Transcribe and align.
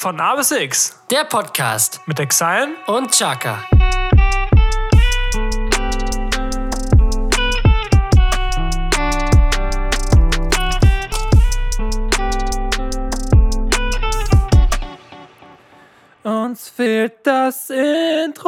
Von 0.00 0.20
A 0.20 0.36
bis 0.36 0.52
X 0.52 0.94
Der 1.10 1.24
Podcast 1.24 2.00
mit 2.06 2.20
Exile 2.20 2.68
und 2.86 3.10
Chaka. 3.10 3.64
Uns 16.22 16.68
fehlt 16.68 17.14
das 17.26 17.68
Intro. 17.70 18.44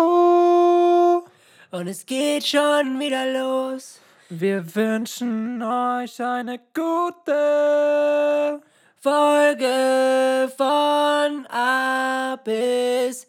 Und 1.73 1.89
es 1.89 2.07
geht 2.07 2.47
schon 2.47 3.01
wieder 3.01 3.27
los. 3.27 3.99
Wir 4.29 4.77
wünschen 4.77 5.61
euch 5.61 6.23
eine 6.23 6.61
gute 6.73 8.61
Folge 9.03 10.53
von 10.59 11.47
A 11.49 12.37
bis 12.45 13.27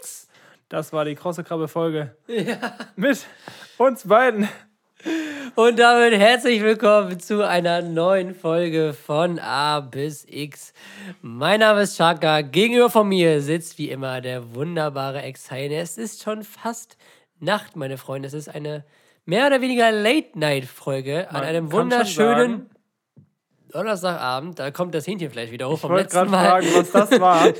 X. 0.00 0.26
Das 0.68 0.92
war 0.92 1.04
die 1.04 1.14
krosse 1.14 1.44
Krabbe 1.44 1.68
Folge. 1.68 2.16
Mit 2.96 3.24
uns 3.76 4.08
beiden. 4.08 4.48
Und 5.54 5.78
damit 5.78 6.18
herzlich 6.18 6.60
willkommen 6.60 7.20
zu 7.20 7.46
einer 7.46 7.82
neuen 7.82 8.34
Folge 8.34 8.92
von 8.92 9.38
A 9.38 9.78
bis 9.78 10.26
X. 10.28 10.72
Mein 11.22 11.60
Name 11.60 11.82
ist 11.82 11.96
Chaka. 11.96 12.40
Gegenüber 12.40 12.90
von 12.90 13.06
mir 13.08 13.40
sitzt 13.42 13.78
wie 13.78 13.90
immer 13.90 14.20
der 14.20 14.56
wunderbare 14.56 15.22
Ex-Heine. 15.22 15.76
Es 15.76 15.98
ist 15.98 16.20
schon 16.20 16.42
fast 16.42 16.96
Nacht, 17.38 17.76
meine 17.76 17.96
Freunde. 17.96 18.26
Es 18.26 18.34
ist 18.34 18.48
eine 18.48 18.84
mehr 19.28 19.46
oder 19.46 19.60
weniger 19.60 19.92
Late-Night-Folge 19.92 21.30
an 21.30 21.42
einem 21.42 21.70
wunderschönen 21.70 22.70
Donnerstagabend. 23.70 24.58
Da 24.58 24.70
kommt 24.70 24.94
das 24.94 25.06
Hähnchenfleisch 25.06 25.50
wieder 25.50 25.68
hoch 25.68 25.74
Ich 25.74 25.80
vom 25.80 25.90
wollte 25.90 26.04
letzten 26.04 26.16
gerade 26.18 26.30
Mal. 26.30 26.48
fragen, 26.48 26.66
was 26.74 26.90
das 26.92 27.20
war. 27.20 27.48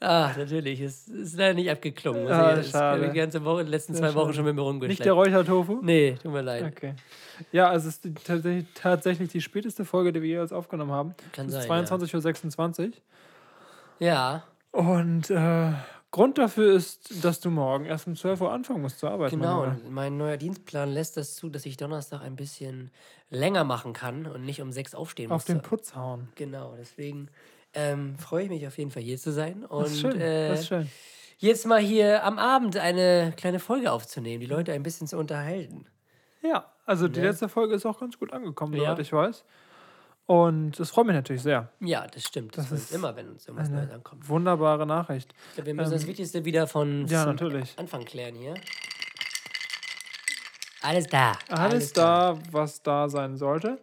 Ah, 0.00 0.30
natürlich. 0.36 0.80
Es 0.80 1.06
ist 1.08 1.36
leider 1.36 1.54
nicht 1.54 1.70
abgeklungen. 1.70 2.26
Ah, 2.28 2.58
ich- 2.58 2.72
habe 2.74 3.06
ich 3.06 3.12
die 3.12 3.18
ganze 3.18 3.44
Woche, 3.44 3.64
die 3.64 3.70
letzten 3.70 3.94
zwei 3.94 4.12
Wochen 4.14 4.32
schon 4.32 4.44
mit 4.44 4.54
mir 4.54 4.62
Nicht 4.62 4.68
rumgeschleppt. 4.70 5.04
der 5.04 5.12
Räuchertofu? 5.12 5.80
Nee, 5.82 6.16
tut 6.20 6.32
mir 6.32 6.42
leid. 6.42 6.64
Okay. 6.64 6.94
Ja, 7.52 7.68
also 7.68 7.88
es 7.88 7.96
ist 7.96 8.04
die, 8.04 8.66
tatsächlich, 8.74 9.28
die 9.30 9.40
späteste 9.40 9.84
Folge, 9.84 10.12
die 10.12 10.22
wir 10.22 10.28
jeweils 10.28 10.52
aufgenommen 10.52 10.90
haben. 10.92 11.14
Kann 11.32 11.46
es 11.46 11.54
ist 11.54 11.64
sein, 11.68 11.84
22.26 11.86 12.86
Uhr. 12.86 12.92
Ja, 14.00 14.44
Und 14.72 15.30
äh, 15.30 15.72
Grund 16.10 16.38
dafür 16.38 16.72
ist, 16.74 17.22
dass 17.24 17.38
du 17.40 17.50
morgen 17.50 17.84
erst 17.84 18.06
um 18.06 18.16
12 18.16 18.40
Uhr 18.40 18.50
anfangen 18.52 18.80
musst 18.80 18.98
zu 18.98 19.08
arbeiten. 19.08 19.36
genau. 19.38 19.64
Und 19.64 19.90
mein 19.90 20.16
neuer 20.16 20.38
Dienstplan 20.38 20.88
lässt 20.90 21.16
das 21.18 21.34
zu, 21.34 21.50
dass 21.50 21.66
ich 21.66 21.76
Donnerstag 21.76 22.22
ein 22.22 22.34
bisschen 22.34 22.90
länger 23.28 23.64
machen 23.64 23.92
kann 23.92 24.26
und 24.26 24.44
nicht 24.44 24.62
um 24.62 24.72
sechs 24.72 24.94
aufstehen 24.94 25.30
Auf 25.30 25.42
muss. 25.42 25.44
den 25.44 25.60
Putz 25.60 25.94
hauen. 25.94 26.28
Genau, 26.34 26.74
deswegen 26.78 27.28
ähm, 27.74 28.16
freue 28.18 28.44
ich 28.44 28.48
mich 28.48 28.66
auf 28.66 28.78
jeden 28.78 28.90
Fall 28.90 29.02
hier 29.02 29.18
zu 29.18 29.32
sein 29.32 29.64
und 29.66 29.82
Das 29.82 29.92
ist 29.92 30.00
schön. 30.00 30.18
äh, 30.18 30.48
das 30.48 30.60
ist 30.60 30.68
schön. 30.68 30.88
jetzt 31.36 31.66
mal 31.66 31.78
hier 31.80 32.24
am 32.24 32.38
Abend 32.38 32.78
eine 32.78 33.34
kleine 33.36 33.58
Folge 33.60 33.92
aufzunehmen, 33.92 34.40
die 34.40 34.46
Leute 34.46 34.72
ein 34.72 34.82
bisschen 34.82 35.06
zu 35.06 35.18
unterhalten. 35.18 35.84
Ja, 36.42 36.72
also 36.86 37.08
die 37.08 37.20
Ne? 37.20 37.26
letzte 37.26 37.50
Folge 37.50 37.74
ist 37.74 37.84
auch 37.84 38.00
ganz 38.00 38.18
gut 38.18 38.32
angekommen, 38.32 38.72
Ja. 38.74 38.84
soweit 38.92 39.00
ich 39.00 39.12
weiß. 39.12 39.44
Und 40.28 40.78
das 40.78 40.90
freut 40.90 41.06
mich 41.06 41.14
natürlich 41.14 41.40
sehr. 41.40 41.72
Ja, 41.80 42.06
das 42.06 42.22
stimmt. 42.24 42.54
Das, 42.58 42.68
Das 42.68 42.80
ist 42.80 42.92
immer, 42.92 43.16
wenn 43.16 43.30
uns 43.30 43.48
irgendwas 43.48 43.70
Neues 43.70 43.90
ankommt. 43.90 44.28
wunderbare 44.28 44.86
Nachricht. 44.86 45.32
Ich 45.32 45.54
glaub, 45.54 45.66
wir 45.66 45.72
müssen 45.72 45.92
das 45.92 46.06
Wichtigste 46.06 46.44
wieder 46.44 46.66
von 46.66 47.06
ja, 47.06 47.24
natürlich. 47.24 47.72
Anfang 47.78 48.04
klären 48.04 48.34
hier. 48.34 48.52
Alles 50.82 51.06
da. 51.06 51.32
Alles 51.48 51.94
da, 51.94 52.38
was 52.50 52.82
da 52.82 53.08
sein 53.08 53.38
sollte. 53.38 53.78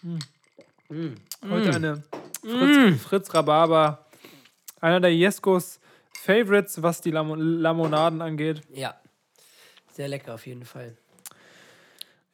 Mm. 0.00 1.14
Heute 1.50 1.74
eine 1.74 2.02
Fritz, 2.42 3.02
Fritz 3.02 3.34
Rhabarber. 3.34 4.06
Einer 4.80 5.00
der 5.00 5.14
Jeskos 5.14 5.80
Favorites, 6.18 6.82
was 6.82 7.02
die 7.02 7.10
Lamo 7.10 7.34
Lamonaden 7.34 8.22
angeht. 8.22 8.62
Ja. 8.72 8.98
Sehr 9.92 10.08
lecker 10.08 10.32
auf 10.32 10.46
jeden 10.46 10.64
Fall. 10.64 10.96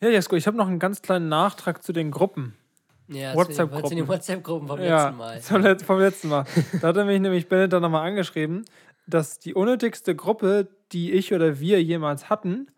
Ja, 0.01 0.09
Jesko, 0.09 0.37
ich 0.37 0.47
habe 0.47 0.57
noch 0.57 0.69
einen 0.69 0.79
ganz 0.79 1.03
kleinen 1.03 1.29
Nachtrag 1.29 1.83
zu 1.83 1.93
den 1.93 2.13
Gruppen. 2.13 2.57
Ja, 3.09 3.35
WhatsApp-Gruppen. 3.35 3.89
Zu 3.89 3.95
den 3.95 4.09
WhatsApp-Gruppen 4.09 4.69
vom 4.69 4.81
Ja, 4.81 5.05
letzten 5.05 5.19
Mal. 5.19 5.41
zum 5.41 5.63
Let 5.63 5.83
vom 5.83 5.99
letzten 5.99 6.29
Mal. 6.29 6.45
Da 6.81 6.89
hatte 6.89 7.05
mich 7.05 7.21
nämlich 7.21 7.49
Bennett 7.49 7.73
dann 7.73 7.83
nochmal 7.83 8.07
angeschrieben, 8.09 8.65
dass 9.07 9.39
die 9.39 9.55
unnötigste 9.55 10.15
Gruppe, 10.17 10.69
die 10.93 11.13
ich 11.13 11.33
oder 11.33 11.61
wir 11.61 11.83
jemals 11.83 12.29
hatten, 12.29 12.69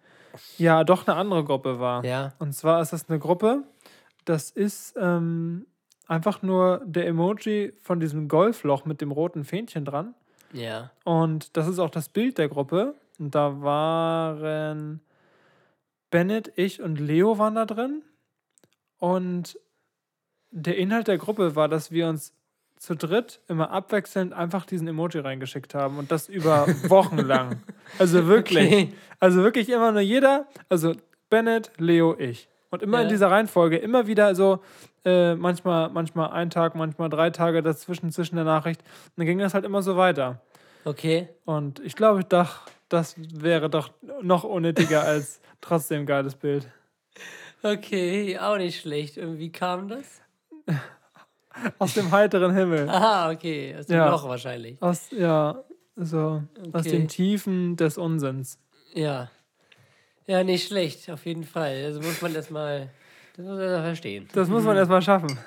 ja 0.58 0.84
doch 0.84 1.06
eine 1.06 1.16
andere 1.16 1.44
Gruppe 1.44 1.80
war. 1.80 2.04
Ja. 2.04 2.34
Und 2.38 2.52
zwar 2.52 2.82
ist 2.82 2.92
das 2.92 3.08
eine 3.08 3.18
Gruppe, 3.18 3.64
das 4.24 4.50
ist 4.50 4.94
ähm, 5.00 5.66
einfach 6.06 6.42
nur 6.42 6.82
der 6.84 7.06
Emoji 7.06 7.72
von 7.82 7.98
diesem 8.00 8.28
Golfloch 8.28 8.84
mit 8.84 9.00
dem 9.00 9.10
roten 9.10 9.44
Fähnchen 9.44 9.84
dran. 9.84 10.14
Ja. 10.52 10.90
Und 11.04 11.56
das 11.56 11.66
ist 11.68 11.78
auch 11.78 11.90
das 11.90 12.08
Bild 12.08 12.38
der 12.38 12.48
Gruppe. 12.48 12.94
Und 13.18 13.34
da 13.34 13.60
waren 13.62 15.00
Bennett, 16.10 16.52
ich 16.56 16.82
und 16.82 17.00
Leo 17.00 17.38
waren 17.38 17.54
da 17.54 17.64
drin. 17.64 18.02
Und 18.98 19.58
der 20.50 20.76
Inhalt 20.76 21.08
der 21.08 21.18
Gruppe 21.18 21.56
war, 21.56 21.68
dass 21.68 21.90
wir 21.90 22.08
uns 22.08 22.34
zu 22.76 22.94
dritt 22.94 23.40
immer 23.48 23.70
abwechselnd 23.70 24.32
einfach 24.32 24.64
diesen 24.64 24.86
Emoji 24.86 25.18
reingeschickt 25.20 25.74
haben. 25.74 25.98
Und 25.98 26.12
das 26.12 26.28
über 26.28 26.66
Wochen 26.88 27.18
lang. 27.18 27.60
Also 27.98 28.26
wirklich. 28.26 28.66
Okay. 28.66 28.92
Also 29.18 29.42
wirklich 29.42 29.68
immer 29.68 29.90
nur 29.92 30.00
jeder. 30.00 30.46
Also 30.68 30.94
Bennett, 31.28 31.72
Leo, 31.78 32.14
ich. 32.18 32.48
Und 32.70 32.82
immer 32.82 32.98
in 32.98 33.04
Ja. 33.04 33.08
dieser 33.10 33.30
Reihenfolge, 33.30 33.78
immer 33.78 34.06
wieder 34.06 34.34
so, 34.34 34.60
äh, 35.04 35.34
manchmal, 35.34 35.88
manchmal 35.90 36.30
ein 36.30 36.50
Tag, 36.50 36.74
manchmal 36.74 37.08
drei 37.08 37.30
Tage 37.30 37.62
dazwischen, 37.62 38.12
zwischen 38.12 38.36
der 38.36 38.44
Nachricht. 38.44 38.80
Und 38.82 39.12
dann 39.16 39.26
ging 39.26 39.38
das 39.38 39.54
halt 39.54 39.64
immer 39.64 39.82
so 39.82 39.96
weiter. 39.96 40.40
Okay. 40.84 41.28
Und 41.46 41.80
ich 41.80 41.96
glaube, 41.96 42.20
ich 42.20 42.26
dachte, 42.26 42.70
das 42.88 43.16
wäre 43.18 43.68
doch 43.68 43.90
noch 44.22 44.44
unnötiger 44.44 45.02
als 45.02 45.40
trotzdem 45.60 46.06
geiles 46.06 46.34
Bild. 46.36 46.68
Okay, 47.62 48.38
auch 48.38 48.56
nicht 48.56 48.80
schlecht. 48.80 49.16
Irgendwie 49.16 49.50
kam 49.50 49.88
das? 49.88 50.20
Aus 51.78 51.94
dem 51.94 52.10
heiteren 52.12 52.54
Himmel. 52.54 52.88
Aha, 52.88 53.30
okay. 53.32 53.74
Aus 53.78 53.86
dem 53.86 53.96
Ja. 53.96 54.08
Loch 54.10 54.28
wahrscheinlich. 54.28 54.80
Aus, 54.80 55.10
ja, 55.10 55.64
so, 55.96 56.42
aus 56.72 56.86
Okay. 56.86 56.90
den 56.90 57.08
Tiefen 57.08 57.76
des 57.76 57.98
Unsinns. 57.98 58.58
Ja. 58.94 59.30
Ja, 60.26 60.44
nicht 60.44 60.68
schlecht, 60.68 61.10
auf 61.10 61.24
jeden 61.26 61.44
Fall. 61.44 61.84
Also 61.86 62.00
muss 62.00 62.20
man 62.22 62.34
das 62.34 62.50
mal, 62.50 62.90
das 63.36 63.44
muss 63.44 63.54
man 63.56 63.60
erst 63.62 63.76
mal 63.76 63.82
verstehen. 63.82 64.28
Das 64.32 64.48
muss 64.48 64.62
man 64.64 64.76
erstmal 64.76 65.02
schaffen. 65.02 65.38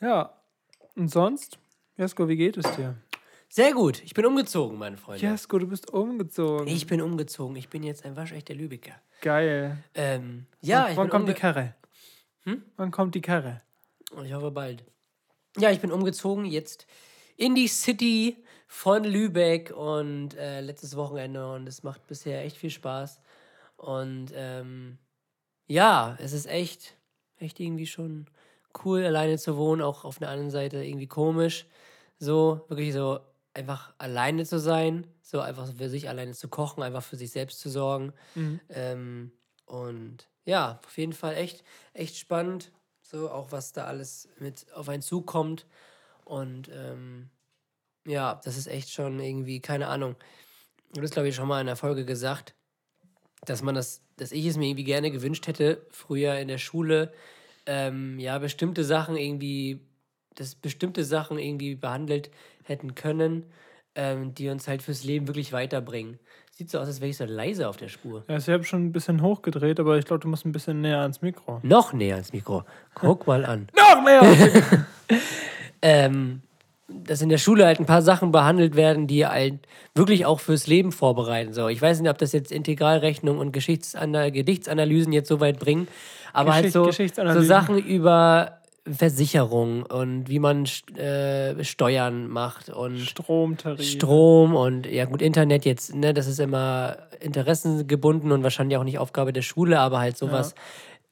Ja. 0.00 0.30
Und 0.94 1.08
sonst? 1.08 1.58
Jesko, 1.96 2.28
wie 2.28 2.36
geht 2.36 2.56
es 2.56 2.70
dir? 2.76 2.94
Sehr 3.48 3.72
gut. 3.72 4.02
Ich 4.04 4.14
bin 4.14 4.26
umgezogen, 4.26 4.78
meine 4.78 4.96
Freunde. 4.96 5.24
Jesko, 5.24 5.58
du 5.58 5.66
bist 5.68 5.90
umgezogen. 5.92 6.66
Ich 6.66 6.86
bin 6.86 7.00
umgezogen. 7.00 7.56
Ich 7.56 7.68
bin 7.68 7.82
jetzt 7.82 8.04
ein 8.04 8.16
waschechter 8.16 8.54
Lübecker. 8.54 8.94
Geil. 9.20 9.78
Ähm, 9.94 10.46
ja, 10.60 10.88
ich 10.90 10.96
Wann 10.96 11.04
bin 11.06 11.10
kommt 11.10 11.28
die 11.28 11.34
Karre? 11.34 11.74
Hm? 12.44 12.62
Wann 12.76 12.90
kommt 12.90 13.14
die 13.14 13.20
Karre? 13.20 13.62
Ich 14.24 14.32
hoffe 14.32 14.50
bald. 14.50 14.84
Ja, 15.56 15.70
ich 15.70 15.80
bin 15.80 15.92
umgezogen 15.92 16.44
jetzt 16.44 16.86
in 17.36 17.54
die 17.54 17.68
City 17.68 18.44
von 18.66 19.04
Lübeck 19.04 19.70
und 19.70 20.36
äh, 20.36 20.60
letztes 20.60 20.96
Wochenende 20.96 21.52
und 21.52 21.68
es 21.68 21.82
macht 21.82 22.06
bisher 22.06 22.44
echt 22.44 22.56
viel 22.56 22.70
Spaß. 22.70 23.20
Und 23.76 24.32
ähm, 24.34 24.98
ja, 25.66 26.16
es 26.20 26.32
ist 26.32 26.46
echt, 26.46 26.96
echt 27.38 27.60
irgendwie 27.60 27.86
schon 27.86 28.26
cool, 28.84 29.04
alleine 29.04 29.38
zu 29.38 29.56
wohnen, 29.56 29.82
auch 29.82 30.04
auf 30.04 30.18
der 30.18 30.28
anderen 30.28 30.50
Seite 30.50 30.84
irgendwie 30.84 31.06
komisch. 31.06 31.66
So, 32.18 32.64
wirklich 32.68 32.92
so 32.92 33.20
einfach 33.54 33.94
alleine 33.98 34.44
zu 34.44 34.58
sein, 34.58 35.06
so 35.22 35.40
einfach 35.40 35.72
für 35.72 35.88
sich 35.88 36.08
alleine 36.08 36.32
zu 36.32 36.48
kochen, 36.48 36.82
einfach 36.82 37.02
für 37.02 37.16
sich 37.16 37.30
selbst 37.30 37.60
zu 37.60 37.70
sorgen. 37.70 38.12
Mhm. 38.34 38.60
Ähm, 38.68 39.32
und 39.66 40.28
ja, 40.44 40.80
auf 40.84 40.96
jeden 40.98 41.12
Fall 41.12 41.36
echt, 41.36 41.64
echt 41.92 42.16
spannend. 42.16 42.72
So, 43.02 43.30
auch 43.30 43.52
was 43.52 43.72
da 43.72 43.84
alles 43.84 44.28
mit 44.38 44.66
auf 44.74 44.88
einen 44.88 45.02
zukommt. 45.02 45.66
Und 46.24 46.70
ähm, 46.72 47.30
ja, 48.06 48.40
das 48.44 48.56
ist 48.56 48.66
echt 48.66 48.90
schon 48.90 49.20
irgendwie, 49.20 49.60
keine 49.60 49.88
Ahnung. 49.88 50.16
Habe 50.92 51.02
das, 51.02 51.10
glaube 51.10 51.28
ich, 51.28 51.34
schon 51.34 51.48
mal 51.48 51.60
in 51.60 51.66
der 51.66 51.76
Folge 51.76 52.04
gesagt, 52.04 52.54
dass 53.44 53.62
man 53.62 53.74
das, 53.74 54.02
dass 54.16 54.32
ich 54.32 54.46
es 54.46 54.56
mir 54.56 54.68
irgendwie 54.68 54.84
gerne 54.84 55.10
gewünscht 55.10 55.46
hätte, 55.46 55.86
früher 55.90 56.36
in 56.38 56.48
der 56.48 56.58
Schule, 56.58 57.12
ähm, 57.66 58.18
ja, 58.18 58.38
bestimmte 58.38 58.84
Sachen 58.84 59.16
irgendwie, 59.16 59.80
dass 60.34 60.54
bestimmte 60.54 61.04
Sachen 61.04 61.38
irgendwie 61.38 61.74
behandelt 61.74 62.30
hätten 62.64 62.94
können, 62.94 63.50
ähm, 63.94 64.34
die 64.34 64.48
uns 64.48 64.68
halt 64.68 64.82
fürs 64.82 65.04
Leben 65.04 65.26
wirklich 65.26 65.52
weiterbringen. 65.52 66.18
Sieht 66.56 66.70
so 66.70 66.78
aus, 66.78 66.86
als 66.86 67.00
wäre 67.00 67.10
ich 67.10 67.16
so 67.16 67.24
leise 67.24 67.68
auf 67.68 67.76
der 67.76 67.88
Spur. 67.88 68.22
Ja, 68.28 68.36
ich 68.36 68.48
habe 68.48 68.62
schon 68.62 68.84
ein 68.86 68.92
bisschen 68.92 69.22
hochgedreht, 69.22 69.80
aber 69.80 69.98
ich 69.98 70.04
glaube, 70.04 70.20
du 70.20 70.28
musst 70.28 70.46
ein 70.46 70.52
bisschen 70.52 70.82
näher 70.82 71.00
ans 71.00 71.20
Mikro. 71.20 71.58
Noch 71.64 71.92
näher 71.92 72.14
ans 72.14 72.32
Mikro. 72.32 72.62
Guck 72.94 73.26
mal 73.26 73.44
an. 73.44 73.66
Noch 73.76 74.02
näher! 74.04 74.86
Ähm, 75.82 76.40
dass 76.88 77.20
in 77.20 77.28
der 77.28 77.36
Schule 77.38 77.66
halt 77.66 77.78
ein 77.78 77.84
paar 77.86 78.00
Sachen 78.00 78.30
behandelt 78.32 78.74
werden, 78.74 79.06
die 79.06 79.26
halt 79.26 79.58
wirklich 79.94 80.24
auch 80.24 80.40
fürs 80.40 80.66
Leben 80.66 80.92
vorbereiten. 80.92 81.52
So, 81.52 81.68
ich 81.68 81.80
weiß 81.82 82.00
nicht, 82.00 82.08
ob 82.10 82.16
das 82.16 82.32
jetzt 82.32 82.50
Integralrechnung 82.50 83.38
und 83.38 83.52
Geschichtsana 83.52 84.30
Gedichtsanalysen 84.30 85.12
jetzt 85.12 85.28
so 85.28 85.40
weit 85.40 85.58
bringen, 85.58 85.88
aber 86.32 86.54
halt 86.54 86.62
Geschicht- 86.62 86.72
so, 86.74 86.84
so 86.84 86.86
Geschichtsanalysen. 86.90 87.46
Sachen 87.46 87.78
über 87.78 88.58
Versicherung 88.90 89.84
und 89.84 90.28
wie 90.28 90.38
man 90.38 90.66
äh, 90.96 91.64
Steuern 91.64 92.28
macht 92.28 92.68
und 92.68 92.98
Stromtarif. 92.98 93.86
Strom 93.86 94.54
und 94.54 94.86
ja 94.86 95.06
gut, 95.06 95.22
Internet 95.22 95.64
jetzt, 95.64 95.94
ne, 95.94 96.12
das 96.12 96.26
ist 96.26 96.38
immer 96.38 96.98
interessengebunden 97.20 98.30
und 98.30 98.42
wahrscheinlich 98.42 98.76
auch 98.76 98.84
nicht 98.84 98.98
Aufgabe 98.98 99.32
der 99.32 99.42
Schule, 99.42 99.80
aber 99.80 100.00
halt 100.00 100.18
sowas 100.18 100.54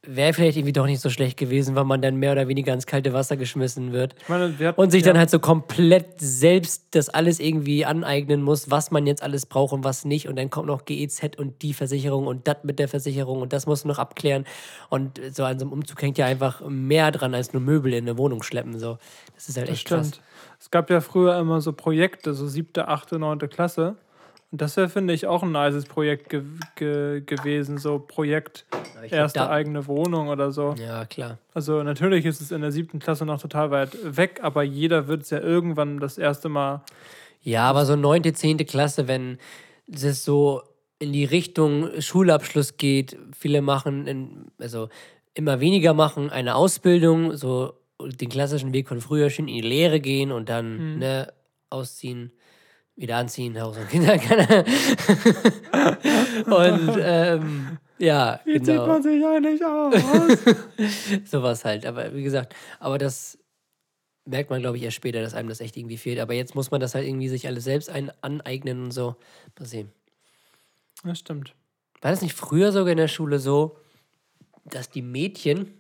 wäre 0.05 0.33
vielleicht 0.33 0.57
irgendwie 0.57 0.73
doch 0.73 0.87
nicht 0.87 1.01
so 1.01 1.11
schlecht 1.11 1.37
gewesen, 1.39 1.77
weil 1.77 1.85
man 1.85 2.03
dann 2.03 2.17
mehr 2.17 2.33
oder 2.33 2.49
weniger 2.49 2.73
ins 2.75 2.87
kalte 2.87 3.13
Wasser 3.13 3.37
geschmissen 3.37 3.93
wird. 3.93 4.17
Ich 4.21 4.29
meine, 4.29 4.59
wir 4.59 4.69
hatten- 4.69 4.81
Und 4.81 4.91
sich 4.91 5.03
ja, 5.05 5.09
dann 5.13 5.19
halt 5.19 5.31
so 5.31 5.39
komplett 5.39 6.15
selbst 6.19 6.87
das 6.91 7.09
alles 7.09 7.39
irgendwie 7.39 7.85
aneignen 7.85 8.43
muss, 8.43 8.69
was 8.71 8.91
man 8.91 9.07
jetzt 9.07 9.23
alles 9.23 9.47
braucht 9.47 9.73
und 9.73 9.85
was 9.85 10.05
nicht. 10.05 10.27
Und 10.29 10.37
dann 10.37 10.51
kommt 10.51 10.67
noch 10.67 10.85
GEZ 10.87 11.37
und 11.39 11.63
die 11.63 11.73
Versicherung 11.73 12.27
und 12.27 12.49
das 12.49 12.57
mit 12.65 12.81
der 12.81 12.89
Versicherung 12.89 13.43
und 13.43 13.53
das 13.53 13.67
musst 13.67 13.85
du 13.85 13.89
noch 13.89 13.99
abklären. 14.01 14.45
Und 14.89 15.21
so 15.33 15.45
an 15.45 15.59
so 15.61 15.65
einem 15.67 15.73
Umzug 15.73 16.03
hängt 16.03 16.19
ja 16.19 16.27
einfach 16.27 16.63
mehr 16.69 17.13
dran, 17.13 17.33
als 17.35 17.53
nur 17.53 17.63
Möbel 17.63 17.93
in 17.95 18.05
eine 18.05 18.19
Wohnung 18.19 18.43
schleppen. 18.43 18.79
So. 18.81 18.99
Das 19.37 19.49
ist 19.49 19.57
halt 19.57 19.69
Das 19.69 19.77
echt 19.77 19.87
krass. 19.87 20.09
stimmt. 20.09 20.23
Es 20.59 20.71
gab 20.73 20.91
ja 20.91 21.01
früher 21.01 21.39
immer 21.39 21.61
so 21.61 21.73
Projekte, 21.73 22.35
so 22.35 22.49
siebte, 22.49 22.89
achte, 22.89 23.19
neunte 23.21 23.47
Klasse. 23.47 23.95
Das 24.55 24.77
wäre, 24.77 24.91
finde 24.91 25.15
ich, 25.15 25.27
auch 25.27 25.43
ein 25.43 25.51
nices 25.53 25.87
Projekt 25.87 26.29
ge 26.29 26.43
ge 26.77 27.23
gewesen. 27.23 27.79
So 27.79 27.99
Projekt 27.99 28.67
glaub, 29.09 29.13
erste 29.13 29.39
da- 29.41 29.51
eigene 29.51 29.87
Wohnung 29.87 30.29
oder 30.29 30.53
so. 30.53 30.75
Ja, 30.79 31.07
klar. 31.07 31.39
Also 31.55 31.83
natürlich 31.83 32.27
ist 32.27 32.41
es 32.43 32.51
in 32.53 32.61
der 32.61 32.71
siebten 32.71 32.99
Klasse 32.99 33.25
noch 33.25 33.41
total 33.41 33.71
weit 33.71 33.97
weg, 34.17 34.41
aber 34.43 34.63
jeder 34.63 35.09
wird 35.09 35.23
es 35.23 35.31
ja 35.31 35.41
irgendwann 35.41 35.99
das 36.01 36.19
erste 36.19 36.49
Mal. 36.51 36.83
Ja, 37.41 37.69
aber 37.69 37.87
so 37.87 37.97
neunte, 37.97 38.35
zehnte 38.35 38.65
Klasse, 38.67 39.09
wenn 39.09 39.39
es 39.91 40.23
so 40.25 40.63
in 40.99 41.13
die 41.13 41.25
Richtung 41.25 41.89
Schulabschluss 42.01 42.77
geht, 42.77 43.17
viele 43.37 43.63
machen, 43.63 44.07
in, 44.07 44.47
also 44.59 44.89
immer 45.35 45.61
weniger 45.61 45.95
machen 45.95 46.31
eine 46.31 46.55
Ausbildung, 46.55 47.37
so 47.37 47.73
den 48.01 48.29
klassischen 48.29 48.73
Weg 48.75 48.87
von 48.89 49.01
früher 49.01 49.31
schön 49.31 49.49
in 49.49 49.55
die 49.55 49.61
Lehre 49.69 49.99
gehen 49.99 50.31
und 50.31 50.49
dann 50.49 50.99
ne, 50.99 51.33
ausziehen, 51.71 52.33
wieder 52.97 53.17
anziehen, 53.17 53.61
Haus 53.61 53.77
und 53.77 53.89
Kinder. 53.89 54.15
und 56.47 56.99
ähm, 57.01 57.79
ja, 57.99 58.41
Wie 58.45 58.55
zieht 58.55 58.67
genau 58.67 58.87
man 58.87 59.03
sich 59.03 59.25
eigentlich 59.25 59.65
aus? 59.65 59.95
sowas 61.31 61.65
halt. 61.65 61.87
Aber 61.87 62.15
wie 62.15 62.23
gesagt, 62.23 62.55
aber 62.81 62.99
das 62.99 63.39
merkt 64.25 64.51
man, 64.51 64.61
glaube 64.61 64.77
ich, 64.77 64.83
erst 64.83 64.97
später, 64.97 65.23
dass 65.23 65.35
einem 65.35 65.49
das 65.49 65.61
echt 65.61 65.77
irgendwie 65.77 65.97
fehlt. 65.97 66.19
Aber 66.19 66.35
jetzt 66.35 66.55
muss 66.55 66.71
man 66.71 66.81
das 66.81 66.95
halt 66.95 67.07
irgendwie 67.07 67.29
sich 67.29 67.47
alles 67.47 67.65
selbst 67.65 67.91
ein 67.91 68.13
aneignen 68.21 68.85
und 68.85 68.91
so. 68.91 69.17
Mal 69.59 69.67
sehen. 69.67 69.93
das 71.05 71.19
stimmt. 71.19 71.55
War 72.01 72.11
das 72.11 72.23
nicht 72.23 72.35
früher 72.35 72.73
sogar 72.73 72.93
in 72.93 72.99
der 72.99 73.09
Schule 73.09 73.39
so, 73.39 73.79
dass 74.65 74.91
die 74.91 75.03
Mädchen, 75.03 75.73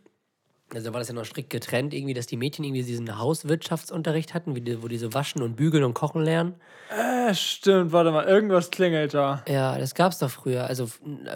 also 0.75 0.93
war 0.93 1.01
das 1.01 1.09
ja 1.09 1.15
noch 1.15 1.25
strikt 1.25 1.51
getrennt, 1.51 1.93
irgendwie, 1.95 2.15
dass 2.15 2.27
die 2.27 2.37
Mädchen 2.37 2.65
irgendwie 2.65 2.83
diesen 2.83 3.19
Hauswirtschaftsunterricht 3.19 4.35
hatten, 4.35 4.55
wie 4.55 4.61
die, 4.61 4.83
wo 4.83 4.89
die 4.89 4.99
so 4.99 5.13
waschen 5.15 5.43
und 5.43 5.57
bügeln 5.57 5.85
und 5.85 5.95
kochen 5.95 6.23
lernen? 6.23 6.55
Äh, 6.91 7.35
stimmt, 7.35 7.93
warte 7.93 8.11
mal, 8.11 8.25
irgendwas 8.27 8.71
klingelt 8.71 9.15
da. 9.15 9.43
Ja, 9.49 9.79
das 9.79 9.95
gab 9.95 10.13
es 10.13 10.19
doch 10.19 10.31
früher. 10.31 10.65
Also 10.65 10.89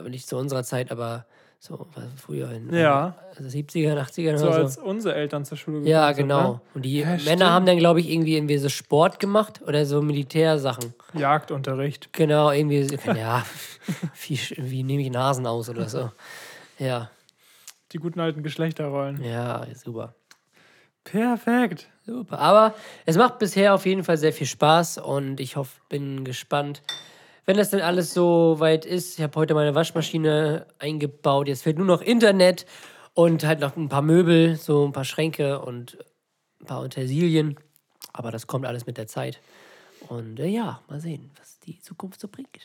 nicht 0.09 0.29
zu 0.29 0.37
unserer 0.37 0.65
Zeit, 0.65 0.91
aber 0.91 1.27
so 1.59 1.87
früher 2.17 2.51
in 2.53 2.73
Ja. 2.73 3.17
also 3.37 3.49
70er, 3.49 3.97
80er 3.99 4.37
So 4.39 4.47
oder 4.49 4.57
als 4.57 4.75
so. 4.75 4.83
unsere 4.83 5.15
Eltern 5.15 5.45
zur 5.45 5.57
Schule 5.57 5.79
gegangen 5.81 5.91
Ja, 5.91 6.13
genau. 6.13 6.53
Ne? 6.55 6.61
Und 6.75 6.83
die 6.85 7.01
Ja, 7.01 7.07
Männer 7.07 7.19
stimmt. 7.19 7.43
haben 7.43 7.67
dann, 7.67 7.79
glaube 7.79 8.01
ich, 8.01 8.11
irgendwie, 8.11 8.37
irgendwie 8.37 8.59
so 8.59 8.69
Sport 8.69 9.19
gemacht 9.21 9.63
oder 9.67 9.87
so 9.87 10.03
Militärsachen. 10.03 10.93
Jagdunterricht. 11.15 12.13
Genau, 12.13 12.51
irgendwie, 12.51 12.85
so- 12.85 12.97
ja, 13.13 13.45
wie, 14.27 14.39
wie 14.57 14.83
nehme 14.83 15.03
ich 15.03 15.11
Nasen 15.11 15.47
aus 15.47 15.69
oder 15.71 15.89
so. 15.89 16.11
Ja, 16.79 17.11
Die 17.97 18.03
guten 18.03 18.21
alten 18.21 18.43
Geschlechterrollen. 18.43 19.25
ja, 19.25 19.67
super. 19.75 20.15
Perfekt. 21.05 21.89
Super. 22.05 22.39
Aber 22.39 22.75
es 23.07 23.17
macht 23.17 23.39
bisher 23.39 23.73
auf 23.73 23.87
jeden 23.87 24.05
Fall 24.05 24.19
sehr 24.19 24.35
viel 24.35 24.47
Spaß 24.47 24.99
und 24.99 25.41
ich 25.41 25.57
hoffe, 25.57 25.81
bin 25.89 26.23
gespannt, 26.23 26.83
wenn 27.47 27.57
das 27.57 27.71
denn 27.71 27.81
alles 27.81 28.13
so 28.13 28.57
weit 28.59 28.85
ist. 28.85 29.19
Ich 29.19 29.23
habe 29.23 29.41
heute 29.41 29.55
meine 29.55 29.75
Waschmaschine 29.75 30.67
eingebaut. 30.79 31.49
Jetzt 31.49 31.63
fehlt 31.63 31.79
nur 31.79 31.87
noch 31.87 32.03
Internet 32.03 32.67
und 33.15 33.47
halt 33.47 33.61
noch 33.61 33.77
ein 33.77 33.89
paar 33.89 34.03
Möbel, 34.03 34.57
so 34.57 34.85
ein 34.85 34.93
paar 34.93 35.07
Schränke 35.07 35.63
und 35.63 35.97
ein 36.61 36.67
paar 36.67 36.83
Utensilien. 36.83 37.57
Aber 38.13 38.31
das 38.31 38.47
kommt 38.47 38.67
alles 38.67 38.85
mit 38.85 38.99
der 38.99 39.07
Zeit. 39.07 39.41
Und 40.11 40.39
äh, 40.39 40.49
ja, 40.49 40.83
mal 40.87 41.01
sehen, 41.01 41.31
was 41.39 41.61
die 41.61 41.81
Zukunft 41.81 42.21
so 42.21 42.29
bringt. 42.29 42.61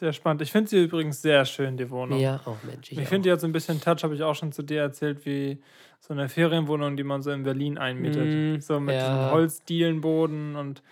Sehr 0.00 0.14
spannend. 0.14 0.40
Ich 0.40 0.50
finde 0.50 0.70
sie 0.70 0.82
übrigens 0.82 1.20
sehr 1.20 1.44
schön, 1.44 1.76
die 1.76 1.90
Wohnung. 1.90 2.18
Ja, 2.18 2.40
auch 2.46 2.56
Mensch. 2.62 2.90
Ich 2.90 2.98
auch. 2.98 3.04
finde, 3.04 3.28
die 3.28 3.32
hat 3.32 3.40
so 3.40 3.46
ein 3.46 3.52
bisschen 3.52 3.82
Touch, 3.82 4.02
habe 4.02 4.14
ich 4.14 4.22
auch 4.22 4.34
schon 4.34 4.50
zu 4.50 4.62
dir 4.62 4.80
erzählt, 4.80 5.26
wie 5.26 5.58
so 6.00 6.14
eine 6.14 6.30
Ferienwohnung, 6.30 6.96
die 6.96 7.04
man 7.04 7.20
so 7.20 7.30
in 7.30 7.42
Berlin 7.42 7.76
einmietet. 7.76 8.24
Mm, 8.24 8.60
so 8.60 8.80
mit 8.80 8.94
ja. 8.94 9.30
Holzdielenboden 9.30 10.56
und 10.56 10.82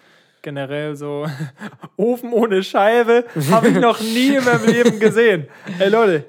generell 0.43 0.95
so 0.95 1.27
Ofen 1.97 2.35
ohne 2.35 2.63
Scheibe. 2.63 3.25
Habe 3.51 3.69
ich 3.69 3.79
noch 3.79 3.99
nie 3.99 4.37
in 4.37 4.45
meinem 4.45 4.67
Leben 4.67 5.01
gesehen. 5.01 5.49
Ey 5.79 5.89
Leute, 5.89 6.27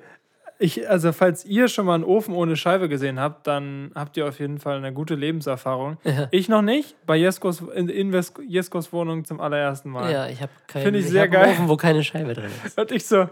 ich, 0.61 0.89
also 0.89 1.13
falls 1.13 1.45
ihr 1.45 1.69
schon 1.69 1.85
mal 1.85 1.95
einen 1.95 2.03
Ofen 2.03 2.35
ohne 2.35 2.57
Scheibe 2.57 2.89
gesehen 2.89 3.17
habt, 3.19 3.47
dann 3.47 3.91
habt 3.95 4.17
ihr 4.17 4.27
auf 4.27 4.39
jeden 4.39 4.59
Fall 4.59 4.75
eine 4.77 4.91
gute 4.91 5.15
Lebenserfahrung. 5.15 5.97
Ich 6.31 6.50
noch 6.50 6.61
nicht, 6.61 6.95
bei 7.06 7.15
Jeskos, 7.15 7.61
in, 7.73 7.88
in 7.88 8.23
Jeskos 8.45 8.91
Wohnung 8.91 9.23
zum 9.23 9.39
allerersten 9.39 9.89
Mal. 9.89 10.11
Ja, 10.11 10.27
ich 10.27 10.41
habe 10.41 10.51
keinen 10.67 10.83
Finde 10.83 11.00
ich 11.00 11.06
ich 11.06 11.11
sehr 11.11 11.23
hab 11.23 11.33
einen 11.33 11.44
geil. 11.44 11.51
Ofen, 11.53 11.69
wo 11.69 11.77
keine 11.77 12.03
Scheibe 12.03 12.33
drin 12.33 12.51
ist. 12.65 12.77
Und 12.77 12.91
ich 12.91 13.06
so, 13.06 13.29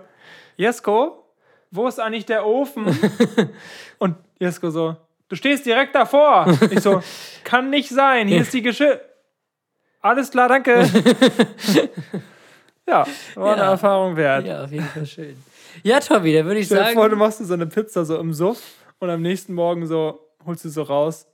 Jesko, 0.56 1.26
wo 1.70 1.88
ist 1.88 2.00
eigentlich 2.00 2.26
der 2.26 2.46
Ofen? 2.46 2.86
Und 4.00 4.16
Jesko 4.40 4.70
so, 4.70 4.96
du 5.28 5.36
stehst 5.36 5.66
direkt 5.66 5.96
davor. 5.96 6.48
Ich 6.72 6.80
so, 6.80 7.02
kann 7.44 7.70
nicht 7.70 7.90
sein, 7.90 8.30
hier 8.30 8.42
ist 8.42 8.54
die 8.54 8.62
Geschirr. 8.62 9.02
Alles 10.00 10.32
klar, 10.32 10.48
danke. 10.48 10.88
ja, 12.88 13.06
war 13.36 13.54
eine 13.54 13.62
Ja. 13.64 13.72
Erfahrung 13.72 14.16
wert. 14.16 14.46
Ja, 14.46 14.64
auf 14.64 14.72
jeden 14.72 14.86
Fall 14.86 15.06
schön. 15.06 15.36
Ja, 15.84 16.00
Tommy, 16.00 16.34
dann 16.34 16.46
würde 16.46 16.60
ich 16.60 16.66
Stell 16.68 16.80
dir 16.84 16.94
vor, 16.94 17.06
du 17.06 17.16
sagen. 17.16 17.20
machst 17.20 17.46
so 17.46 17.54
eine 17.54 17.68
Pizza 17.68 18.06
so 18.06 18.18
im 18.20 18.34
Suff 18.34 18.62
und 19.00 19.10
am 19.10 19.22
nächsten 19.22 19.54
Morgen 19.54 19.86
so, 19.88 20.20
holst 20.46 20.66
du 20.66 20.70
so 20.70 20.84
raus. 20.84 21.28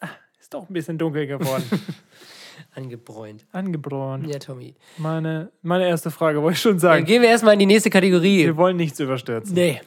Ah, 0.00 0.08
ist 0.40 0.52
doch 0.54 0.68
ein 0.68 0.72
bisschen 0.72 0.98
dunkel 0.98 1.26
geworden. 1.26 1.64
Angebräunt. 2.74 3.46
Angebrochen. 3.52 4.28
Ja, 4.28 4.38
Tommy. 4.38 4.74
Meine, 4.98 5.50
meine 5.62 5.88
erste 5.88 6.10
Frage 6.10 6.40
wollte 6.42 6.54
ich 6.54 6.60
schon 6.62 6.72
Dann 6.72 6.78
sagen. 6.80 7.04
gehen 7.04 7.22
wir 7.22 7.28
erstmal 7.28 7.54
in 7.54 7.58
die 7.60 7.66
nächste 7.66 7.90
Kategorie. 7.90 8.44
Wir 8.44 8.56
wollen 8.56 8.76
nichts 8.76 9.00
überstürzen. 9.00 9.54
Nee. 9.54 9.80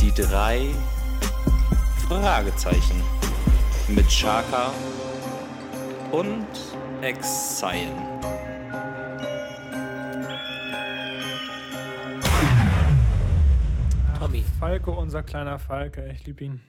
Die 0.00 0.12
drei 0.22 0.68
Fragezeichen 2.08 3.02
mit 3.88 4.06
Chaka 4.08 4.72
und 6.12 6.46
Exile. 7.02 7.90
Falco, 14.60 14.92
unser 14.92 15.22
kleiner 15.22 15.58
Falke, 15.58 16.10
ich 16.12 16.26
liebe 16.26 16.44
ihn. 16.44 16.60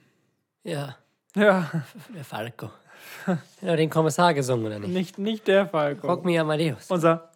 Ja, 0.64 0.96
Ja, 1.36 1.70
der 2.14 2.24
Falco. 2.24 2.70
Genau, 3.60 3.76
den 3.76 3.90
Kommissar 3.90 4.32
gesungen, 4.34 4.66
oder 4.66 4.78
nicht? 4.78 4.90
nicht, 4.92 5.18
nicht 5.18 5.46
der 5.48 5.66
Falco. 5.66 6.06
Rock 6.06 6.24
me 6.24 6.40
Amadeus. 6.40 6.90
Unser. 6.90 7.30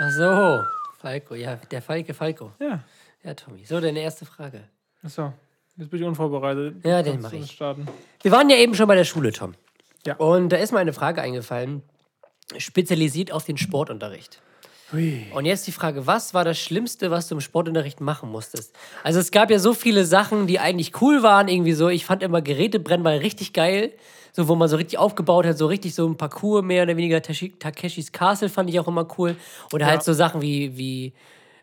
Ach 0.00 0.10
so. 0.10 0.62
Falco, 1.00 1.34
ja, 1.34 1.56
der 1.70 1.82
Falke 1.82 2.14
Falco. 2.14 2.52
Ja, 2.60 2.80
Ja, 3.24 3.34
Tommy. 3.34 3.64
So, 3.64 3.80
deine 3.80 4.00
erste 4.00 4.24
Frage. 4.26 4.64
achso. 5.02 5.32
Jetzt 5.76 5.90
bin 5.90 6.00
ich 6.00 6.06
unvorbereitet. 6.06 6.84
Ja, 6.84 7.02
den 7.02 7.14
Kannst 7.14 7.22
mach 7.22 7.30
du 7.30 7.36
ich. 7.36 7.50
Starten. 7.52 7.86
Wir 8.22 8.32
waren 8.32 8.50
ja 8.50 8.56
eben 8.56 8.74
schon 8.74 8.88
bei 8.88 8.96
der 8.96 9.04
Schule, 9.04 9.32
Tom. 9.32 9.54
Ja. 10.04 10.16
Und 10.16 10.48
da 10.50 10.56
ist 10.56 10.72
mir 10.72 10.78
eine 10.80 10.92
Frage 10.92 11.20
eingefallen, 11.22 11.82
spezialisiert 12.56 13.30
auf 13.32 13.44
den 13.44 13.56
Sportunterricht. 13.58 14.40
Hui. 14.92 15.26
Und 15.34 15.44
jetzt 15.44 15.66
die 15.66 15.72
Frage, 15.72 16.06
was 16.06 16.32
war 16.34 16.44
das 16.44 16.58
Schlimmste, 16.58 17.10
was 17.10 17.28
du 17.28 17.34
im 17.34 17.40
Sportunterricht 17.40 18.00
machen 18.00 18.30
musstest? 18.30 18.74
Also 19.04 19.20
es 19.20 19.30
gab 19.30 19.50
ja 19.50 19.58
so 19.58 19.74
viele 19.74 20.04
Sachen, 20.06 20.46
die 20.46 20.58
eigentlich 20.60 21.00
cool 21.02 21.22
waren, 21.22 21.48
irgendwie 21.48 21.72
so. 21.74 21.88
Ich 21.88 22.04
fand 22.06 22.22
immer 22.22 22.40
Gerätebrennball 22.40 23.18
richtig 23.18 23.52
geil, 23.52 23.92
so 24.32 24.48
wo 24.48 24.54
man 24.54 24.68
so 24.68 24.76
richtig 24.76 24.98
aufgebaut 24.98 25.44
hat, 25.46 25.58
so 25.58 25.66
richtig 25.66 25.94
so 25.94 26.06
ein 26.08 26.16
Parcours 26.16 26.62
mehr 26.64 26.84
oder 26.84 26.96
weniger. 26.96 27.20
Takeshis 27.20 28.12
Castle 28.12 28.48
fand 28.48 28.70
ich 28.70 28.80
auch 28.80 28.88
immer 28.88 29.06
cool. 29.18 29.36
Oder 29.72 29.86
Ja. 29.86 29.90
halt 29.92 30.02
so 30.04 30.12
Sachen 30.14 30.40
wie, 30.40 30.76
wie 30.78 31.12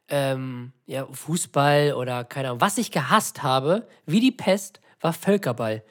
ähm, 0.10 0.72
ja, 0.86 1.08
Fußball 1.12 1.94
oder 1.94 2.24
keine 2.26 2.50
Ahnung. 2.50 2.62
Was 2.62 2.78
ich 2.78 2.92
gehasst 2.92 3.42
habe, 3.42 3.88
wie 4.06 4.20
die 4.20 4.32
Pest, 4.32 4.80
war 5.02 5.14
Völkerball. 5.14 5.84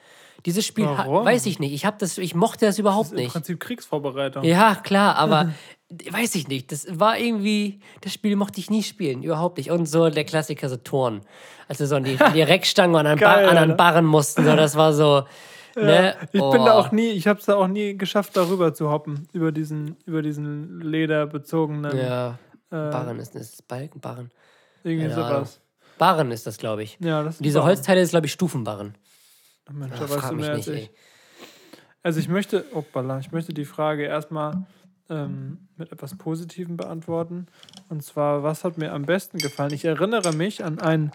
Dieses 0.45 0.63
Spiel, 0.65 0.85
ha- 0.87 1.07
weiß 1.25 1.47
ich 1.47 1.57
nicht. 1.59 1.73
Ich, 1.73 1.85
hab 1.85 1.97
das, 1.97 2.19
ich 2.19 2.35
mochte 2.35 2.67
das 2.67 2.77
überhaupt 2.77 3.09
Im 3.11 3.17
nicht. 3.17 3.31
Prinzip 3.31 3.59
Kriegsvorbereitung. 3.59 4.43
Ja, 4.43 4.75
klar, 4.75 5.15
aber 5.15 5.51
weiß 5.89 6.35
ich 6.35 6.47
nicht. 6.47 6.71
Das 6.71 6.87
war 6.99 7.17
irgendwie, 7.17 7.79
das 8.01 8.13
Spiel 8.13 8.35
mochte 8.35 8.59
ich 8.59 8.69
nie 8.69 8.83
spielen, 8.83 9.23
überhaupt 9.23 9.57
nicht. 9.57 9.71
Und 9.71 9.85
so 9.85 10.09
der 10.09 10.23
Klassiker, 10.25 10.67
so 10.69 10.77
Turn. 10.77 11.21
Also 11.67 11.85
so 11.85 11.95
an 11.95 12.03
die, 12.03 12.19
an 12.19 12.33
die 12.33 12.41
Reckstange 12.43 12.97
und 12.97 13.05
an, 13.05 13.17
Geil, 13.17 13.43
Bar, 13.45 13.51
an, 13.51 13.57
Alter. 13.57 13.73
Barren 13.75 14.05
mussten, 14.05 14.43
so, 14.45 14.55
das 14.55 14.75
war 14.75 14.93
so, 14.93 15.25
Ne? 15.77 16.15
Ich 16.31 16.31
bin 16.31 16.39
da 16.63 16.77
Oh. 16.77 16.79
auch 16.79 16.91
nie, 16.93 17.09
ich 17.09 17.27
habe 17.27 17.37
es 17.41 17.47
da 17.47 17.55
auch 17.57 17.67
nie 17.67 17.97
geschafft, 17.97 18.37
darüber 18.37 18.73
zu 18.73 18.89
hoppen, 18.89 19.27
über 19.33 19.51
diesen, 19.51 19.97
über 20.05 20.21
diesen 20.21 20.79
lederbezogenen, 20.79 21.97
Ja, 21.97 22.29
äh, 22.29 22.35
Barren 22.69 23.19
ist 23.19 23.35
das. 23.35 23.61
Balken, 23.61 23.99
Barren. 23.99 24.31
irgendwie 24.85 25.09
Keine 25.09 25.25
Ahnung. 25.25 25.35
sowas. 25.39 25.59
Barren 25.97 26.31
ist 26.31 26.47
das, 26.47 26.57
glaube 26.57 26.83
ich. 26.83 26.97
Ja, 27.01 27.23
das 27.23 27.39
Diese 27.39 27.59
wahr. 27.59 27.65
Holzteile 27.65 27.99
ist, 27.99 28.11
glaube 28.11 28.25
ich, 28.25 28.31
Stufenbarren. 28.31 28.95
Ach 29.67 29.73
Mensch, 29.73 29.91
da 29.99 30.09
weißt 30.09 30.29
du 30.29 30.35
mehr 30.35 30.55
nicht, 30.55 30.67
als 30.67 30.67
ich. 30.69 30.83
ey. 30.83 30.89
Also 32.03 32.19
ich 32.21 32.29
möchte, 32.29 32.63
opala, 32.73 33.19
ich 33.19 33.33
möchte 33.33 33.53
die 33.53 33.65
Frage 33.65 34.03
erstmal 34.03 34.65
ähm, 35.09 35.67
mit 35.77 35.91
etwas 35.91 36.17
Positivem 36.17 36.77
beantworten. 36.77 37.47
Und 37.89 38.03
zwar, 38.03 38.43
was 38.43 38.63
hat 38.63 38.77
mir 38.77 38.93
am 38.93 39.03
besten 39.03 39.37
gefallen? 39.37 39.73
Ich 39.73 39.85
erinnere 39.85 40.33
mich 40.33 40.63
an 40.63 40.79
ein, 40.79 41.11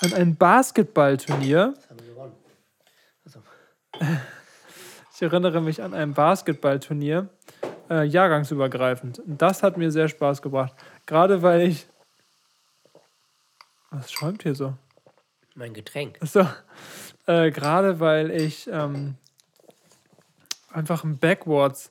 an 0.00 0.12
ein 0.14 0.36
Basketballturnier. 0.36 1.74
Das 1.74 1.90
haben 1.90 2.00
wir 2.00 2.08
gewonnen. 2.08 2.32
Also, 3.24 3.40
Ich 5.14 5.22
erinnere 5.22 5.62
mich 5.62 5.82
an 5.82 5.94
ein 5.94 6.12
Basketballturnier, 6.12 7.30
äh, 7.88 8.04
jahrgangsübergreifend. 8.04 9.18
Und 9.18 9.40
das 9.40 9.62
hat 9.62 9.78
mir 9.78 9.90
sehr 9.90 10.08
Spaß 10.08 10.42
gebracht. 10.42 10.74
Gerade 11.06 11.40
weil 11.40 11.62
ich. 11.62 11.86
Was 13.90 14.12
schäumt 14.12 14.42
hier 14.42 14.54
so? 14.54 14.74
mein 15.56 15.74
Getränk. 15.74 16.18
So, 16.20 16.46
äh, 17.26 17.50
gerade 17.50 17.98
weil 17.98 18.30
ich 18.30 18.68
ähm, 18.70 19.16
einfach 20.70 21.02
einen 21.02 21.18
Backwards 21.18 21.90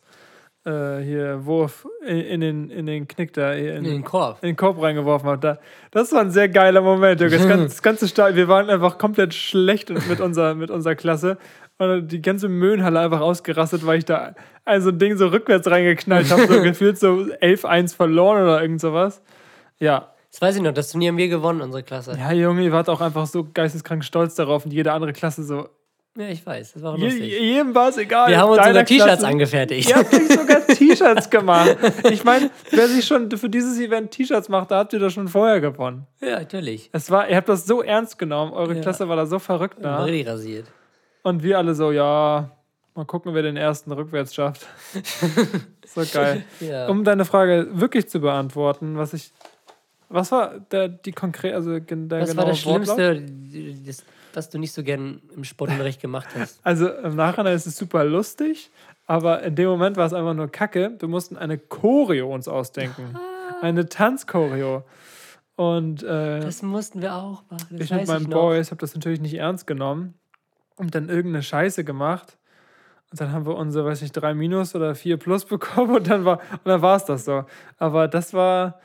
äh, 0.66 1.00
hier 1.04 1.46
Wurf 1.46 1.88
in, 2.06 2.18
in, 2.20 2.42
den, 2.42 2.70
in 2.70 2.86
den 2.86 3.08
Knick 3.08 3.34
da, 3.34 3.54
in, 3.54 3.78
In 3.78 3.84
den 3.84 4.04
Korb. 4.04 4.40
in 4.42 4.50
den 4.50 4.56
Korb 4.56 4.82
reingeworfen 4.82 5.30
habe. 5.30 5.40
Da, 5.40 5.58
das 5.92 6.12
war 6.12 6.22
ein 6.22 6.32
sehr 6.32 6.50
geiler 6.50 6.82
Moment. 6.82 7.22
Junge. 7.22 7.38
Das 7.38 7.48
ganze, 7.48 7.66
das 7.66 7.82
ganze 7.82 8.08
Stadion, 8.08 8.38
wir 8.38 8.48
waren 8.48 8.70
einfach 8.70 8.98
komplett 8.98 9.34
schlecht 9.34 9.90
mit 10.10 10.20
unserer, 10.20 10.56
mit 10.56 10.72
unserer 10.72 10.96
Klasse. 10.96 11.38
Und 11.78 12.08
die 12.08 12.22
ganze 12.22 12.48
Möhnhalle 12.48 13.00
einfach 13.02 13.20
ausgerastet, 13.20 13.86
weil 13.86 13.98
ich 13.98 14.06
da 14.06 14.34
also 14.64 14.90
ein 14.90 14.98
Ding 15.00 15.18
so 15.18 15.28
rückwärts 15.28 15.70
reingeknallt 15.70 16.32
habe, 16.32 16.48
so 16.48 16.62
gefühlt 16.64 16.98
so 16.98 17.10
11-1 17.42 17.96
verloren 17.96 18.44
oder 18.44 18.62
irgend 18.62 18.80
sowas. 18.80 19.22
Ja, 19.78 20.14
Das 20.32 20.42
weiß 20.42 20.56
ich 20.56 20.62
noch, 20.62 20.72
das 20.72 20.92
Turnier 20.92 21.10
haben 21.12 21.18
wir 21.18 21.28
gewonnen, 21.28 21.60
unsere 21.62 21.84
Klasse. 21.84 22.16
ja, 22.18 22.32
Junge, 22.32 22.64
ihr 22.64 22.72
wart 22.72 22.88
auch 22.90 23.02
einfach 23.02 23.26
so 23.28 23.46
geisteskrank 23.54 24.06
stolz 24.06 24.36
darauf 24.36 24.64
und 24.66 24.72
jede 24.72 24.94
andere 24.94 25.12
Klasse 25.12 25.44
so. 25.44 25.68
Ja, 26.18 26.30
ich 26.30 26.46
weiß, 26.46 26.74
das 26.74 26.82
war 26.82 26.94
auch 26.94 26.98
Je, 26.98 27.06
lustig. 27.06 27.40
jedem 27.42 27.76
war 27.76 27.90
es 27.90 27.98
egal. 27.98 28.30
wir 28.30 28.38
haben 28.40 28.52
uns 28.52 28.66
sogar 28.66 28.86
T-Shirts 28.86 29.24
angefertigt. 29.26 29.90
Ihr 29.90 29.96
habt 29.98 30.14
euch 30.14 30.28
sogar 30.30 30.66
T-Shirts 30.68 31.30
gemacht. 31.30 31.76
Ich 32.10 32.24
meine, 32.24 32.50
wer 32.72 32.88
sich 32.88 33.06
schon 33.06 33.30
für 33.32 33.50
dieses 33.50 33.78
Event 33.80 34.12
T-Shirts 34.12 34.48
macht, 34.48 34.72
da 34.72 34.78
habt 34.78 34.94
ihr 34.94 35.00
das 35.00 35.12
schon 35.12 35.28
vorher 35.28 35.60
gewonnen. 35.60 36.08
Ja, 36.22 36.40
natürlich. 36.40 36.90
Es 36.94 37.12
war, 37.12 37.28
ihr 37.30 37.36
habt 37.36 37.50
das 37.50 37.66
so 37.66 37.82
ernst 37.82 38.18
genommen. 38.18 38.54
Eure 38.54 38.76
Ja. 38.76 38.82
Klasse 38.82 39.10
war 39.10 39.18
da 39.18 39.26
so 39.26 39.40
verrückt 39.40 39.78
da. 39.82 40.04
Richtig 40.06 40.26
rasiert. 40.28 40.68
Und 41.24 41.44
wir 41.44 41.58
alle 41.58 41.76
so, 41.76 41.92
ja, 41.92 42.50
mal 42.94 43.04
gucken, 43.06 43.34
wer 43.34 43.42
den 43.44 43.58
ersten 43.58 43.92
rückwärts 43.92 44.34
schafft. 44.34 44.66
so 45.86 46.02
geil. 46.14 46.44
Ja. 46.62 46.88
Um 46.88 47.04
deine 47.04 47.26
Frage 47.26 47.68
wirklich 47.74 48.08
zu 48.08 48.22
beantworten, 48.22 48.98
was 48.98 49.14
ich. 49.14 49.32
Was 50.08 50.32
war 50.32 50.60
der, 50.72 50.88
die 50.88 51.12
konkret, 51.12 51.56
also 51.56 51.78
der 51.80 52.22
Was 52.22 52.30
genaue 52.30 52.38
war 52.38 52.46
das? 52.46 52.60
Schlimmste, 52.60 53.26
das, 53.86 54.04
was 54.36 54.50
du 54.50 54.58
nicht 54.60 54.74
so 54.74 54.84
gern 54.84 55.22
im 55.36 55.44
Sportunterricht 55.44 56.02
gemacht 56.02 56.28
hast? 56.38 56.60
Also 56.64 56.90
im 56.90 57.16
Nachhinein 57.16 57.56
ist 57.56 57.68
es 57.68 57.78
super 57.78 58.04
lustig, 58.04 58.72
aber 59.06 59.44
in 59.44 59.56
dem 59.56 59.68
Moment 59.70 59.98
war 59.98 60.06
es 60.06 60.14
einfach 60.14 60.34
nur 60.34 60.48
Kacke. 60.50 60.96
Wir 61.00 61.08
mussten 61.08 61.38
eine 61.38 61.58
Choreo 61.58 62.34
uns 62.34 62.48
ausdenken. 62.48 63.18
Eine 63.62 63.88
Tanzchoreo. 63.88 64.84
Und 65.56 66.04
äh, 66.04 66.40
Das 66.42 66.62
mussten 66.62 67.02
wir 67.02 67.16
auch 67.16 67.44
machen. 67.50 67.80
Ich 67.80 67.92
mit 67.92 68.08
meinen 68.08 68.24
ich. 68.24 68.30
Boys 68.30 68.72
habe 68.72 68.82
das 68.82 68.94
natürlich 68.94 69.22
nicht 69.22 69.36
ernst 69.36 69.68
genommen 69.68 70.16
und 70.76 70.96
dann 70.96 71.08
irgendeine 71.10 71.44
Scheiße 71.44 71.84
gemacht. 71.84 72.38
Und 73.12 73.22
dann 73.22 73.32
haben 73.32 73.46
wir 73.46 73.56
unsere, 73.56 73.86
weiß 73.86 74.02
ich, 74.02 74.12
drei 74.12 74.34
Minus 74.34 74.76
oder 74.76 74.96
vier 74.96 75.18
Plus 75.18 75.46
bekommen 75.56 75.96
und 75.96 76.10
dann 76.10 76.26
war 76.26 76.40
und 76.52 76.66
dann 76.66 76.82
war 76.82 76.98
es 76.98 77.06
das 77.06 77.24
so. 77.26 77.46
Aber 77.78 78.08
das 78.08 78.34
war 78.34 78.80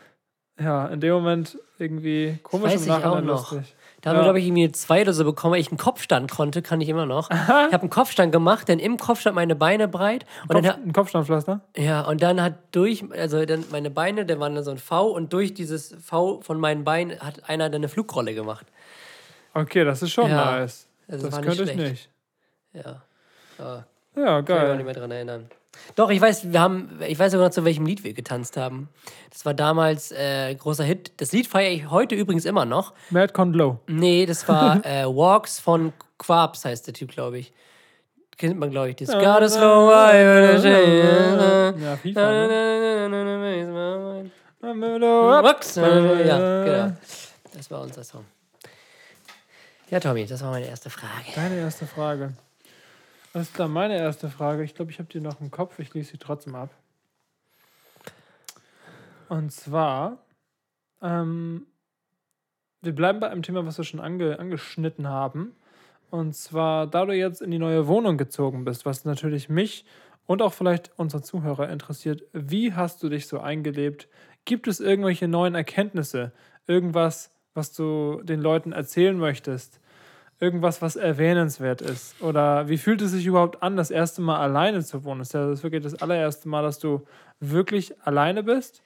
ja 0.61 0.87
in 0.89 1.01
dem 1.01 1.13
Moment 1.15 1.59
irgendwie 1.79 2.39
komisch 2.43 2.73
weiß 2.73 2.83
im 2.83 2.87
ich 2.87 2.91
auch 2.93 2.99
Nachhinein 3.01 3.25
noch. 3.25 3.53
lustig. 3.53 3.75
Da 4.03 4.11
haben 4.11 4.17
Ja. 4.17 4.21
wir, 4.23 4.25
glaube 4.25 4.39
ich, 4.39 4.47
irgendwie 4.47 4.73
zwei 4.73 5.03
oder 5.03 5.13
so 5.13 5.25
bekommen, 5.25 5.53
weil 5.55 5.61
ich 5.61 5.69
einen 5.69 5.77
Kopfstand 5.79 6.31
konnte, 6.31 6.63
kann 6.63 6.81
ich 6.81 6.89
immer 6.89 7.05
noch. 7.07 7.31
Ich 7.31 7.37
habe 7.37 7.81
einen 7.81 7.91
Kopfstand 7.91 8.33
gemacht, 8.33 8.69
dann 8.69 8.79
im 8.79 8.97
Kopfstand 8.97 9.35
meine 9.37 9.55
Beine 9.55 9.89
breit. 9.89 10.25
Und 10.49 10.55
Kopf, 10.55 10.63
dann, 10.65 10.83
ein 10.85 10.93
Kopfsteinpflaster? 10.93 11.61
ja, 11.77 12.01
und 12.03 12.23
dann 12.23 12.41
hat 12.43 12.55
durch, 12.73 13.05
also 13.13 13.45
dann 13.45 13.65
meine 13.71 13.91
Beine, 13.91 14.25
da 14.25 14.39
waren 14.41 14.55
dann 14.55 14.65
so 14.65 14.71
ein 14.71 14.79
V 14.79 15.09
und 15.11 15.33
durch 15.33 15.53
dieses 15.55 15.95
V 16.03 16.41
von 16.41 16.59
meinen 16.59 16.85
Beinen 16.85 17.21
hat 17.21 17.49
einer 17.49 17.69
dann 17.69 17.81
eine 17.81 17.89
Flugrolle 17.89 18.35
gemacht. 18.35 18.67
Okay, 19.55 19.85
das 19.85 20.03
ist 20.03 20.13
schon 20.13 20.31
Ja, 20.31 20.59
nice. 20.61 20.87
also 21.09 21.27
das 21.27 21.35
war 21.37 21.43
könnte 21.43 21.65
ich 21.65 21.75
nicht. 21.77 22.09
Ja. 22.73 23.03
ja 23.59 23.85
Ja, 24.17 24.43
kann 24.43 24.45
ich 24.45 24.49
mich 24.49 24.57
auch 24.57 24.67
geil. 24.67 24.77
nicht 24.77 24.87
mehr 24.87 24.95
dran 24.95 25.11
erinnern. 25.11 25.51
Doch, 25.97 26.11
ich 26.11 26.21
weiß, 26.21 26.53
wir 26.53 26.61
haben, 26.61 27.01
ich 27.07 27.19
weiß 27.19 27.33
sogar 27.33 27.49
noch, 27.49 27.53
zu 27.55 27.65
welchem 27.65 27.87
Lied 27.87 28.05
wir 28.05 28.13
getanzt 28.13 28.57
haben. 28.57 28.89
Das 29.31 29.45
war 29.45 29.55
damals 29.55 30.13
äh, 30.13 30.55
großer 30.55 30.85
Hit. 30.85 31.13
Das 31.19 31.33
Lied 31.33 31.47
feiere 31.47 31.71
ich 31.73 31.91
heute 31.91 32.15
übrigens 32.15 32.45
immer 32.45 32.65
noch. 32.65 32.93
Mad 33.11 33.33
Con 33.33 33.53
Low. 33.53 33.79
Nee, 33.87 34.27
das 34.27 34.47
war 34.49 34.85
äh, 34.85 35.05
Walks 35.05 35.59
von 35.61 35.93
Quabs, 36.19 36.65
heißt 36.65 36.87
der 36.87 36.95
Typ, 36.95 37.11
glaube 37.11 37.39
ich. 37.39 37.53
Kennt 38.37 38.59
man, 38.59 38.71
glaube 38.71 38.91
ich. 38.91 38.97
Das 38.97 39.11
Got 39.11 39.25
a 39.25 39.49
slow 39.49 39.89
way, 39.89 40.55
Ja, 41.83 41.97
FIFA, 41.97 42.21
ne? 42.31 43.07
Ja, 46.27 46.65
genau. 46.65 46.97
Das 47.55 47.71
war 47.71 47.83
unser 47.83 48.05
Song. 48.05 48.25
Ja, 49.91 50.01
Tommy, 50.01 50.25
das 50.25 50.43
war 50.43 50.53
meine 50.53 50.67
erste 50.67 50.89
Frage. 50.89 51.25
Deine 51.35 51.57
erste 51.57 51.85
Frage. 51.87 52.33
Was 53.33 53.43
ist 53.43 53.61
da 53.61 53.69
meine 53.69 53.97
erste 53.97 54.29
Frage? 54.29 54.65
Ich 54.65 54.75
glaube, 54.75 54.91
ich 54.91 54.99
habe 54.99 55.09
die 55.09 55.21
noch 55.21 55.41
im 55.41 55.53
Kopf. 55.53 55.79
Ich 55.79 55.95
lese 55.95 56.13
sie 56.13 56.19
trotzdem 56.19 56.57
ab. 56.57 56.71
Und 59.29 59.53
zwar, 59.53 60.19
ähm, 61.01 61.67
wir 62.83 62.93
bleiben 62.93 63.21
bei 63.21 63.31
einem 63.31 63.45
Thema, 63.45 63.65
was 63.65 63.79
wir 63.79 63.85
schon 63.85 64.01
ange 64.01 64.41
angeschnitten 64.41 65.09
haben. 65.09 65.55
Und 66.11 66.35
zwar, 66.35 66.89
da 66.89 67.07
du 67.07 67.13
jetzt 67.13 67.41
in 67.41 67.53
die 67.53 67.61
neue 67.61 67.87
Wohnung 67.87 68.19
gezogen 68.19 68.65
bist, 68.65 68.85
was 68.85 69.05
natürlich 69.05 69.49
mich 69.49 69.85
und 70.27 70.43
auch 70.43 70.53
vielleicht 70.53 70.91
unsere 70.97 71.23
Zuhörer 71.23 71.69
interessiert, 71.69 72.23
wie 72.33 72.75
hast 72.75 73.01
du 73.03 73.09
dich 73.09 73.29
so 73.29 73.39
eingelebt? 73.39 74.09
Gibt 74.45 74.67
es 74.67 74.81
irgendwelche 74.81 75.29
neuen 75.29 75.55
Erkenntnisse? 75.55 76.33
Irgendwas, 76.67 77.31
was 77.55 77.73
du 77.73 78.23
den 78.25 78.41
Leuten 78.41 78.73
erzählen 78.73 79.17
möchtest? 79.17 79.80
Irgendwas, 80.41 80.81
was 80.81 80.97
erwähnenswert 80.97 81.83
ist? 81.83 82.21
Oder 82.23 82.69
wie 82.69 82.79
fühlt 82.79 83.03
es 83.03 83.11
sich 83.11 83.27
überhaupt 83.27 83.63
an, 83.63 83.77
das 83.77 83.91
erste 83.91 84.23
Mal 84.23 84.39
alleine 84.39 84.83
zu 84.83 85.05
wohnen? 85.05 85.21
Ist 85.21 85.35
ja 85.35 85.47
das 85.47 85.63
wirklich 85.63 85.83
das 85.83 86.01
allererste 86.01 86.49
Mal, 86.49 86.63
dass 86.63 86.79
du 86.79 87.03
wirklich 87.41 87.95
alleine 88.05 88.43
bist? 88.43 88.83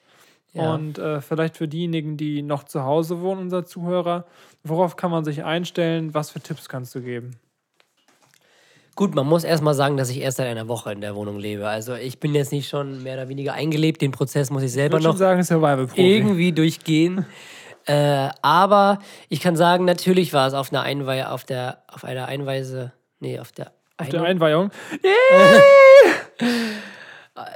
Ja. 0.51 0.73
Und 0.73 0.99
äh, 0.99 1.21
vielleicht 1.21 1.57
für 1.57 1.67
diejenigen, 1.67 2.17
die 2.17 2.41
noch 2.41 2.63
zu 2.65 2.83
Hause 2.83 3.21
wohnen, 3.21 3.41
unser 3.41 3.65
Zuhörer, 3.65 4.25
worauf 4.63 4.97
kann 4.97 5.11
man 5.11 5.23
sich 5.23 5.43
einstellen? 5.43 6.13
Was 6.13 6.29
für 6.29 6.41
Tipps 6.41 6.67
kannst 6.67 6.93
du 6.95 7.01
geben? 7.01 7.37
Gut, 8.95 9.13
man 9.13 9.27
muss 9.27 9.43
erstmal 9.43 9.73
sagen, 9.73 9.97
dass 9.97 10.09
ich 10.09 10.21
erst 10.21 10.37
seit 10.37 10.47
einer 10.47 10.69
Woche 10.69 10.93
in 10.93 11.01
der 11.01 11.15
Wohnung 11.15 11.37
lebe. 11.37 11.67
Also 11.67 11.95
ich 11.95 12.21
bin 12.21 12.33
jetzt 12.33 12.53
nicht 12.53 12.69
schon 12.69 13.03
mehr 13.03 13.15
oder 13.15 13.27
weniger 13.27 13.53
eingelebt. 13.53 14.01
Den 14.01 14.11
Prozess 14.11 14.49
muss 14.49 14.61
ich 14.61 14.67
Ich 14.67 14.73
selber 14.73 15.01
schon 15.01 15.11
noch 15.11 15.17
sagen, 15.17 15.41
irgendwie 15.95 16.53
durchgehen. 16.53 17.25
Äh, 17.85 18.29
aber 18.41 18.99
ich 19.29 19.39
kann 19.41 19.55
sagen, 19.55 19.85
natürlich 19.85 20.33
war 20.33 20.47
es 20.47 20.53
auf 20.53 20.71
einer 20.71 20.81
Einweise, 20.83 21.29
auf 21.29 21.43
der, 21.43 21.83
auf 21.87 22.03
einer 22.03 22.27
Einweise, 22.27 22.93
nee, 23.19 23.39
auf 23.39 23.51
der, 23.51 23.71
Auf 23.97 24.09
der 24.09 24.21
Ein- 24.21 24.27
Einweihung. 24.27 24.71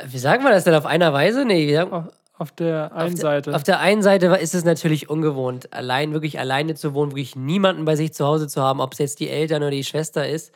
wie 0.05 0.17
sagen 0.19 0.43
wir 0.43 0.51
das 0.51 0.63
denn 0.63 0.75
auf 0.75 0.85
einer 0.85 1.13
Weise? 1.13 1.45
Nee, 1.45 1.67
wie 1.67 1.73
sagen, 1.73 1.91
Auf, 1.91 2.05
auf 2.37 2.51
der 2.51 2.91
einen 2.93 3.07
auf 3.07 3.13
der, 3.13 3.17
Seite. 3.21 3.55
Auf 3.55 3.63
der 3.63 3.79
einen 3.79 4.01
Seite 4.01 4.27
ist 4.27 4.55
es 4.55 4.63
natürlich 4.65 5.09
ungewohnt, 5.09 5.73
allein, 5.73 6.13
wirklich 6.13 6.39
alleine 6.39 6.75
zu 6.75 6.93
wohnen, 6.93 7.11
wirklich 7.11 7.35
niemanden 7.35 7.85
bei 7.85 7.95
sich 7.95 8.13
zu 8.13 8.25
Hause 8.25 8.47
zu 8.47 8.61
haben, 8.61 8.81
ob 8.81 8.93
es 8.93 8.99
jetzt 8.99 9.19
die 9.19 9.29
Eltern 9.29 9.61
oder 9.61 9.71
die 9.71 9.83
Schwester 9.83 10.27
ist. 10.27 10.53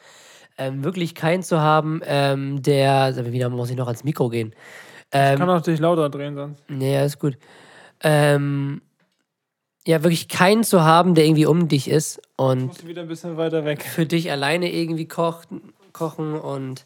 Ähm, 0.57 0.83
wirklich 0.83 1.15
keinen 1.15 1.41
zu 1.41 1.59
haben, 1.61 2.01
ähm, 2.05 2.61
der, 2.61 3.15
wieder 3.31 3.49
muss 3.49 3.71
ich 3.71 3.75
noch 3.75 3.87
ans 3.87 4.03
Mikro 4.03 4.29
gehen. 4.29 4.53
Ähm, 5.11 5.39
kann 5.39 5.49
auch 5.49 5.61
dich 5.61 5.79
lauter 5.79 6.09
drehen 6.09 6.35
sonst. 6.35 6.61
Nee, 6.69 7.03
ist 7.03 7.19
gut. 7.19 7.37
Ähm, 8.03 8.81
ja, 9.85 10.03
wirklich 10.03 10.27
keinen 10.27 10.63
zu 10.63 10.83
haben, 10.83 11.13
der 11.15 11.25
irgendwie 11.25 11.45
um 11.45 11.67
dich 11.67 11.89
ist 11.89 12.21
und 12.37 12.87
wieder 12.87 13.01
ein 13.01 13.07
bisschen 13.07 13.37
weiter 13.37 13.65
weg. 13.65 13.83
für 13.83 14.05
dich 14.05 14.31
alleine 14.31 14.71
irgendwie 14.71 15.07
kochen, 15.07 15.73
kochen 15.91 16.35
und 16.35 16.85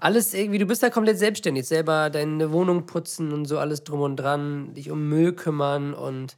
alles 0.00 0.34
irgendwie, 0.34 0.58
du 0.58 0.66
bist 0.66 0.82
da 0.82 0.90
komplett 0.90 1.18
selbstständig, 1.18 1.66
selber 1.66 2.10
deine 2.10 2.50
Wohnung 2.50 2.86
putzen 2.86 3.32
und 3.32 3.44
so 3.44 3.58
alles 3.58 3.84
drum 3.84 4.00
und 4.00 4.16
dran, 4.16 4.74
dich 4.74 4.90
um 4.90 5.08
Müll 5.08 5.32
kümmern 5.32 5.94
und 5.94 6.36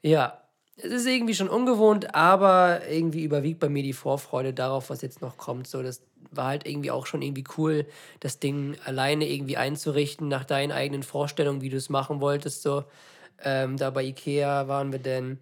ja, 0.00 0.40
es 0.78 0.92
ist 0.92 1.06
irgendwie 1.06 1.34
schon 1.34 1.48
ungewohnt, 1.48 2.14
aber 2.14 2.88
irgendwie 2.88 3.24
überwiegt 3.24 3.58
bei 3.58 3.68
mir 3.68 3.82
die 3.82 3.92
Vorfreude 3.92 4.54
darauf, 4.54 4.90
was 4.90 5.02
jetzt 5.02 5.20
noch 5.20 5.36
kommt. 5.36 5.66
So, 5.66 5.82
das 5.82 6.02
war 6.30 6.46
halt 6.46 6.66
irgendwie 6.66 6.92
auch 6.92 7.06
schon 7.06 7.20
irgendwie 7.20 7.44
cool, 7.56 7.84
das 8.20 8.38
Ding 8.38 8.76
alleine 8.84 9.28
irgendwie 9.28 9.56
einzurichten 9.56 10.28
nach 10.28 10.44
deinen 10.44 10.70
eigenen 10.70 11.02
Vorstellungen, 11.02 11.62
wie 11.62 11.68
du 11.68 11.76
es 11.76 11.88
machen 11.88 12.20
wolltest. 12.20 12.62
So, 12.62 12.84
ähm, 13.42 13.76
da 13.76 13.90
bei 13.90 14.04
Ikea 14.04 14.68
waren 14.68 14.92
wir 14.92 14.98
denn 14.98 15.38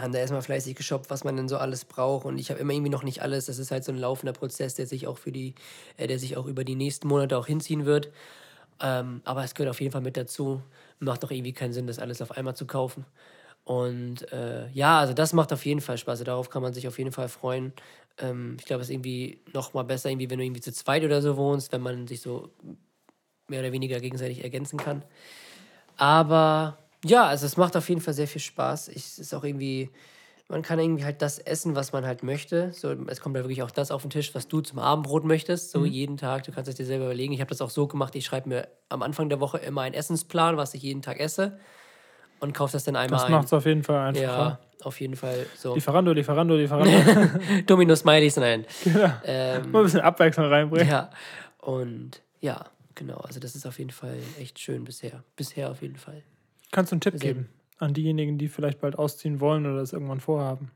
haben 0.00 0.12
da 0.12 0.18
erstmal 0.18 0.42
fleißig 0.42 0.74
geshoppt, 0.74 1.10
was 1.10 1.24
man 1.24 1.36
denn 1.36 1.48
so 1.48 1.56
alles 1.56 1.84
braucht. 1.84 2.26
Und 2.26 2.38
ich 2.38 2.50
habe 2.50 2.60
immer 2.60 2.72
irgendwie 2.72 2.90
noch 2.90 3.02
nicht 3.02 3.22
alles. 3.22 3.46
Das 3.46 3.58
ist 3.58 3.70
halt 3.70 3.84
so 3.84 3.92
ein 3.92 3.98
laufender 3.98 4.32
Prozess, 4.32 4.74
der 4.74 4.86
sich 4.86 5.06
auch 5.06 5.18
für 5.18 5.32
die, 5.32 5.54
äh, 5.96 6.06
der 6.06 6.18
sich 6.18 6.36
auch 6.36 6.46
über 6.46 6.64
die 6.64 6.74
nächsten 6.74 7.08
Monate 7.08 7.36
auch 7.38 7.46
hinziehen 7.46 7.84
wird. 7.84 8.10
Ähm, 8.80 9.20
aber 9.24 9.44
es 9.44 9.54
gehört 9.54 9.70
auf 9.70 9.80
jeden 9.80 9.92
Fall 9.92 10.00
mit 10.00 10.16
dazu. 10.16 10.62
Macht 10.98 11.22
doch 11.22 11.30
irgendwie 11.30 11.52
keinen 11.52 11.72
Sinn, 11.72 11.86
das 11.86 11.98
alles 11.98 12.22
auf 12.22 12.32
einmal 12.32 12.56
zu 12.56 12.66
kaufen. 12.66 13.04
Und 13.64 14.30
äh, 14.32 14.68
ja, 14.70 14.98
also 15.00 15.14
das 15.14 15.32
macht 15.32 15.52
auf 15.52 15.64
jeden 15.64 15.80
Fall 15.80 15.96
Spaß. 15.96 16.12
Also 16.12 16.24
darauf 16.24 16.50
kann 16.50 16.62
man 16.62 16.74
sich 16.74 16.86
auf 16.86 16.98
jeden 16.98 17.12
Fall 17.12 17.28
freuen. 17.28 17.72
Ähm, 18.18 18.56
ich 18.58 18.66
glaube, 18.66 18.82
es 18.82 18.88
ist 18.88 18.94
irgendwie 18.94 19.40
noch 19.52 19.74
mal 19.74 19.84
besser, 19.84 20.10
irgendwie, 20.10 20.28
wenn 20.30 20.38
du 20.38 20.44
irgendwie 20.44 20.60
zu 20.60 20.72
zweit 20.72 21.04
oder 21.04 21.22
so 21.22 21.36
wohnst, 21.36 21.72
wenn 21.72 21.80
man 21.80 22.06
sich 22.06 22.20
so 22.20 22.50
mehr 23.48 23.60
oder 23.60 23.72
weniger 23.72 24.00
gegenseitig 24.00 24.42
ergänzen 24.42 24.78
kann. 24.78 25.02
Aber 25.96 26.78
ja, 27.04 27.26
also 27.26 27.46
es 27.46 27.56
macht 27.56 27.76
auf 27.76 27.88
jeden 27.88 28.00
Fall 28.00 28.14
sehr 28.14 28.28
viel 28.28 28.40
Spaß. 28.40 28.88
Ich, 28.88 28.96
es 29.04 29.18
ist 29.18 29.34
auch 29.34 29.44
irgendwie, 29.44 29.90
man 30.48 30.62
kann 30.62 30.78
irgendwie 30.78 31.04
halt 31.04 31.20
das 31.22 31.38
essen, 31.38 31.74
was 31.76 31.92
man 31.92 32.06
halt 32.06 32.22
möchte. 32.22 32.72
So, 32.72 32.90
es 33.08 33.20
kommt 33.20 33.36
da 33.36 33.40
wirklich 33.40 33.62
auch 33.62 33.70
das 33.70 33.90
auf 33.90 34.02
den 34.02 34.10
Tisch, 34.10 34.34
was 34.34 34.48
du 34.48 34.60
zum 34.60 34.78
Abendbrot 34.78 35.24
möchtest. 35.24 35.70
So 35.70 35.84
jeden 35.84 36.16
Tag. 36.16 36.44
Du 36.44 36.52
kannst 36.52 36.68
es 36.68 36.76
dir 36.76 36.86
selber 36.86 37.04
überlegen. 37.06 37.32
Ich 37.32 37.40
habe 37.40 37.48
das 37.50 37.60
auch 37.60 37.70
so 37.70 37.86
gemacht. 37.86 38.14
Ich 38.16 38.24
schreibe 38.24 38.48
mir 38.48 38.68
am 38.88 39.02
Anfang 39.02 39.28
der 39.28 39.40
Woche 39.40 39.58
immer 39.58 39.82
einen 39.82 39.94
Essensplan, 39.94 40.56
was 40.56 40.74
ich 40.74 40.82
jeden 40.82 41.02
Tag 41.02 41.20
esse. 41.20 41.58
Und 42.40 42.52
kaufe 42.52 42.72
das 42.72 42.84
dann 42.84 42.96
einmal 42.96 43.18
Das 43.20 43.26
ein. 43.26 43.32
macht 43.32 43.46
es 43.46 43.52
auf 43.52 43.64
jeden 43.64 43.82
Fall 43.84 44.08
einfacher. 44.08 44.22
Ja, 44.22 44.58
auf 44.82 45.00
jeden 45.00 45.16
Fall 45.16 45.46
so. 45.56 45.74
Lieferando, 45.74 46.12
Lieferando, 46.12 46.54
Lieferando. 46.56 46.90
Domino 47.66 47.94
Smileys, 47.94 48.36
nein. 48.36 48.66
genau. 48.82 49.10
Ähm, 49.24 49.70
Mal 49.70 49.78
ein 49.78 49.84
bisschen 49.84 50.00
Abwechslung 50.00 50.46
reinbringen. 50.46 50.88
ja, 50.88 51.10
und 51.60 52.20
ja, 52.40 52.66
genau. 52.94 53.16
Also 53.18 53.40
das 53.40 53.54
ist 53.54 53.66
auf 53.66 53.78
jeden 53.78 53.90
Fall 53.90 54.16
echt 54.40 54.58
schön 54.58 54.84
bisher. 54.84 55.22
Bisher 55.36 55.70
auf 55.70 55.82
jeden 55.82 55.96
Fall. 55.96 56.22
Kannst 56.72 56.92
du 56.92 56.94
einen 56.94 57.00
Tipp 57.00 57.14
Sehr- 57.18 57.34
geben 57.34 57.48
an 57.78 57.92
diejenigen, 57.92 58.38
die 58.38 58.48
vielleicht 58.48 58.80
bald 58.80 58.96
ausziehen 58.98 59.40
wollen 59.40 59.66
oder 59.66 59.78
das 59.80 59.92
irgendwann 59.92 60.20
vorhaben? 60.20 60.70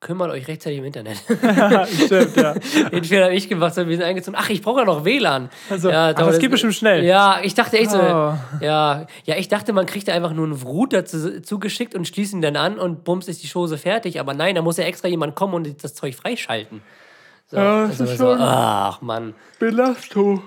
Kümmert 0.00 0.30
euch 0.30 0.46
rechtzeitig 0.48 0.78
im 0.80 0.84
Internet. 0.84 1.16
Stimmt, 1.88 2.36
ja. 2.36 2.52
Den 2.92 3.04
Fehler 3.04 3.24
habe 3.24 3.34
ich 3.34 3.48
gemacht, 3.48 3.74
so, 3.74 3.86
wir 3.88 3.96
sind 3.96 4.04
eingezogen. 4.04 4.38
Ach, 4.38 4.50
ich 4.50 4.60
brauche 4.60 4.80
ja 4.80 4.84
noch 4.84 5.04
WLAN. 5.06 5.48
Also, 5.70 5.88
ja, 5.90 6.08
ach, 6.10 6.12
das 6.14 6.38
geht 6.38 6.50
bestimmt 6.50 6.74
schnell. 6.74 7.02
Ja, 7.04 7.40
ich 7.42 7.54
dachte 7.54 7.78
echt 7.78 7.90
so. 7.90 7.98
Oh. 7.98 8.34
Ja, 8.60 9.06
ja, 9.24 9.36
ich 9.38 9.48
dachte, 9.48 9.72
man 9.72 9.86
kriegt 9.86 10.06
da 10.08 10.12
einfach 10.12 10.34
nur 10.34 10.44
einen 10.44 10.52
Router 10.60 11.06
zu, 11.06 11.40
zugeschickt 11.40 11.94
und 11.94 12.06
schließt 12.06 12.34
ihn 12.34 12.42
dann 12.42 12.56
an 12.56 12.78
und 12.78 13.04
bums 13.04 13.28
ist 13.28 13.42
die 13.42 13.48
Chose 13.48 13.78
fertig. 13.78 14.20
Aber 14.20 14.34
nein, 14.34 14.54
da 14.54 14.60
muss 14.62 14.76
ja 14.76 14.84
extra 14.84 15.08
jemand 15.08 15.34
kommen 15.36 15.54
und 15.54 15.82
das 15.82 15.94
Zeug 15.94 16.14
freischalten. 16.14 16.82
So, 17.46 17.56
Ja, 17.56 17.82
das 17.86 18.00
also 18.00 18.04
ist 18.12 18.18
so, 18.18 18.32
schon- 18.32 18.42
ach, 18.42 19.00
Mann. 19.00 19.34
Belastung. 19.58 20.42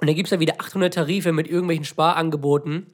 Und 0.00 0.06
dann 0.06 0.16
gibt 0.16 0.28
es 0.28 0.30
ja 0.30 0.40
wieder 0.40 0.54
800 0.58 0.94
Tarife 0.94 1.32
mit 1.32 1.46
irgendwelchen 1.46 1.84
Sparangeboten, 1.84 2.86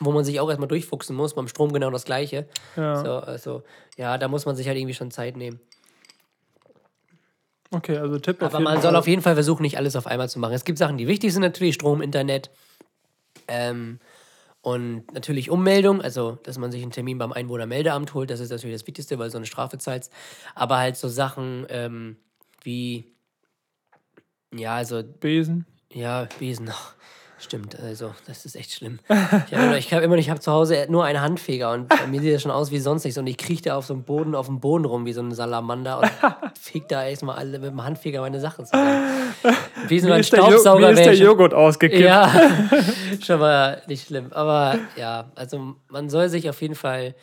wo 0.00 0.12
man 0.12 0.24
sich 0.24 0.40
auch 0.40 0.48
erstmal 0.48 0.68
durchfuchsen 0.68 1.14
muss. 1.14 1.34
Beim 1.34 1.48
Strom 1.48 1.72
genau 1.72 1.90
das 1.90 2.04
Gleiche. 2.04 2.48
Ja. 2.76 2.96
So, 2.96 3.12
also, 3.18 3.62
ja, 3.96 4.16
da 4.16 4.28
muss 4.28 4.46
man 4.46 4.56
sich 4.56 4.66
halt 4.66 4.78
irgendwie 4.78 4.94
schon 4.94 5.10
Zeit 5.10 5.36
nehmen. 5.36 5.60
Okay, 7.70 7.98
also 7.98 8.18
Tipp 8.18 8.42
Aber 8.42 8.60
man 8.60 8.80
soll 8.80 8.96
auf 8.96 9.06
jeden 9.06 9.20
Fall 9.20 9.34
versuchen, 9.34 9.62
nicht 9.62 9.76
alles 9.76 9.94
auf 9.94 10.06
einmal 10.06 10.30
zu 10.30 10.38
machen. 10.38 10.54
Es 10.54 10.64
gibt 10.64 10.78
Sachen, 10.78 10.96
die 10.96 11.06
wichtig 11.06 11.34
sind 11.34 11.42
natürlich, 11.42 11.74
Strom, 11.74 12.00
Internet 12.00 12.50
ähm, 13.46 13.98
und 14.62 15.12
natürlich 15.12 15.50
Ummeldung, 15.50 16.00
also 16.00 16.38
dass 16.44 16.56
man 16.56 16.72
sich 16.72 16.82
einen 16.82 16.92
Termin 16.92 17.18
beim 17.18 17.32
Einwohnermeldeamt 17.32 18.14
holt, 18.14 18.30
das 18.30 18.40
ist 18.40 18.50
natürlich 18.50 18.74
das 18.74 18.86
Wichtigste, 18.86 19.18
weil 19.18 19.26
du 19.26 19.32
so 19.32 19.38
eine 19.38 19.46
Strafe 19.46 19.76
zahlst. 19.76 20.10
Aber 20.54 20.78
halt 20.78 20.96
so 20.96 21.08
Sachen 21.08 21.66
ähm, 21.68 22.16
wie, 22.62 23.12
ja, 24.54 24.76
also 24.76 25.02
Besen. 25.02 25.66
Ja, 25.92 26.26
Besen. 26.38 26.70
Stimmt, 27.40 27.78
also 27.78 28.12
das 28.26 28.44
ist 28.44 28.56
echt 28.56 28.72
schlimm. 28.72 28.98
Ich 29.08 29.54
habe 29.54 29.64
immer, 29.64 29.78
ich 29.78 29.94
hab 29.94 30.02
immer 30.02 30.16
ich 30.16 30.28
habe 30.28 30.40
zu 30.40 30.50
Hause 30.50 30.86
nur 30.88 31.04
einen 31.04 31.20
Handfeger 31.20 31.70
und 31.70 31.88
bei 31.88 32.06
mir 32.08 32.20
sieht 32.20 32.34
das 32.34 32.42
schon 32.42 32.50
aus 32.50 32.72
wie 32.72 32.80
sonst 32.80 33.04
nichts 33.04 33.16
und 33.16 33.28
ich 33.28 33.36
krieche 33.36 33.62
da 33.62 33.76
auf 33.76 33.86
so 33.86 33.94
einem 33.94 34.02
Boden, 34.02 34.34
auf 34.34 34.46
dem 34.46 34.58
Boden 34.58 34.84
rum 34.84 35.06
wie 35.06 35.12
so 35.12 35.20
ein 35.20 35.30
Salamander 35.32 36.00
und 36.00 36.10
feg 36.60 36.88
da 36.88 37.06
erstmal 37.06 37.36
alle 37.36 37.60
mit 37.60 37.70
dem 37.70 37.84
Handfeger 37.84 38.22
meine 38.22 38.40
Sachen 38.40 38.66
zusammen. 38.66 39.32
War 39.44 39.52
Mir 39.88 40.14
ein 40.14 40.24
Staubsauger. 40.24 40.88
mir 40.88 40.92
ist 40.94 41.04
der 41.04 41.14
Joghurt 41.14 41.54
ausgekippt. 41.54 42.02
ja, 42.02 42.28
schon 43.24 43.38
mal 43.38 43.82
nicht 43.86 44.08
schlimm. 44.08 44.32
Aber 44.32 44.76
ja, 44.96 45.30
also 45.36 45.76
man 45.90 46.10
soll 46.10 46.28
sich 46.30 46.50
auf 46.50 46.60
jeden 46.60 46.74
Fall 46.74 47.14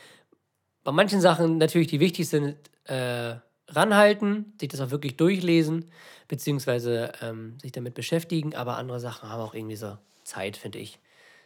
bei 0.86 0.93
manchen 0.93 1.19
Sachen 1.19 1.57
natürlich, 1.57 1.88
die 1.88 2.00
wichtig 2.00 2.29
sind, 2.29 2.55
äh, 2.86 3.36
ranhalten, 3.67 4.53
sich 4.60 4.69
das 4.69 4.79
auch 4.81 4.91
wirklich 4.91 5.17
durchlesen, 5.17 5.86
beziehungsweise 6.27 7.11
ähm, 7.22 7.57
sich 7.59 7.72
damit 7.72 7.94
beschäftigen. 7.94 8.55
Aber 8.55 8.77
andere 8.77 9.00
Sachen 9.00 9.29
haben 9.29 9.42
auch 9.42 9.53
irgendwie 9.53 9.75
so 9.75 9.98
Zeit, 10.24 10.57
finde 10.57 10.79
ich. 10.79 11.00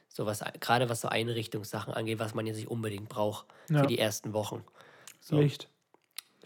So 0.10 0.26
was, 0.26 0.43
gerade 0.60 0.89
was 0.89 1.02
so 1.02 1.08
Einrichtungssachen 1.08 1.93
angeht, 1.93 2.20
was 2.20 2.34
man 2.34 2.48
jetzt 2.48 2.58
nicht 2.58 2.67
unbedingt 2.70 3.10
braucht 3.10 3.46
Ja. 3.70 3.82
für 3.82 3.88
die 3.88 4.00
ersten 4.00 4.34
Wochen. 4.34 4.63
So. 5.22 5.39
Licht. 5.39 5.67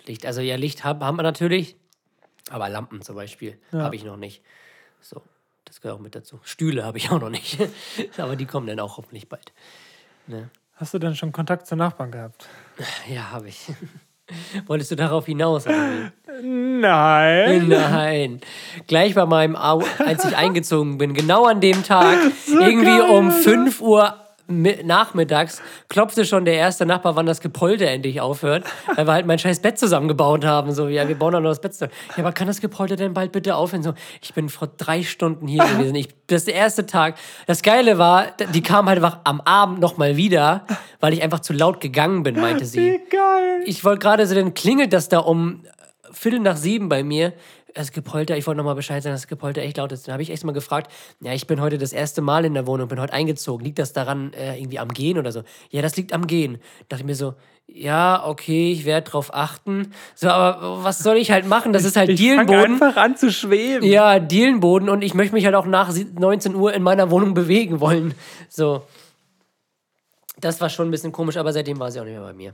Licht. 0.05 0.25
Also 0.25 0.41
ja, 0.41 0.55
Licht 0.57 0.83
haben, 0.83 1.03
haben 1.03 1.15
wir 1.17 1.23
natürlich, 1.23 1.77
aber 2.49 2.67
Lampen 2.69 3.01
zum 3.01 3.15
Beispiel 3.15 3.57
Ja. 3.71 3.83
habe 3.83 3.95
ich 3.95 4.03
noch 4.03 4.17
nicht. 4.17 4.41
So, 4.99 5.21
das 5.65 5.79
gehört 5.81 5.97
auch 5.99 6.03
mit 6.03 6.13
dazu. 6.15 6.39
Stühle 6.43 6.83
habe 6.83 6.97
ich 6.97 7.09
auch 7.09 7.19
noch 7.21 7.29
nicht. 7.29 7.57
aber 8.17 8.35
die 8.35 8.45
kommen 8.45 8.67
dann 8.67 8.79
auch 8.81 8.97
hoffentlich 8.97 9.29
bald. 9.29 9.53
Ne? 10.27 10.49
Hast 10.75 10.93
du 10.93 10.99
denn 10.99 11.15
schon 11.15 11.31
Kontakt 11.31 11.67
zur 11.67 11.77
Nachbarn 11.77 12.11
gehabt? 12.11 12.47
Ja, 13.07 13.31
habe 13.31 13.47
ich. 13.47 13.67
Wolltest 14.67 14.91
du 14.91 14.95
darauf 14.95 15.25
hinaus? 15.25 15.65
Nein. 16.41 17.67
Nein. 17.67 18.41
Gleich 18.87 19.15
bei 19.15 19.25
meinem, 19.25 19.55
Au 19.55 19.81
als 19.99 20.25
ich 20.25 20.35
eingezogen 20.37 20.97
bin, 20.97 21.13
genau 21.13 21.45
an 21.45 21.59
dem 21.59 21.83
Tag, 21.83 22.17
irgendwie 22.47 22.85
geil, 22.85 23.09
um 23.09 23.29
Alter. 23.29 23.41
5 23.41 23.81
Uhr 23.81 24.22
nachmittags, 24.61 25.61
klopfte 25.89 26.25
schon 26.25 26.45
der 26.45 26.55
erste 26.55 26.85
Nachbar, 26.85 27.15
wann 27.15 27.25
das 27.25 27.41
Gepolter 27.41 27.87
endlich 27.87 28.21
aufhört, 28.21 28.65
weil 28.95 29.07
wir 29.07 29.13
halt 29.13 29.25
mein 29.25 29.39
scheiß 29.39 29.61
Bett 29.61 29.77
zusammengebaut 29.79 30.45
haben. 30.45 30.71
So, 30.71 30.87
ja, 30.87 31.07
wir 31.07 31.15
bauen 31.15 31.33
doch 31.33 31.41
nur 31.41 31.49
das 31.49 31.61
Bett 31.61 31.73
zusammen. 31.73 31.93
Ja, 32.15 32.23
aber 32.23 32.31
kann 32.31 32.47
das 32.47 32.61
Gepolter 32.61 32.95
denn 32.95 33.13
bald 33.13 33.31
bitte 33.31 33.55
aufhören? 33.55 33.83
So, 33.83 33.93
ich 34.21 34.33
bin 34.33 34.49
vor 34.49 34.69
drei 34.77 35.03
Stunden 35.03 35.47
hier 35.47 35.63
gewesen. 35.63 35.95
Ich, 35.95 36.09
das 36.27 36.41
ist 36.41 36.47
der 36.47 36.55
erste 36.55 36.85
Tag. 36.85 37.15
Das 37.47 37.61
Geile 37.61 37.97
war, 37.97 38.27
die 38.53 38.61
kam 38.61 38.87
halt 38.87 38.97
einfach 38.97 39.19
am 39.23 39.41
Abend 39.41 39.79
nochmal 39.79 40.17
wieder, 40.17 40.65
weil 40.99 41.13
ich 41.13 41.23
einfach 41.23 41.39
zu 41.39 41.53
laut 41.53 41.81
gegangen 41.81 42.23
bin, 42.23 42.39
meinte 42.39 42.65
sie 42.65 42.79
Wie 42.93 43.09
geil. 43.09 43.61
ich 43.65 43.83
wollte 43.83 43.99
gerade 43.99 44.27
so, 44.27 44.35
dann 44.35 44.53
klingelt 44.53 44.93
das 44.93 45.09
da 45.09 45.19
um 45.19 45.63
Viertel 46.11 46.39
nach 46.39 46.57
sieben 46.57 46.89
bei 46.89 47.03
mir. 47.03 47.33
Das 47.75 47.91
Gepolter, 47.91 48.37
ich 48.37 48.45
wollte 48.45 48.57
nochmal 48.57 48.75
Bescheid 48.75 49.01
sagen, 49.01 49.13
dass 49.15 49.21
das 49.23 49.27
Gepolter 49.27 49.61
echt 49.61 49.77
laut 49.77 49.91
ist. 49.91 50.07
Dann 50.07 50.13
habe 50.13 50.21
ich 50.21 50.29
echt 50.29 50.43
mal 50.43 50.51
gefragt, 50.51 50.91
ja, 51.21 51.33
ich 51.33 51.47
bin 51.47 51.59
heute 51.59 51.77
das 51.79 51.91
erste 51.91 52.21
Mal 52.21 52.45
in 52.45 52.53
der 52.53 52.67
Wohnung, 52.67 52.87
bin 52.87 52.99
heute 53.01 53.13
eingezogen. 53.13 53.65
Liegt 53.65 53.79
das 53.79 53.93
daran 53.93 54.31
äh, 54.33 54.57
irgendwie 54.59 54.77
am 54.77 54.89
Gehen 54.89 55.17
oder 55.17 55.31
so? 55.31 55.43
Ja, 55.71 55.81
das 55.81 55.95
liegt 55.95 56.13
am 56.13 56.27
Gehen. 56.27 56.59
Dachte 56.89 57.01
ich 57.01 57.07
mir 57.07 57.15
so, 57.15 57.33
ja, 57.65 58.23
okay, 58.27 58.71
ich 58.71 58.85
werde 58.85 59.09
drauf 59.09 59.33
achten. 59.33 59.91
So, 60.13 60.29
aber 60.29 60.83
was 60.83 60.99
soll 60.99 61.17
ich 61.17 61.31
halt 61.31 61.47
machen? 61.47 61.73
Das 61.73 61.83
ist 61.83 61.95
halt 61.95 62.09
Ich 62.09 62.19
fang 62.19 62.45
Dielenboden. 62.45 62.73
einfach 62.73 62.95
an 62.97 63.17
zu 63.17 63.31
schweben. 63.31 63.87
Ja, 63.87 64.19
Dielenboden 64.19 64.87
und 64.89 65.01
ich 65.03 65.13
möchte 65.15 65.33
mich 65.33 65.45
halt 65.45 65.55
auch 65.55 65.65
nach 65.65 65.89
sie- 65.89 66.05
19 66.05 66.53
Uhr 66.55 66.73
in 66.73 66.83
meiner 66.83 67.09
Wohnung 67.09 67.33
bewegen 67.33 67.79
wollen. 67.79 68.13
So. 68.49 68.83
Das 70.39 70.61
war 70.61 70.69
schon 70.69 70.89
ein 70.89 70.91
bisschen 70.91 71.11
komisch, 71.11 71.37
aber 71.37 71.53
seitdem 71.53 71.79
war 71.79 71.89
sie 71.89 71.99
auch 71.99 72.05
nicht 72.05 72.13
mehr 72.13 72.21
bei 72.21 72.33
mir. 72.33 72.53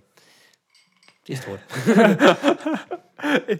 Die 1.27 1.34
ist 1.34 1.43
tot. 1.43 1.60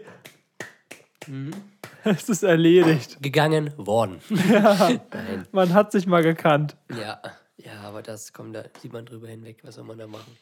Es 2.04 2.30
ist 2.30 2.42
erledigt. 2.42 3.22
Gegangen 3.22 3.74
worden. 3.76 4.20
Nein. 4.30 5.46
Man 5.52 5.74
hat 5.74 5.92
sich 5.92 6.06
mal 6.06 6.22
gekannt. 6.22 6.76
Ja. 6.88 7.20
Ja, 7.58 7.80
aber 7.82 8.02
das 8.02 8.32
kommt, 8.32 8.56
da 8.56 8.64
sieht 8.80 8.92
man 8.92 9.04
drüber 9.04 9.28
hinweg. 9.28 9.58
Was 9.62 9.74
soll 9.74 9.84
man 9.84 9.98
da 9.98 10.06
machen? 10.06 10.36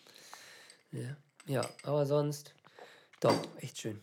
Ja, 0.93 1.17
ja 1.47 1.69
aber 1.83 2.07
sonst 2.07 2.55
doch, 3.21 3.35
echt 3.61 3.79
schön. 3.79 4.01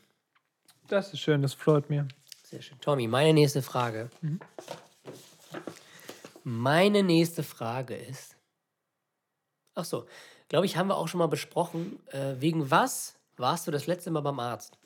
Das 0.87 1.13
ist 1.13 1.21
schön, 1.21 1.41
das 1.41 1.53
freut 1.53 1.89
mir. 1.89 2.07
Sehr 2.43 2.61
schön. 2.61 2.79
Tommy, 2.81 3.07
meine 3.07 3.33
nächste 3.33 3.61
Frage. 3.61 4.09
Meine 6.43 7.03
nächste 7.03 7.43
Frage 7.43 7.95
ist. 7.95 8.35
Ach 9.73 9.85
so, 9.85 10.05
glaube 10.49 10.65
ich, 10.65 10.77
haben 10.77 10.87
wir 10.87 10.97
auch 10.97 11.07
schon 11.07 11.19
mal 11.19 11.27
besprochen. 11.27 11.99
Äh, 12.11 12.35
wegen 12.39 12.69
was 12.69 13.15
warst 13.37 13.67
du 13.67 13.71
das 13.71 13.87
letzte 13.87 14.11
Mal 14.11 14.21
beim 14.21 14.39
Arzt? 14.39 14.77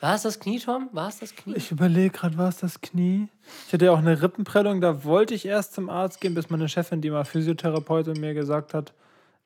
War 0.00 0.14
es 0.14 0.22
das 0.22 0.40
Knie, 0.40 0.58
Tom? 0.58 0.88
War 0.92 1.08
es 1.08 1.18
das 1.18 1.36
Knie? 1.36 1.54
Ich 1.56 1.70
überlege 1.70 2.10
gerade, 2.10 2.38
war 2.38 2.48
es 2.48 2.56
das 2.56 2.80
Knie? 2.80 3.28
Ich 3.66 3.72
hatte 3.74 3.84
ja 3.84 3.92
auch 3.92 3.98
eine 3.98 4.22
Rippenprellung, 4.22 4.80
da 4.80 5.04
wollte 5.04 5.34
ich 5.34 5.44
erst 5.44 5.74
zum 5.74 5.90
Arzt 5.90 6.22
gehen, 6.22 6.34
bis 6.34 6.48
meine 6.48 6.70
Chefin, 6.70 7.02
die 7.02 7.10
mal 7.10 7.24
Physiotherapeutin, 7.24 8.18
mir 8.18 8.32
gesagt 8.32 8.72
hat, 8.72 8.94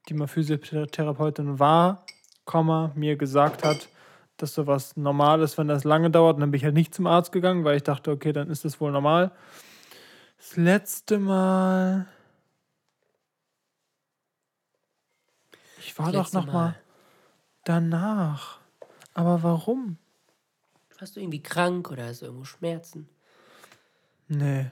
die 0.09 0.14
mal 0.14 0.29
Physiotherapeutin 0.29 1.59
war, 1.59 2.07
Komma, 2.45 2.93
mir 2.95 3.17
gesagt 3.17 3.64
hat, 3.64 3.88
dass 4.37 4.55
sowas 4.55 4.97
normal 4.97 5.43
ist, 5.43 5.59
wenn 5.59 5.67
das 5.67 5.83
lange 5.83 6.11
dauert. 6.11 6.37
Und 6.37 6.43
dann 6.43 6.53
bin 6.53 6.59
ich 6.59 6.64
halt 6.64 6.75
nicht 6.75 6.95
zum 6.95 7.09
Arzt 7.09 7.33
gegangen, 7.33 7.64
weil 7.64 7.77
ich 7.77 7.83
dachte, 7.83 8.12
okay, 8.12 8.33
dann 8.33 8.49
ist 8.49 8.64
das 8.64 8.81
wohl 8.81 8.93
normal. 8.93 9.33
Das 10.38 10.57
letzte 10.57 11.19
Mal. 11.19 12.07
Ich 15.81 15.99
war 15.99 16.12
doch 16.12 16.25
letzte 16.25 16.37
noch 16.37 16.47
mal 16.47 16.77
danach. 17.64 18.59
Aber 19.14 19.43
warum? 19.43 19.99
Warst 21.05 21.17
du 21.17 21.21
irgendwie 21.21 21.43
krank 21.43 21.90
oder 21.90 22.07
hast 22.07 22.23
du 22.23 22.25
irgendwo 22.25 22.47
Schmerzen? 22.47 23.11
Nee. 24.27 24.71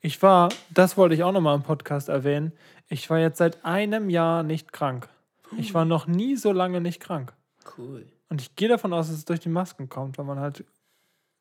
Ich 0.00 0.22
war, 0.22 0.48
das 0.70 0.96
wollte 0.96 1.16
ich 1.16 1.24
auch 1.24 1.32
nochmal 1.32 1.56
im 1.56 1.64
Podcast 1.64 2.08
erwähnen, 2.08 2.52
ich 2.86 3.10
war 3.10 3.18
jetzt 3.18 3.38
seit 3.38 3.64
einem 3.64 4.08
Jahr 4.08 4.44
nicht 4.44 4.72
krank. 4.72 5.08
Ich 5.58 5.74
war 5.74 5.84
noch 5.84 6.06
nie 6.06 6.36
so 6.36 6.52
lange 6.52 6.80
nicht 6.80 7.00
krank. 7.00 7.34
Cool. 7.76 8.06
Und 8.28 8.40
ich 8.40 8.54
gehe 8.54 8.68
davon 8.68 8.92
aus, 8.92 9.08
dass 9.08 9.16
es 9.16 9.24
durch 9.24 9.40
die 9.40 9.48
Masken 9.48 9.88
kommt, 9.88 10.18
weil 10.18 10.24
man 10.24 10.38
halt 10.38 10.64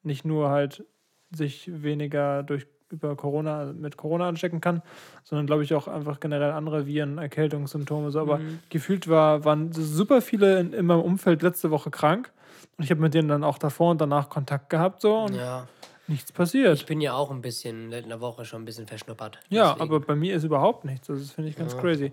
nicht 0.02 0.26
nur 0.26 0.50
halt 0.50 0.86
sich 1.30 1.70
weniger 1.84 2.42
durch 2.42 2.66
über 2.92 3.16
Corona 3.16 3.72
mit 3.74 3.98
Corona 3.98 4.28
anstecken 4.28 4.62
kann, 4.62 4.82
sondern 5.24 5.46
glaube 5.48 5.64
ich 5.64 5.74
auch 5.74 5.88
einfach 5.88 6.20
generell 6.20 6.52
andere 6.52 6.86
Viren, 6.86 7.18
Erkältungssymptome. 7.18 8.12
So. 8.12 8.20
Aber 8.22 8.38
Mhm. 8.40 8.60
gefühlt 8.70 9.08
war, 9.08 9.44
waren 9.46 9.72
super 9.74 10.22
viele 10.22 10.60
in, 10.60 10.74
in 10.74 10.86
meinem 10.86 11.02
Umfeld 11.02 11.42
letzte 11.42 11.72
Woche 11.72 11.90
krank. 11.92 12.32
Und 12.78 12.84
ich 12.84 12.92
habe 12.92 13.02
mit 13.02 13.14
denen 13.14 13.28
dann 13.28 13.44
auch 13.44 13.58
davor 13.58 13.92
und 13.92 14.02
danach 14.02 14.30
Kontakt 14.30 14.70
gehabt 14.70 15.02
so 15.02 15.18
und 15.18 15.36
Ja. 15.36 15.68
nichts 16.08 16.32
passiert. 16.32 16.76
Ich 16.78 16.86
bin 16.86 17.02
ja 17.02 17.14
auch 17.14 17.32
ein 17.32 17.42
bisschen 17.42 17.92
in 17.92 18.10
der 18.10 18.22
Woche 18.22 18.46
schon 18.46 18.62
ein 18.62 18.66
bisschen 18.66 18.88
verschnuppert. 18.88 19.40
Ja, 19.50 19.74
Deswegen. 19.74 19.82
aber 19.82 20.00
bei 20.00 20.16
mir 20.16 20.36
ist 20.36 20.44
überhaupt 20.44 20.86
nichts. 20.86 21.10
Also 21.10 21.22
Das 21.22 21.32
finde 21.32 21.50
ich 21.50 21.56
ganz 21.56 21.74
Ja. 21.74 21.80
crazy. 21.80 22.12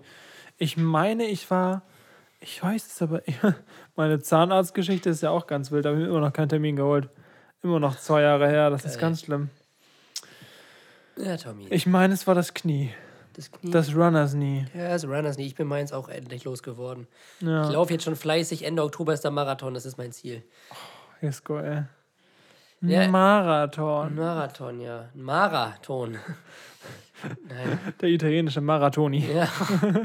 Ich 0.57 0.77
meine, 0.77 1.25
ich 1.25 1.49
war, 1.49 1.81
ich 2.41 2.61
weiß 2.61 2.85
es 2.87 3.01
aber, 3.01 3.21
meine 3.95 4.19
Zahnarztgeschichte 4.19 5.09
ist 5.09 5.21
ja 5.21 5.29
auch 5.31 5.47
ganz 5.47 5.71
wild. 5.71 5.85
Da 5.85 5.89
habe 5.89 5.99
ich 5.99 6.05
mir 6.05 6.09
immer 6.11 6.21
noch 6.25 6.33
keinen 6.33 6.49
Termin 6.49 6.75
geholt. 6.75 7.09
Immer 7.61 7.79
noch 7.79 7.97
zwei 7.97 8.21
Jahre 8.21 8.47
her. 8.47 8.69
Das 8.69 8.85
ist 8.85 8.93
Geil. 8.93 9.01
ganz 9.01 9.21
schlimm. 9.21 9.49
Ja, 11.19 11.37
Tommy. 11.37 11.67
Ich 11.69 11.85
meine, 11.85 12.13
es 12.13 12.25
war 12.27 12.35
das 12.35 12.53
Knie. 12.53 12.91
das 13.33 13.51
Knie. 13.51 13.71
Das 13.71 13.93
Runners 13.95 14.31
Knee. 14.33 14.65
ja, 14.73 14.89
das 14.89 15.03
Runners 15.05 15.37
nicht. 15.37 15.47
Ich 15.47 15.55
bin 15.55 15.67
meins 15.67 15.91
auch 15.91 16.07
endlich 16.09 16.43
losgeworden. 16.45 17.07
Ich 17.41 17.47
Ja, 17.47 17.69
laufe 17.69 17.93
jetzt 17.93 18.03
schon 18.05 18.15
fleißig. 18.15 18.63
Ende 18.65 18.83
Oktober 18.83 19.13
ist 19.13 19.23
der 19.23 19.31
Marathon. 19.31 19.73
Das 19.73 19.85
ist 19.85 19.97
mein 19.97 20.11
Ziel. 20.11 20.43
Jesko, 21.21 21.59
ey. 21.59 21.83
Ja. 22.81 23.09
Marathon. 23.09 24.15
Marathon, 24.15 24.79
ja. 24.79 25.09
Ein 25.13 25.21
Marathon. 25.21 26.17
Nein. 27.49 27.79
Der 27.99 28.07
italienische 28.09 28.61
Marathoni. 28.61 29.25
Ja. 29.29 29.49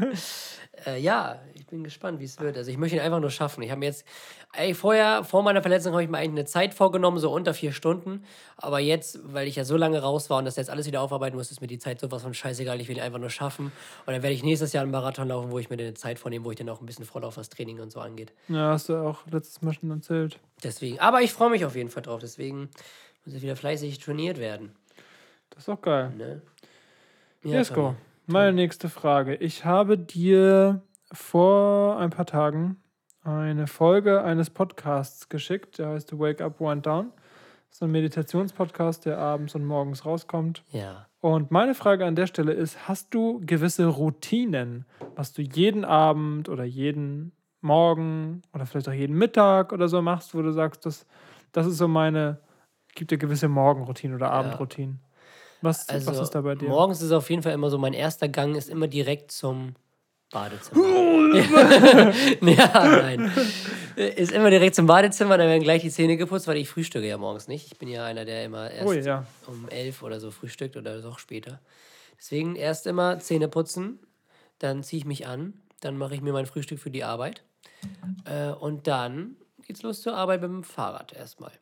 äh, 0.87 0.99
ja, 1.01 1.39
ich 1.54 1.54
bin 1.75 1.83
gespannt, 1.83 2.21
wie 2.21 2.25
es 2.25 2.39
wird. 2.39 2.57
Also 2.57 2.71
ich 2.71 2.79
möchte 2.79 2.97
ihn 2.97 3.03
einfach 3.03 3.19
nur 3.19 3.31
schaffen. 3.31 3.63
Ich 3.63 3.71
habe 3.71 3.81
mir 3.81 3.87
jetzt, 3.87 4.07
ey, 4.53 4.75
vorher, 4.75 5.25
vor 5.25 5.43
meiner 5.43 5.61
Verletzung 5.61 5.93
habe 5.93 6.05
ich 6.05 6.09
mir 6.09 6.19
eigentlich 6.19 6.39
eine 6.39 6.45
Zeit 6.45 6.73
vorgenommen, 6.73 7.19
so 7.19 7.33
unter 7.33 7.53
vier 7.53 7.73
Stunden. 7.73 8.23
Aber 8.57 8.79
jetzt, 8.79 9.19
weil 9.25 9.49
ich 9.49 9.57
ja 9.57 9.65
so 9.65 9.77
lange 9.77 10.01
raus 10.01 10.31
war 10.31 10.39
und 10.39 10.45
das 10.45 10.55
jetzt 10.55 10.71
alles 10.71 10.87
wieder 10.87 11.01
aufarbeiten 11.01 11.37
muss, 11.37 11.51
ist 11.51 11.61
mir 11.61 11.67
die 11.67 11.81
Zeit 11.81 11.99
sowas 11.99 12.23
von 12.23 12.33
scheißegal. 12.33 12.81
Ich 12.81 12.89
will 12.89 12.97
ihn 12.97 13.03
einfach 13.03 13.19
nur 13.19 13.31
schaffen. 13.31 13.67
Und 14.07 14.13
dann 14.13 14.23
werde 14.23 14.35
ich 14.35 14.45
nächstes 14.45 14.73
Jahr 14.73 14.83
einen 14.83 14.93
Marathon 14.93 15.27
laufen, 15.29 15.51
wo 15.51 15.59
ich 15.59 15.69
mir 15.69 15.75
eine 15.75 15.95
Zeit 15.95 16.21
vornehme, 16.21 16.45
wo 16.45 16.53
ich 16.53 16.57
dann 16.57 16.69
auch 16.69 16.81
ein 16.81 16.87
bisschen 16.87 17.05
voll 17.05 17.25
auf 17.25 17.35
das 17.35 17.49
Training 17.49 17.81
und 17.81 17.91
so 17.91 17.99
angeht. 17.99 18.33
Ja, 18.49 18.71
hast 18.71 18.89
du 18.89 18.97
auch 18.97 19.27
letztes 19.27 19.61
Mal 19.61 19.75
schon 19.75 19.91
erzählt. 19.91 20.39
Deswegen, 20.63 21.01
aber 21.01 21.23
ich 21.23 21.33
freue 21.33 21.51
mich 21.51 21.65
auf 21.65 21.75
jeden 21.75 21.91
Fall 21.91 22.05
drauf. 22.05 22.21
Deswegen 22.21 22.71
muss 23.25 23.35
ich 23.35 23.43
wieder 23.43 23.57
fleißig 23.57 23.99
trainiert 23.99 24.39
werden. 24.39 24.77
Das 25.51 25.65
ist 25.65 25.69
auch 25.69 25.83
geil. 25.83 26.13
Ne? 26.17 26.43
Jesko, 27.43 27.75
Tommy. 27.75 27.97
meine 28.27 28.53
nächste 28.53 28.89
Frage. 28.89 29.35
Ich 29.35 29.65
habe 29.65 29.99
dir 29.99 30.81
vor 31.15 31.99
ein 31.99 32.11
paar 32.11 32.27
Tagen 32.27 32.77
eine 33.23 33.67
Folge 33.67 34.23
eines 34.23 34.51
Podcasts 34.51 35.29
geschickt, 35.29 35.79
der 35.79 35.89
heißt 35.89 36.19
Wake 36.19 36.43
Up, 36.43 36.61
Wind 36.61 36.85
Down. 36.85 37.11
Das 37.69 37.79
ist 37.79 37.83
ein 37.83 37.91
Meditationspodcast, 37.93 39.07
der 39.07 39.19
abends 39.19 39.55
und 39.55 39.65
morgens 39.65 40.05
rauskommt. 40.05 40.63
Ja. 40.71 41.07
Und 41.21 41.51
meine 41.51 41.75
Frage 41.75 42.05
an 42.05 42.15
der 42.17 42.27
Stelle 42.27 42.53
ist, 42.53 42.87
hast 42.87 43.15
du 43.15 43.41
gewisse 43.45 43.87
Routinen, 43.87 44.85
was 45.17 45.33
du 45.33 45.43
jeden 45.43 45.85
Abend 45.85 46.49
oder 46.49 46.65
jeden 46.65 47.33
Morgen 47.63 48.43
oder 48.53 48.67
vielleicht 48.67 48.89
auch 48.89 48.93
jeden 48.93 49.17
Mittag 49.17 49.73
oder 49.73 49.89
so 49.89 50.03
machst, 50.03 50.35
wo 50.35 50.43
du 50.43 50.53
sagst, 50.53 50.85
das, 50.85 51.07
das 51.53 51.67
ist 51.67 51.79
so 51.79 51.89
meine, 51.89 52.39
gibt 52.95 53.11
dir 53.11 53.17
gewisse 53.19 53.49
Morgenroutinen 53.49 54.15
oder 54.17 54.31
Abendroutinen. 54.31 55.01
Was, 55.63 55.89
Also, 55.89 56.11
was 56.11 56.21
ist 56.21 56.31
da 56.35 56.43
bei 56.43 56.55
dir? 56.57 56.69
morgens 56.69 57.01
ist 57.01 57.11
auf 57.11 57.31
jeden 57.31 57.43
Fall 57.43 57.53
immer 57.53 57.71
so, 57.71 57.79
mein 57.79 57.95
erster 57.95 58.29
Gang 58.29 58.55
ist 58.55 58.69
immer 58.69 58.87
direkt 58.87 59.33
zum 59.33 59.75
Badezimmer. 60.35 60.85
ja, 62.43 62.85
nein. 62.85 63.33
Ist 63.97 64.33
immer 64.33 64.51
direkt 64.51 64.75
zum 64.75 64.87
Badezimmer, 64.87 65.39
dann 65.39 65.49
werden 65.49 65.63
gleich 65.63 65.83
die 65.83 65.91
Zähne 65.91 66.17
geputzt, 66.17 66.49
weil 66.49 66.57
ich 66.57 66.69
frühstücke 66.69 67.07
ja 67.07 67.17
morgens 67.17 67.49
nicht. 67.49 67.73
Ich 67.73 67.79
bin 67.79 67.89
ja 67.89 68.05
einer, 68.05 68.25
der 68.25 68.45
immer 68.45 68.71
erst 68.71 68.87
Oh 68.87 68.93
ja. 68.93 69.27
um 69.47 69.69
elf 69.69 70.03
oder 70.03 70.19
so 70.21 70.31
frühstückt 70.31 70.77
oder 70.77 70.99
noch 71.01 71.19
später. 71.21 71.61
Deswegen 72.19 72.57
erst 72.57 72.87
immer 72.87 73.21
Zähne 73.21 73.49
putzen, 73.49 74.01
dann 74.59 74.83
ziehe 74.83 74.99
ich 74.99 75.07
mich 75.07 75.27
an, 75.27 75.55
dann 75.81 75.97
mache 75.97 76.15
ich 76.15 76.21
mir 76.21 76.33
mein 76.33 76.47
Frühstück 76.47 76.81
für 76.81 76.91
die 76.91 77.05
Arbeit 77.05 77.45
äh, 78.25 78.49
und 78.51 78.87
dann 78.87 79.37
geht's 79.67 79.83
los 79.83 80.03
zur 80.03 80.17
Arbeit 80.17 80.41
mit 80.43 80.51
dem 80.51 80.65
Fahrrad 80.65 81.13
erstmal. 81.13 81.53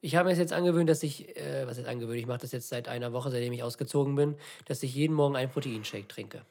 Ich 0.00 0.16
habe 0.16 0.28
mir 0.30 0.36
jetzt 0.36 0.52
angewöhnt, 0.52 0.88
dass 0.90 1.02
ich, 1.02 1.36
äh, 1.36 1.66
was 1.66 1.76
jetzt 1.76 1.88
angewöhnt, 1.88 2.18
ich 2.18 2.26
mache 2.26 2.38
das 2.40 2.52
jetzt 2.52 2.68
seit 2.68 2.88
einer 2.88 3.12
Woche, 3.12 3.30
seitdem 3.30 3.52
ich 3.52 3.62
ausgezogen 3.62 4.16
bin, 4.16 4.36
dass 4.64 4.82
ich 4.82 4.94
jeden 4.94 5.14
Morgen 5.14 5.36
einen 5.36 5.50
Proteinshake 5.50 6.08
trinke. 6.08 6.42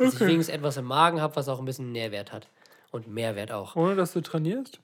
Dass 0.00 0.14
ich 0.14 0.20
wenigstens 0.20 0.54
etwas 0.54 0.76
im 0.76 0.86
Magen 0.86 1.20
habe, 1.20 1.36
was 1.36 1.48
auch 1.48 1.58
ein 1.58 1.64
bisschen 1.64 1.92
Nährwert 1.92 2.32
hat. 2.32 2.48
Und 2.90 3.06
Mehrwert 3.06 3.52
auch. 3.52 3.76
Ohne 3.76 3.94
dass 3.94 4.12
du 4.12 4.20
trainierst? 4.20 4.80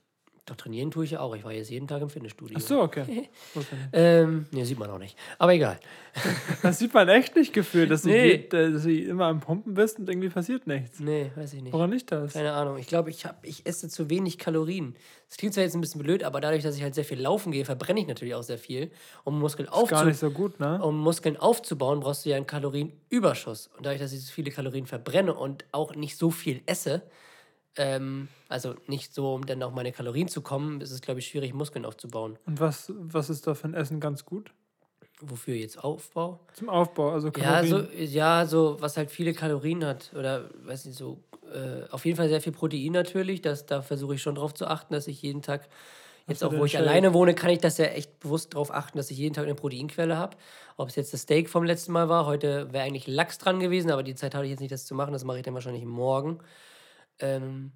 Doch 0.47 0.55
trainieren 0.55 0.91
tue 0.91 1.03
ich 1.03 1.11
ja 1.11 1.19
auch. 1.19 1.35
Ich 1.35 1.43
war 1.43 1.51
jetzt 1.51 1.69
jeden 1.69 1.87
Tag 1.89 2.01
im 2.01 2.09
Fitnessstudio. 2.09 2.57
Ach 2.57 2.65
so, 2.65 2.81
okay. 2.81 3.03
Nicht. 3.53 3.67
Ähm, 3.91 4.45
ne, 4.51 4.65
sieht 4.65 4.79
man 4.79 4.89
auch 4.89 4.97
nicht. 4.97 5.17
Aber 5.37 5.53
egal. 5.53 5.77
Das 6.63 6.79
sieht 6.79 6.93
man 6.93 7.07
echt 7.09 7.35
nicht 7.35 7.53
gefühlt, 7.53 7.91
dass, 7.91 8.03
Nee. 8.03 8.37
du, 8.49 8.57
je- 8.57 8.73
dass 8.73 8.83
du 8.83 8.91
immer 8.91 9.25
am 9.25 9.39
Pumpen 9.41 9.73
bist 9.75 9.99
und 9.99 10.09
irgendwie 10.09 10.29
passiert 10.29 10.65
nichts. 10.65 10.99
Nee, 10.99 11.31
weiß 11.35 11.53
ich 11.53 11.61
nicht. 11.61 11.73
Woran 11.73 11.91
liegt 11.91 12.11
das? 12.11 12.33
Keine 12.33 12.53
Ahnung. 12.53 12.77
Ich 12.77 12.87
glaube, 12.87 13.09
ich, 13.11 13.25
hab, 13.25 13.45
ich 13.45 13.65
esse 13.67 13.87
zu 13.89 14.09
wenig 14.09 14.37
Kalorien. 14.39 14.95
Das 15.27 15.37
klingt 15.37 15.53
zwar 15.53 15.63
jetzt 15.63 15.75
ein 15.75 15.81
bisschen 15.81 16.01
blöd, 16.01 16.23
aber 16.23 16.41
dadurch, 16.41 16.63
dass 16.63 16.75
ich 16.75 16.81
halt 16.81 16.95
sehr 16.95 17.03
viel 17.05 17.19
laufen 17.21 17.51
gehe, 17.51 17.65
verbrenne 17.65 17.99
ich 17.99 18.07
natürlich 18.07 18.33
auch 18.33 18.41
sehr 18.43 18.57
viel. 18.57 18.89
Um 19.25 19.37
Muskeln, 19.39 19.67
aufzu 19.69 20.03
nicht 20.05 20.17
so 20.17 20.31
gut, 20.31 20.59
ne? 20.59 20.81
um 20.81 20.97
Muskeln 20.97 21.37
aufzubauen, 21.37 21.99
brauchst 21.99 22.25
du 22.25 22.29
ja 22.29 22.37
einen 22.37 22.47
Kalorienüberschuss. 22.47 23.69
Und 23.77 23.85
dadurch, 23.85 23.99
dass 24.01 24.13
ich 24.13 24.23
so 24.25 24.31
viele 24.31 24.49
Kalorien 24.51 24.85
verbrenne 24.87 25.33
und 25.33 25.65
auch 25.71 25.93
nicht 25.95 26.17
so 26.17 26.31
viel 26.31 26.61
esse, 26.65 27.03
ähm, 27.77 28.27
also 28.49 28.75
nicht 28.87 29.13
so, 29.13 29.33
um 29.33 29.45
dann 29.45 29.61
auf 29.63 29.73
meine 29.73 29.91
Kalorien 29.91 30.27
zu 30.27 30.41
kommen, 30.41 30.81
ist 30.81 30.91
es, 30.91 31.01
glaube 31.01 31.19
ich, 31.19 31.27
schwierig, 31.27 31.53
Muskeln 31.53 31.85
aufzubauen. 31.85 32.37
Und 32.45 32.59
was, 32.59 32.91
was 32.97 33.29
ist 33.29 33.47
da 33.47 33.53
für 33.55 33.67
ein 33.67 33.73
Essen 33.73 33.99
ganz 33.99 34.25
gut? 34.25 34.51
Wofür 35.19 35.55
jetzt 35.55 35.83
Aufbau? 35.83 36.39
Zum 36.53 36.69
Aufbau, 36.69 37.11
also 37.11 37.29
Ja, 37.29 37.61
Kalorien. 37.61 37.69
so, 37.69 38.03
ja, 38.03 38.45
so, 38.45 38.77
was 38.79 38.97
halt 38.97 39.09
viele 39.09 39.33
Kalorien 39.33 39.83
hat. 39.83 40.11
Oder, 40.15 40.49
weiß 40.65 40.85
nicht, 40.85 40.97
so, 40.97 41.19
äh, 41.51 41.89
auf 41.89 42.05
jeden 42.05 42.17
Fall 42.17 42.29
sehr 42.29 42.41
viel 42.41 42.53
Protein 42.53 42.91
natürlich. 42.91 43.41
Das, 43.41 43.65
da 43.65 43.81
versuche 43.81 44.15
ich 44.15 44.21
schon 44.21 44.35
drauf 44.35 44.53
zu 44.53 44.67
achten, 44.67 44.93
dass 44.93 45.07
ich 45.07 45.21
jeden 45.23 45.41
Tag, 45.41 45.67
jetzt 46.27 46.43
auch 46.43 46.53
wo 46.53 46.65
ich 46.65 46.73
Shake? 46.73 46.81
alleine 46.81 47.13
wohne, 47.15 47.33
kann 47.33 47.49
ich 47.49 47.59
das 47.59 47.79
ja 47.79 47.85
echt 47.85 48.19
bewusst 48.19 48.53
drauf 48.53 48.71
achten, 48.71 48.97
dass 48.99 49.09
ich 49.09 49.17
jeden 49.17 49.33
Tag 49.33 49.45
eine 49.45 49.55
Proteinquelle 49.55 50.17
habe. 50.17 50.37
Ob 50.77 50.89
es 50.89 50.95
jetzt 50.95 51.13
das 51.13 51.21
Steak 51.21 51.49
vom 51.49 51.63
letzten 51.63 51.93
Mal 51.93 52.09
war, 52.09 52.27
heute 52.27 52.71
wäre 52.71 52.83
eigentlich 52.83 53.07
Lachs 53.07 53.39
dran 53.39 53.59
gewesen, 53.59 53.89
aber 53.89 54.03
die 54.03 54.13
Zeit 54.13 54.35
hatte 54.35 54.45
ich 54.45 54.51
jetzt 54.51 54.59
nicht, 54.59 54.71
das 54.71 54.85
zu 54.85 54.93
machen. 54.93 55.13
Das 55.13 55.23
mache 55.23 55.37
ich 55.37 55.43
dann 55.43 55.55
wahrscheinlich 55.55 55.85
morgen. 55.85 56.39
Ähm, 57.19 57.71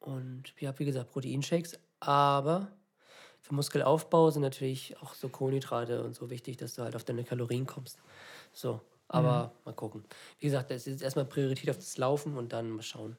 und 0.00 0.44
ja, 0.60 0.76
wie 0.78 0.84
gesagt, 0.84 1.10
Proteinshakes. 1.10 1.78
Aber 2.00 2.68
für 3.40 3.54
Muskelaufbau 3.54 4.30
sind 4.30 4.42
natürlich 4.42 4.96
auch 5.02 5.14
so 5.14 5.28
Kohlenhydrate 5.28 6.02
und 6.02 6.14
so 6.14 6.30
wichtig, 6.30 6.56
dass 6.56 6.74
du 6.74 6.82
halt 6.82 6.94
auf 6.96 7.04
deine 7.04 7.24
Kalorien 7.24 7.66
kommst. 7.66 7.98
So, 8.52 8.80
aber 9.08 9.52
mal 9.64 9.72
gucken. 9.74 10.04
Wie 10.38 10.46
gesagt, 10.46 10.70
das 10.70 10.78
ist 10.78 10.86
jetzt 10.86 11.02
erstmal 11.02 11.24
Priorität 11.24 11.70
auf 11.70 11.76
das 11.76 11.96
Laufen 11.98 12.36
und 12.36 12.52
dann 12.52 12.70
mal 12.70 12.82
schauen, 12.82 13.16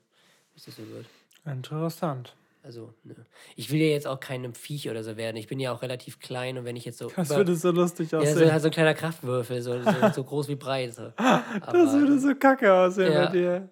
wie 0.53 0.59
es 0.59 0.65
das 0.65 0.75
so 0.75 0.87
wird. 0.89 1.05
Interessant. 1.45 2.35
Also, 2.61 2.93
ne. 3.05 3.15
Ich 3.55 3.71
will 3.71 3.79
ja 3.79 3.87
jetzt 3.87 4.05
auch 4.05 4.19
keinem 4.19 4.53
Viech 4.53 4.89
oder 4.89 5.01
so 5.03 5.15
werden. 5.15 5.37
Ich 5.37 5.47
bin 5.47 5.59
ja 5.61 5.71
auch 5.73 5.81
relativ 5.81 6.19
klein 6.19 6.57
und 6.57 6.65
wenn 6.65 6.75
ich 6.75 6.83
jetzt 6.83 6.97
so. 6.97 7.09
Das 7.15 7.29
über- 7.29 7.37
würde 7.37 7.55
so 7.55 7.71
lustig 7.71 8.11
ja, 8.11 8.19
so, 8.21 8.27
aussehen. 8.31 8.51
halt 8.51 8.61
so 8.61 8.67
ein 8.67 8.71
kleiner 8.73 8.93
Kraftwürfel, 8.93 9.61
so, 9.61 9.81
so, 9.81 10.09
so 10.13 10.23
groß 10.25 10.49
wie 10.49 10.55
breit. 10.55 10.93
So. 10.93 11.11
das 11.15 11.43
Aber 11.61 11.73
würde 11.93 12.19
so 12.19 12.35
kacke 12.35 12.71
aussehen 12.71 13.13
Ja. 13.13 13.25
bei 13.27 13.31
dir. 13.31 13.69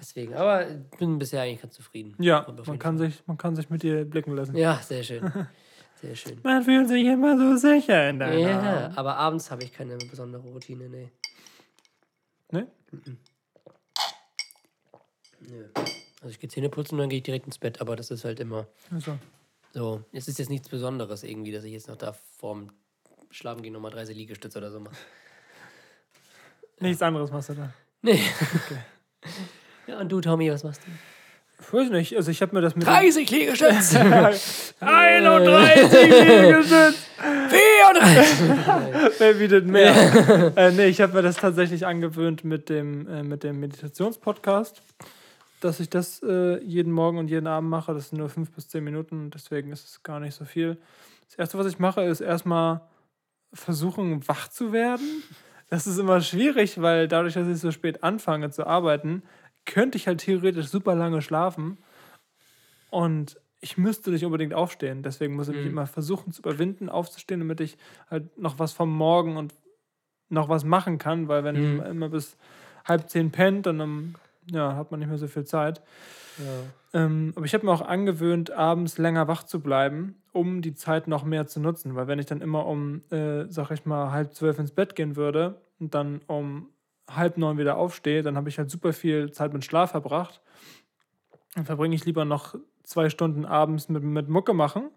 Deswegen, 0.00 0.34
aber 0.34 0.68
ich 0.70 0.76
bin 0.98 1.18
bisher 1.18 1.42
eigentlich 1.42 1.62
ganz 1.62 1.74
zufrieden. 1.74 2.14
Ja, 2.18 2.46
man 2.66 2.78
kann, 2.78 2.98
sich, 2.98 3.22
man 3.26 3.36
kann 3.38 3.56
sich 3.56 3.70
mit 3.70 3.82
dir 3.82 4.04
blicken 4.04 4.34
lassen. 4.34 4.56
Ja, 4.56 4.76
sehr 4.76 5.02
schön. 5.02 5.30
Sehr 6.00 6.16
schön. 6.16 6.40
Man 6.42 6.62
fühlt 6.62 6.88
sich 6.88 7.04
immer 7.04 7.36
so 7.36 7.56
sicher 7.58 8.08
in 8.08 8.18
deiner 8.20 8.34
Ja, 8.38 8.84
Arm. 8.86 8.92
aber 8.96 9.16
abends 9.18 9.50
habe 9.50 9.64
ich 9.64 9.70
keine 9.74 9.98
besondere 9.98 10.40
Routine, 10.48 10.88
nee. 10.88 11.10
Ne? 12.50 12.66
Nö. 15.40 15.66
Also 16.22 16.28
ich 16.30 16.40
gehe 16.40 16.48
Zähne 16.48 16.70
putzen 16.70 16.94
und 16.94 17.00
dann 17.00 17.10
gehe 17.10 17.18
ich 17.18 17.22
direkt 17.22 17.44
ins 17.44 17.58
Bett, 17.58 17.82
aber 17.82 17.96
das 17.96 18.10
ist 18.10 18.24
halt 18.24 18.40
immer 18.40 18.66
Also, 18.90 19.18
so. 19.74 20.02
Es 20.12 20.26
ist 20.26 20.38
jetzt 20.38 20.48
nichts 20.48 20.70
Besonderes 20.70 21.22
irgendwie, 21.22 21.52
dass 21.52 21.64
ich 21.64 21.72
jetzt 21.72 21.88
noch 21.88 21.96
da 21.96 22.14
vorm 22.38 22.72
Schlafen 23.30 23.62
gehen 23.62 23.74
nochmal 23.74 23.90
30 23.90 24.16
Liegestütze 24.16 24.56
oder 24.56 24.70
so 24.70 24.80
mache. 24.80 24.96
nichts 26.80 27.02
anderes 27.02 27.30
machst 27.30 27.50
du 27.50 27.54
da. 27.56 27.74
Nee. 28.00 28.22
Ja, 29.86 29.98
und 29.98 30.10
du, 30.10 30.20
Tommy, 30.20 30.50
was 30.50 30.64
machst 30.64 30.82
du? 30.86 30.90
Ich 31.62 31.72
weiß 31.72 31.90
nicht, 31.90 32.16
also 32.16 32.30
ich 32.30 32.40
habe 32.40 32.54
mir 32.54 32.62
das 32.62 32.74
mit... 32.74 32.86
30 32.86 33.30
Liegestütze! 33.30 34.00
31 34.80 35.92
Liegestütze! 35.92 36.94
34! 37.48 39.18
Wer 39.18 39.34
bietet 39.34 39.66
mehr? 39.66 40.52
äh, 40.56 40.72
nee, 40.72 40.86
ich 40.86 41.00
habe 41.00 41.12
mir 41.14 41.22
das 41.22 41.36
tatsächlich 41.36 41.86
angewöhnt 41.86 42.44
mit 42.44 42.70
dem, 42.70 43.06
äh, 43.08 43.22
mit 43.22 43.44
dem 43.44 43.60
Meditationspodcast, 43.60 44.80
dass 45.60 45.80
ich 45.80 45.90
das 45.90 46.22
äh, 46.22 46.62
jeden 46.64 46.92
Morgen 46.92 47.18
und 47.18 47.28
jeden 47.28 47.46
Abend 47.46 47.68
mache. 47.68 47.92
Das 47.92 48.08
sind 48.08 48.18
nur 48.18 48.30
fünf 48.30 48.50
bis 48.52 48.68
zehn 48.68 48.82
Minuten, 48.82 49.30
deswegen 49.30 49.70
ist 49.70 49.86
es 49.86 50.02
gar 50.02 50.18
nicht 50.18 50.34
so 50.34 50.46
viel. 50.46 50.78
Das 51.28 51.38
Erste, 51.38 51.58
was 51.58 51.66
ich 51.66 51.78
mache, 51.78 52.02
ist 52.02 52.20
erstmal 52.20 52.80
versuchen, 53.52 54.26
wach 54.26 54.48
zu 54.48 54.72
werden. 54.72 55.22
Das 55.68 55.86
ist 55.86 55.98
immer 55.98 56.20
schwierig, 56.20 56.80
weil 56.80 57.06
dadurch, 57.06 57.34
dass 57.34 57.46
ich 57.46 57.58
so 57.58 57.70
spät 57.70 58.02
anfange 58.02 58.50
zu 58.50 58.66
arbeiten, 58.66 59.22
könnte 59.66 59.96
ich 59.98 60.06
halt 60.06 60.20
theoretisch 60.20 60.66
super 60.68 60.94
lange 60.94 61.22
schlafen. 61.22 61.78
Und 62.90 63.40
ich 63.60 63.76
müsste 63.76 64.10
nicht 64.10 64.24
unbedingt 64.24 64.54
aufstehen. 64.54 65.02
Deswegen 65.02 65.34
muss 65.34 65.48
ich 65.48 65.54
mich 65.54 65.66
Mhm. 65.66 65.72
immer 65.72 65.86
versuchen 65.86 66.32
zu 66.32 66.40
überwinden, 66.40 66.88
aufzustehen, 66.88 67.40
damit 67.40 67.60
ich 67.60 67.76
halt 68.08 68.38
noch 68.38 68.58
was 68.58 68.72
vom 68.72 68.90
Morgen 68.92 69.36
und 69.36 69.54
noch 70.28 70.48
was 70.48 70.64
machen 70.64 70.98
kann. 70.98 71.28
Weil 71.28 71.44
wenn 71.44 71.56
Mhm. 71.56 71.76
man 71.76 71.86
immer 71.86 72.08
bis 72.08 72.36
halb 72.86 73.08
zehn 73.10 73.30
pennt, 73.30 73.66
dann 73.66 73.80
ähm, 73.80 74.14
ja, 74.50 74.74
hat 74.74 74.90
man 74.90 75.00
nicht 75.00 75.08
mehr 75.08 75.18
so 75.18 75.28
viel 75.28 75.44
Zeit. 75.44 75.82
Ja. 76.38 76.44
Ähm, 76.92 77.32
aber 77.36 77.44
ich 77.44 77.54
habe 77.54 77.66
mir 77.66 77.72
auch 77.72 77.82
angewöhnt, 77.82 78.50
abends 78.50 78.98
länger 78.98 79.28
wach 79.28 79.44
zu 79.44 79.60
bleiben, 79.60 80.20
um 80.32 80.62
die 80.62 80.74
Zeit 80.74 81.06
noch 81.06 81.24
mehr 81.24 81.46
zu 81.46 81.60
nutzen. 81.60 81.94
Weil 81.94 82.08
wenn 82.08 82.18
ich 82.18 82.26
dann 82.26 82.40
immer 82.40 82.66
um, 82.66 83.02
äh, 83.10 83.44
sag 83.48 83.70
ich 83.70 83.84
mal, 83.84 84.10
halb 84.10 84.34
zwölf 84.34 84.58
ins 84.58 84.72
Bett 84.72 84.96
gehen 84.96 85.14
würde 85.14 85.60
und 85.78 85.94
dann 85.94 86.20
um 86.26 86.70
halb 87.16 87.36
neun 87.36 87.58
wieder 87.58 87.76
aufstehe, 87.76 88.22
dann 88.22 88.36
habe 88.36 88.48
ich 88.48 88.58
halt 88.58 88.70
super 88.70 88.92
viel 88.92 89.30
Zeit 89.32 89.52
mit 89.52 89.64
Schlaf 89.64 89.90
verbracht. 89.90 90.40
Dann 91.54 91.64
verbringe 91.64 91.94
ich 91.94 92.04
lieber 92.04 92.24
noch 92.24 92.54
zwei 92.84 93.10
Stunden 93.10 93.44
abends 93.44 93.88
mit, 93.88 94.02
mit 94.02 94.28
Mucke 94.28 94.54
machen 94.54 94.90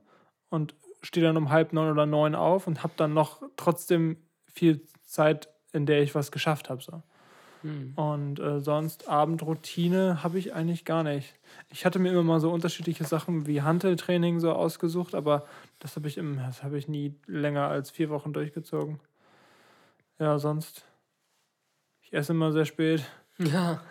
und 0.49 0.76
stehe 1.02 1.26
dann 1.26 1.38
um 1.38 1.49
halb 1.49 1.73
neun 1.73 1.91
oder 1.91 2.06
neun 2.06 2.36
auf 2.36 2.67
und 2.67 2.84
habe 2.84 2.93
dann 2.95 3.13
noch 3.13 3.41
trotzdem 3.58 4.17
viel 4.45 4.82
Zeit, 5.04 5.49
in 5.71 5.86
der 5.86 6.02
ich 6.02 6.15
was 6.15 6.32
geschafft 6.32 6.69
habe. 6.69 6.82
So. 6.82 7.04
Hm. 7.63 7.93
Und 7.95 8.39
äh, 8.39 8.60
sonst 8.60 9.10
Abendroutine 9.10 10.23
habe 10.23 10.38
ich 10.39 10.54
eigentlich 10.54 10.86
gar 10.86 11.04
nicht. 11.04 11.36
Ich 11.69 11.86
hatte 11.86 11.99
mir 11.99 12.12
immer 12.12 12.23
mal 12.23 12.39
so 12.39 12.52
unterschiedliche 12.52 13.04
Sachen 13.04 13.47
wie 13.47 13.62
Hanteltraining 13.62 14.39
so 14.39 14.52
ausgesucht, 14.52 15.15
aber 15.15 15.45
das 15.80 15.95
habe 15.95 16.08
ich, 16.08 16.17
im- 16.17 16.38
das 16.38 16.63
habe 16.63 16.78
ich 16.78 16.88
nie 16.88 17.15
länger 17.26 17.67
als 17.67 17.89
vier 17.91 18.10
Wochen 18.10 18.34
durchgezogen. 18.34 18.99
Ja, 20.19 20.39
sonst. 20.39 20.86
Ich 22.13 22.19
esse 22.19 22.34
immer 22.34 22.52
sehr 22.52 22.65
spät. 22.65 23.04
Ja. 23.39 23.82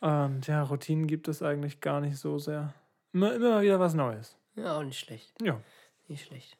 Und 0.00 0.46
ja, 0.46 0.62
Routinen 0.62 1.06
gibt 1.06 1.28
es 1.28 1.42
eigentlich 1.42 1.82
gar 1.82 2.00
nicht 2.00 2.16
so 2.16 2.38
sehr. 2.38 2.72
Immer, 3.12 3.34
immer 3.34 3.60
wieder 3.60 3.78
was 3.78 3.92
Neues. 3.92 4.38
ja, 4.56 4.78
auch 4.78 4.82
nicht 4.82 4.98
schlecht. 4.98 5.30
Ja, 5.42 5.60
Nicht 6.08 6.24
schlecht. 6.24 6.56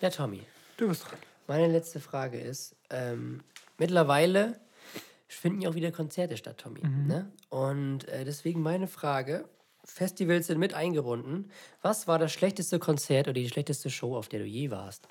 Ja, 0.00 0.10
Tommy. 0.10 0.42
du 0.76 0.86
bist 0.86 1.10
dran. 1.10 1.18
Meine 1.48 1.66
letzte 1.72 1.98
Frage 1.98 2.38
ist, 2.38 2.76
ähm, 2.88 3.42
mittlerweile 3.76 4.60
finden 5.26 5.60
ja 5.62 5.70
auch 5.70 5.74
wieder 5.74 5.90
Konzerte 5.90 6.36
statt, 6.36 6.58
Tommy. 6.58 6.80
Ne? 6.84 7.32
Und 7.48 8.06
äh, 8.06 8.24
deswegen 8.24 8.62
meine 8.62 8.86
Frage, 8.86 9.48
Festivals 9.82 10.46
sind 10.46 10.60
mit 10.60 10.74
eingebunden. 10.74 11.50
Was 11.82 12.06
war 12.06 12.20
das 12.20 12.30
schlechteste 12.32 12.78
Konzert 12.78 13.26
oder 13.26 13.40
die 13.40 13.48
schlechteste 13.48 13.90
Show, 13.90 14.16
auf 14.16 14.28
der 14.28 14.38
du 14.38 14.46
je 14.46 14.70
warst? 14.70 15.08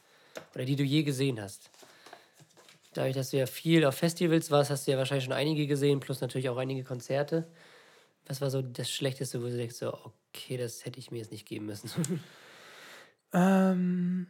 Oder 0.55 0.63
die 0.63 0.77
du 0.77 0.83
je 0.83 1.03
gesehen 1.03 1.41
hast? 1.41 1.69
Dadurch, 2.93 3.15
dass 3.15 3.31
du 3.31 3.37
ja 3.37 3.45
viel 3.45 3.85
auf 3.85 3.95
Festivals 3.95 4.51
warst, 4.51 4.69
hast 4.69 4.87
du 4.87 4.91
ja 4.91 4.97
wahrscheinlich 4.97 5.25
schon 5.25 5.33
einige 5.33 5.67
gesehen, 5.67 5.99
plus 5.99 6.21
natürlich 6.21 6.49
auch 6.49 6.57
einige 6.57 6.83
Konzerte. 6.83 7.47
Was 8.27 8.41
war 8.41 8.49
so 8.49 8.61
das 8.61 8.89
Schlechteste, 8.89 9.41
wo 9.41 9.47
du 9.47 9.57
denkst, 9.57 9.75
so, 9.75 9.93
okay, 10.33 10.57
das 10.57 10.85
hätte 10.85 10.99
ich 10.99 11.11
mir 11.11 11.17
jetzt 11.17 11.31
nicht 11.31 11.45
geben 11.45 11.65
müssen? 11.65 11.89
Ähm, 13.35 14.27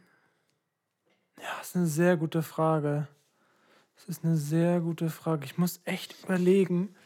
ja, 1.38 1.60
ist 1.60 1.76
eine 1.76 1.86
sehr 1.86 2.16
gute 2.16 2.42
Frage. 2.42 3.06
Das 3.96 4.06
ist 4.06 4.24
eine 4.24 4.36
sehr 4.36 4.80
gute 4.80 5.10
Frage. 5.10 5.44
Ich 5.44 5.58
muss 5.58 5.80
echt 5.84 6.24
überlegen. 6.24 6.96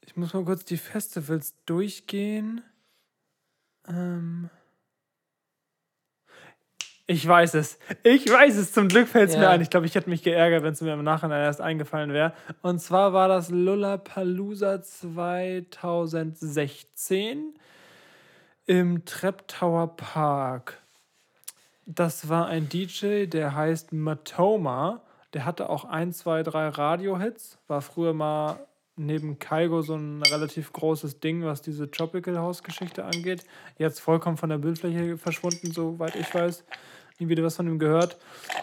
Ich 0.00 0.16
muss 0.16 0.32
mal 0.32 0.44
kurz 0.44 0.64
die 0.64 0.78
Festivals 0.78 1.54
durchgehen. 1.66 2.62
Ähm, 3.86 4.48
ich 7.06 7.26
weiß 7.26 7.54
es. 7.54 7.78
Ich 8.02 8.28
weiß 8.30 8.56
es. 8.56 8.72
Zum 8.72 8.88
Glück 8.88 9.08
fällt 9.08 9.30
es 9.30 9.36
mir 9.36 9.44
Ja. 9.44 9.50
ein. 9.50 9.60
Ich 9.60 9.70
glaube, 9.70 9.86
ich 9.86 9.94
hätte 9.94 10.08
mich 10.08 10.22
geärgert, 10.22 10.62
wenn 10.62 10.72
es 10.72 10.80
mir 10.80 10.94
im 10.94 11.04
Nachhinein 11.04 11.42
erst 11.42 11.60
eingefallen 11.60 12.12
wäre. 12.12 12.32
Und 12.62 12.78
zwar 12.80 13.12
war 13.12 13.28
das 13.28 13.50
Lollapalooza 13.50 14.82
2016 14.82 17.54
im 18.66 19.04
Treptower 19.04 19.96
Park. 19.96 20.80
Das 21.86 22.28
war 22.30 22.46
ein 22.46 22.68
DJ, 22.70 23.26
der 23.26 23.54
heißt 23.54 23.92
Matoma. 23.92 25.02
Der 25.34 25.44
hatte 25.44 25.68
auch 25.68 25.84
ein, 25.84 26.12
zwei, 26.12 26.42
drei 26.42 26.68
Radio-Hits. 26.68 27.58
War 27.68 27.82
früher 27.82 28.14
mal 28.14 28.58
neben 28.96 29.38
Kaigo 29.38 29.82
so 29.82 29.94
ein 29.94 30.22
relativ 30.22 30.72
großes 30.72 31.20
Ding, 31.20 31.44
was 31.44 31.62
diese 31.62 31.90
Tropical 31.90 32.38
House-Geschichte 32.38 33.04
angeht. 33.04 33.44
Jetzt 33.78 34.00
vollkommen 34.00 34.36
von 34.36 34.50
der 34.50 34.58
Bildfläche 34.58 35.16
verschwunden, 35.16 35.72
soweit 35.72 36.16
ich 36.16 36.32
weiß. 36.32 36.64
Nie 37.18 37.28
wieder 37.28 37.44
was 37.44 37.56
von 37.56 37.66
ihm 37.66 37.78
gehört. 37.78 38.16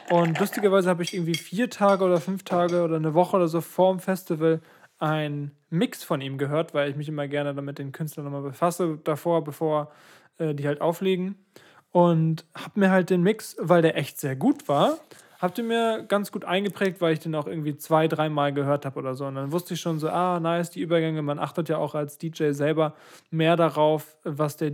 Und 0.09 0.39
lustigerweise 0.39 0.89
habe 0.89 1.03
ich 1.03 1.13
irgendwie 1.13 1.35
vier 1.35 1.69
Tage 1.69 2.03
oder 2.03 2.19
fünf 2.19 2.43
Tage 2.43 2.83
oder 2.83 2.97
eine 2.97 3.13
Woche 3.13 3.37
oder 3.37 3.47
so 3.47 3.61
vorm 3.61 3.99
Festival 3.99 4.61
einen 4.99 5.51
Mix 5.69 6.03
von 6.03 6.21
ihm 6.21 6.37
gehört, 6.37 6.73
weil 6.73 6.89
ich 6.89 6.95
mich 6.95 7.09
immer 7.09 7.27
gerne 7.27 7.55
damit 7.55 7.79
den 7.79 7.91
Künstlern 7.91 8.25
nochmal 8.25 8.43
befasse, 8.43 8.99
davor, 9.03 9.43
bevor 9.43 9.91
äh, 10.37 10.53
die 10.53 10.67
halt 10.67 10.81
auflegen. 10.81 11.35
Und 11.91 12.45
habe 12.55 12.79
mir 12.79 12.91
halt 12.91 13.09
den 13.09 13.21
Mix, 13.21 13.57
weil 13.59 13.81
der 13.81 13.97
echt 13.97 14.19
sehr 14.19 14.35
gut 14.35 14.67
war, 14.67 14.97
habt 15.41 15.57
ihr 15.57 15.63
mir 15.63 16.05
ganz 16.07 16.31
gut 16.31 16.45
eingeprägt, 16.45 17.01
weil 17.01 17.13
ich 17.13 17.19
den 17.19 17.33
auch 17.33 17.47
irgendwie 17.47 17.75
zwei, 17.75 18.07
dreimal 18.07 18.53
gehört 18.53 18.85
habe 18.85 18.99
oder 18.99 19.15
so. 19.15 19.25
Und 19.25 19.35
dann 19.35 19.51
wusste 19.51 19.73
ich 19.73 19.81
schon 19.81 19.97
so, 19.97 20.07
ah, 20.09 20.39
nice, 20.39 20.69
die 20.69 20.81
Übergänge. 20.81 21.23
Man 21.23 21.39
achtet 21.39 21.67
ja 21.67 21.77
auch 21.77 21.95
als 21.95 22.19
DJ 22.19 22.51
selber 22.51 22.93
mehr 23.31 23.55
darauf, 23.55 24.15
was 24.23 24.57
der 24.57 24.73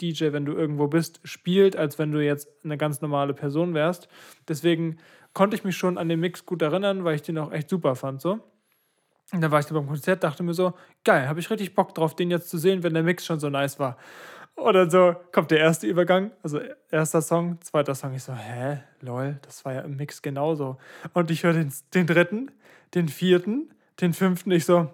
DJ, 0.00 0.32
wenn 0.32 0.44
du 0.44 0.52
irgendwo 0.52 0.88
bist, 0.88 1.20
spielt, 1.22 1.76
als 1.76 1.98
wenn 1.98 2.10
du 2.10 2.24
jetzt 2.24 2.48
eine 2.64 2.76
ganz 2.76 3.00
normale 3.00 3.34
Person 3.34 3.72
wärst. 3.72 4.08
Deswegen 4.48 4.98
konnte 5.32 5.56
ich 5.56 5.62
mich 5.62 5.76
schon 5.76 5.96
an 5.96 6.08
den 6.08 6.18
Mix 6.18 6.44
gut 6.44 6.60
erinnern, 6.60 7.04
weil 7.04 7.14
ich 7.14 7.22
den 7.22 7.38
auch 7.38 7.52
echt 7.52 7.68
super 7.68 7.94
fand. 7.94 8.20
So. 8.20 8.40
Und 9.32 9.40
dann 9.40 9.50
war 9.52 9.60
ich 9.60 9.66
da 9.66 9.74
beim 9.74 9.86
Konzert, 9.86 10.24
dachte 10.24 10.42
mir 10.42 10.54
so, 10.54 10.72
geil, 11.04 11.28
habe 11.28 11.38
ich 11.38 11.50
richtig 11.50 11.74
Bock 11.76 11.94
drauf, 11.94 12.16
den 12.16 12.32
jetzt 12.32 12.50
zu 12.50 12.58
sehen, 12.58 12.82
wenn 12.82 12.94
der 12.94 13.04
Mix 13.04 13.24
schon 13.24 13.38
so 13.38 13.48
nice 13.48 13.78
war. 13.78 13.96
Und 14.60 14.74
dann 14.74 14.90
so 14.90 15.16
kommt 15.32 15.50
der 15.50 15.58
erste 15.58 15.86
Übergang, 15.86 16.32
also 16.42 16.60
erster 16.90 17.22
Song, 17.22 17.58
zweiter 17.62 17.94
Song. 17.94 18.14
Ich 18.14 18.22
so, 18.22 18.34
hä, 18.34 18.80
lol, 19.00 19.38
das 19.42 19.64
war 19.64 19.72
ja 19.72 19.80
im 19.80 19.96
Mix 19.96 20.20
genauso. 20.20 20.76
Und 21.14 21.30
ich 21.30 21.44
höre 21.44 21.54
den, 21.54 21.72
den 21.94 22.06
dritten, 22.06 22.50
den 22.94 23.08
vierten, 23.08 23.72
den 24.00 24.12
fünften. 24.12 24.50
Ich 24.50 24.66
so, 24.66 24.90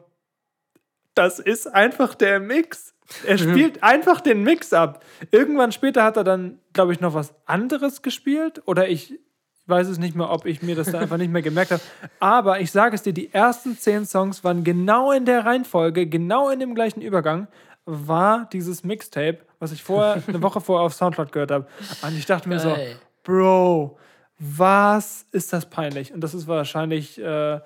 das 1.14 1.40
ist 1.40 1.66
einfach 1.66 2.14
der 2.14 2.38
Mix. 2.38 2.94
Er 3.26 3.38
spielt 3.38 3.82
einfach 3.82 4.20
den 4.20 4.44
Mix 4.44 4.72
ab. 4.72 5.04
Irgendwann 5.32 5.72
später 5.72 6.04
hat 6.04 6.16
er 6.16 6.24
dann, 6.24 6.60
glaube 6.72 6.92
ich, 6.92 7.00
noch 7.00 7.14
was 7.14 7.34
anderes 7.46 8.02
gespielt. 8.02 8.62
Oder 8.66 8.88
ich 8.88 9.18
weiß 9.66 9.88
es 9.88 9.98
nicht 9.98 10.14
mehr, 10.14 10.30
ob 10.30 10.46
ich 10.46 10.62
mir 10.62 10.76
das 10.76 10.92
da 10.92 11.00
einfach 11.00 11.16
nicht 11.16 11.32
mehr 11.32 11.42
gemerkt 11.42 11.72
habe. 11.72 11.82
Aber 12.20 12.60
ich 12.60 12.70
sage 12.70 12.94
es 12.94 13.02
dir, 13.02 13.12
die 13.12 13.32
ersten 13.34 13.76
zehn 13.76 14.06
Songs 14.06 14.44
waren 14.44 14.62
genau 14.62 15.10
in 15.10 15.24
der 15.24 15.44
Reihenfolge, 15.44 16.06
genau 16.06 16.50
in 16.50 16.60
dem 16.60 16.76
gleichen 16.76 17.00
Übergang, 17.00 17.48
war 17.84 18.48
dieses 18.52 18.84
Mixtape, 18.84 19.38
was 19.58 19.72
ich 19.72 19.82
vorher, 19.82 20.22
eine 20.26 20.42
Woche 20.42 20.60
vorher 20.60 20.84
auf 20.86 20.94
Soundcloud 20.94 21.32
gehört 21.32 21.50
habe. 21.50 21.66
Und 22.02 22.16
ich 22.16 22.26
dachte 22.26 22.48
mir 22.48 22.58
so, 22.58 22.70
Geil. 22.70 22.96
Bro, 23.22 23.98
was 24.38 25.26
ist 25.32 25.52
das 25.52 25.68
peinlich? 25.68 26.12
Und 26.12 26.20
das 26.20 26.34
ist 26.34 26.46
wahrscheinlich 26.46 27.20
äh, 27.20 27.60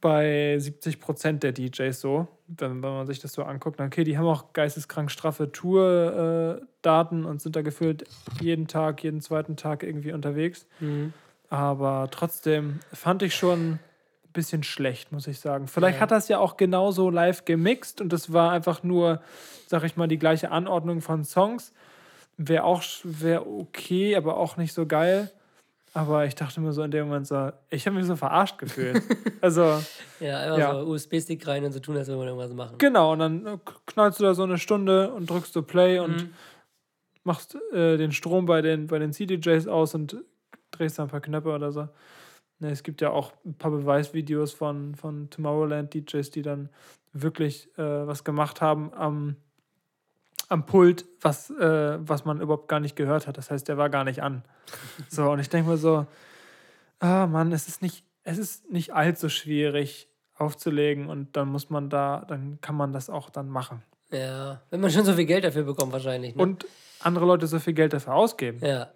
bei 0.00 0.56
70 0.58 1.00
Prozent 1.00 1.42
der 1.42 1.52
DJs 1.52 1.98
so, 1.98 2.28
wenn, 2.46 2.82
wenn 2.82 2.90
man 2.90 3.06
sich 3.06 3.20
das 3.20 3.32
so 3.32 3.44
anguckt. 3.44 3.80
Okay, 3.80 4.04
die 4.04 4.18
haben 4.18 4.26
auch 4.26 4.52
geisteskrank 4.52 5.10
straffe 5.10 5.52
Tour-Daten 5.52 7.24
und 7.24 7.40
sind 7.40 7.56
da 7.56 7.62
gefühlt 7.62 8.04
jeden 8.40 8.66
Tag, 8.66 9.02
jeden 9.02 9.20
zweiten 9.20 9.56
Tag 9.56 9.82
irgendwie 9.82 10.12
unterwegs. 10.12 10.66
Mhm. 10.80 11.12
Aber 11.48 12.08
trotzdem 12.10 12.80
fand 12.92 13.22
ich 13.22 13.34
schon 13.34 13.78
bisschen 14.32 14.62
schlecht, 14.62 15.12
muss 15.12 15.26
ich 15.26 15.40
sagen. 15.40 15.66
Vielleicht 15.68 15.96
Ja. 15.96 16.02
hat 16.02 16.10
das 16.10 16.28
ja 16.28 16.38
auch 16.38 16.56
genauso 16.56 17.10
live 17.10 17.44
gemixt 17.44 18.00
und 18.00 18.12
das 18.12 18.32
war 18.32 18.52
einfach 18.52 18.82
nur, 18.82 19.20
sag 19.66 19.84
ich 19.84 19.96
mal, 19.96 20.08
die 20.08 20.18
gleiche 20.18 20.50
Anordnung 20.50 21.00
von 21.00 21.24
Songs. 21.24 21.72
Wäre 22.36 22.64
auch 22.64 22.82
wär 23.04 23.46
okay, 23.46 24.16
aber 24.16 24.36
auch 24.36 24.56
nicht 24.56 24.72
so 24.72 24.86
geil. 24.86 25.30
Aber 25.94 26.24
ich 26.24 26.34
dachte 26.34 26.60
mir 26.60 26.72
so 26.72 26.82
in 26.82 26.90
dem 26.90 27.06
Moment 27.08 27.26
so, 27.26 27.50
ich 27.68 27.86
habe 27.86 27.96
mich 27.96 28.06
so 28.06 28.16
verarscht 28.16 28.56
gefühlt. 28.58 29.02
also, 29.42 29.84
Ja, 30.20 30.38
einfach 30.40 30.58
Ja. 30.58 30.72
so 30.80 30.90
USB-Stick 30.90 31.46
rein 31.46 31.64
und 31.64 31.72
so 31.72 31.80
tun, 31.80 31.96
als 31.98 32.08
würde 32.08 32.18
man 32.20 32.28
irgendwas 32.28 32.52
machen. 32.54 32.78
genau, 32.78 33.12
und 33.12 33.18
dann 33.18 33.46
äh, 33.46 33.58
knallst 33.86 34.18
du 34.18 34.24
da 34.24 34.32
so 34.34 34.44
eine 34.44 34.56
Stunde 34.56 35.12
und 35.12 35.28
drückst 35.28 35.54
du 35.54 35.62
Play 35.62 35.98
und 35.98 36.24
Mhm. 36.24 36.34
machst 37.24 37.56
äh, 37.72 37.98
den 37.98 38.12
Strom 38.12 38.46
bei 38.46 38.62
den, 38.62 38.86
bei 38.86 38.98
den 38.98 39.12
CDJs 39.12 39.66
aus 39.68 39.94
und 39.94 40.16
drehst 40.70 40.98
da 40.98 41.02
ein 41.02 41.08
paar 41.10 41.20
Knöpfe 41.20 41.50
oder 41.50 41.70
so. 41.72 41.88
Ne, 42.62 42.70
es 42.70 42.84
gibt 42.84 43.00
ja 43.00 43.10
auch 43.10 43.32
ein 43.44 43.54
paar 43.54 43.72
Beweisvideos 43.72 44.52
von, 44.52 44.94
von 44.94 45.28
Tomorrowland-DJs, 45.30 46.30
die 46.30 46.42
dann 46.42 46.68
wirklich 47.12 47.68
äh, 47.76 48.06
was 48.06 48.22
gemacht 48.22 48.60
haben 48.60 48.94
am, 48.94 49.34
am 50.48 50.64
Pult, 50.64 51.04
was, 51.20 51.50
äh, 51.50 51.98
was 52.08 52.24
man 52.24 52.40
überhaupt 52.40 52.68
gar 52.68 52.78
nicht 52.78 52.94
gehört 52.94 53.26
hat. 53.26 53.36
Das 53.36 53.50
heißt, 53.50 53.66
der 53.66 53.78
war 53.78 53.90
gar 53.90 54.04
nicht 54.04 54.22
an. 54.22 54.44
So, 55.08 55.28
und 55.32 55.40
ich 55.40 55.48
denke 55.48 55.70
mir 55.70 55.76
so, 55.76 56.06
ah 57.00 57.26
Mann, 57.26 57.50
es 57.50 57.66
ist 57.66 57.82
nicht, 57.82 58.04
es 58.22 58.38
ist 58.38 58.70
nicht 58.70 58.94
allzu 58.94 59.28
schwierig 59.28 60.08
aufzulegen 60.36 61.08
und 61.08 61.36
dann 61.36 61.48
muss 61.48 61.68
man 61.68 61.90
da, 61.90 62.24
dann 62.28 62.60
kann 62.60 62.76
man 62.76 62.92
das 62.92 63.10
auch 63.10 63.28
dann 63.28 63.48
machen. 63.48 63.82
Ja, 64.12 64.62
wenn 64.70 64.80
man 64.80 64.92
schon 64.92 65.04
so 65.04 65.14
viel 65.14 65.24
Geld 65.26 65.42
dafür 65.42 65.64
bekommt, 65.64 65.92
wahrscheinlich. 65.92 66.36
Ne? 66.36 66.42
Und 66.42 66.64
andere 67.00 67.24
Leute 67.26 67.48
so 67.48 67.58
viel 67.58 67.72
Geld 67.72 67.92
dafür 67.92 68.14
ausgeben. 68.14 68.64
Ja, 68.64 68.92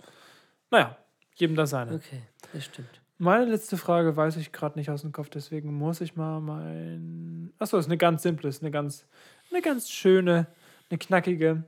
Naja, 0.70 0.96
jedem 1.34 1.56
das 1.56 1.70
seine. 1.70 1.96
okay, 1.96 2.22
das 2.52 2.64
stimmt. 2.66 3.00
Meine 3.18 3.46
letzte 3.46 3.76
Frage 3.78 4.14
weiß 4.16 4.36
ich 4.36 4.52
gerade 4.52 4.78
nicht 4.78 4.90
aus 4.90 5.00
dem 5.00 5.12
Kopf, 5.12 5.30
deswegen 5.30 5.72
muss 5.74 6.00
ich 6.02 6.16
mal 6.16 6.40
mein. 6.40 7.52
Achso, 7.58 7.78
ist 7.78 7.86
eine 7.86 7.96
ganz 7.96 8.22
simple, 8.22 8.48
ist 8.48 8.62
eine 8.62 8.70
ganz, 8.70 9.06
eine 9.50 9.62
ganz 9.62 9.88
schöne, 9.90 10.46
eine 10.90 10.98
knackige. 10.98 11.62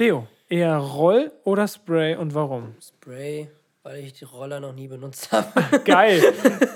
Deo, 0.00 0.26
eher 0.48 0.76
Roll 0.76 1.30
oder 1.44 1.68
Spray 1.68 2.16
und 2.16 2.34
warum? 2.34 2.74
Spray, 2.82 3.48
weil 3.84 4.02
ich 4.02 4.14
die 4.14 4.24
Roller 4.24 4.58
noch 4.58 4.72
nie 4.74 4.88
benutzt 4.88 5.30
habe. 5.30 5.78
Geil. 5.84 6.20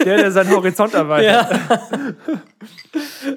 Der, 0.05 0.19
der 0.19 0.31
seinen 0.31 0.51
Horizont 0.51 0.95
erweitert. 0.95 1.51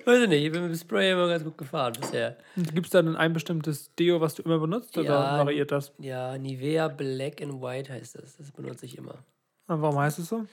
Weiß 0.05 0.21
ich 0.21 0.29
nicht, 0.29 0.43
ich 0.45 0.51
bin 0.51 0.61
mit 0.63 0.71
dem 0.71 0.77
Spray 0.77 1.13
immer 1.13 1.27
ganz 1.29 1.43
gut 1.43 1.57
gefahren 1.57 1.93
bisher. 1.99 2.37
Gibt 2.55 2.85
es 2.87 2.91
da 2.91 3.01
denn 3.01 3.15
ein 3.15 3.33
bestimmtes 3.33 3.93
Deo, 3.95 4.21
was 4.21 4.35
du 4.35 4.43
immer 4.43 4.59
benutzt 4.59 4.95
oder 4.97 5.05
Ja. 5.07 5.37
variiert 5.39 5.71
das? 5.71 5.91
Ja, 5.97 6.37
Nivea 6.37 6.89
Black 6.89 7.41
and 7.41 7.59
White 7.61 7.91
heißt 7.91 8.15
das. 8.21 8.37
Das 8.37 8.51
benutze 8.51 8.85
ich 8.85 8.97
immer. 8.97 9.15
Und 9.67 9.81
warum 9.81 9.99
heißt 9.99 10.19
es 10.19 10.29
so? 10.29 10.45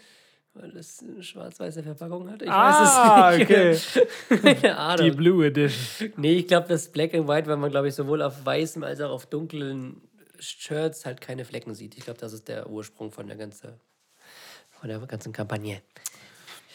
Weil 0.54 0.70
das 0.70 1.02
eine 1.02 1.22
schwarz-weiße 1.22 1.82
Verpackung 1.82 2.30
hat. 2.30 2.42
Ich 2.42 2.50
ah, 2.50 3.32
weiß 3.32 3.42
okay. 3.42 3.70
es 3.70 3.96
nicht. 3.96 4.08
Keine 4.42 4.54
Die 4.54 4.68
Ahnung. 4.68 5.16
Blue 5.16 5.44
Edition. 5.44 6.12
Nee, 6.16 6.34
ich 6.34 6.46
glaube, 6.46 6.68
das 6.68 6.88
Black 6.88 7.12
and 7.12 7.26
White, 7.26 7.48
weil 7.48 7.56
man, 7.56 7.70
glaube 7.70 7.88
ich, 7.88 7.94
sowohl 7.94 8.22
auf 8.22 8.44
weißem 8.46 8.84
als 8.84 9.00
auch 9.00 9.10
auf 9.10 9.26
dunklen 9.26 10.00
Shirts 10.38 11.06
halt 11.06 11.20
keine 11.20 11.44
Flecken 11.44 11.74
sieht. 11.74 11.96
Ich 11.96 12.04
glaube, 12.04 12.20
das 12.20 12.32
ist 12.32 12.46
der 12.46 12.68
Ursprung 12.70 13.10
von 13.10 13.26
der 13.26 13.36
ganzen, 13.36 13.70
von 14.70 14.88
der 14.88 15.00
ganzen 15.00 15.32
Kampagne. 15.32 15.82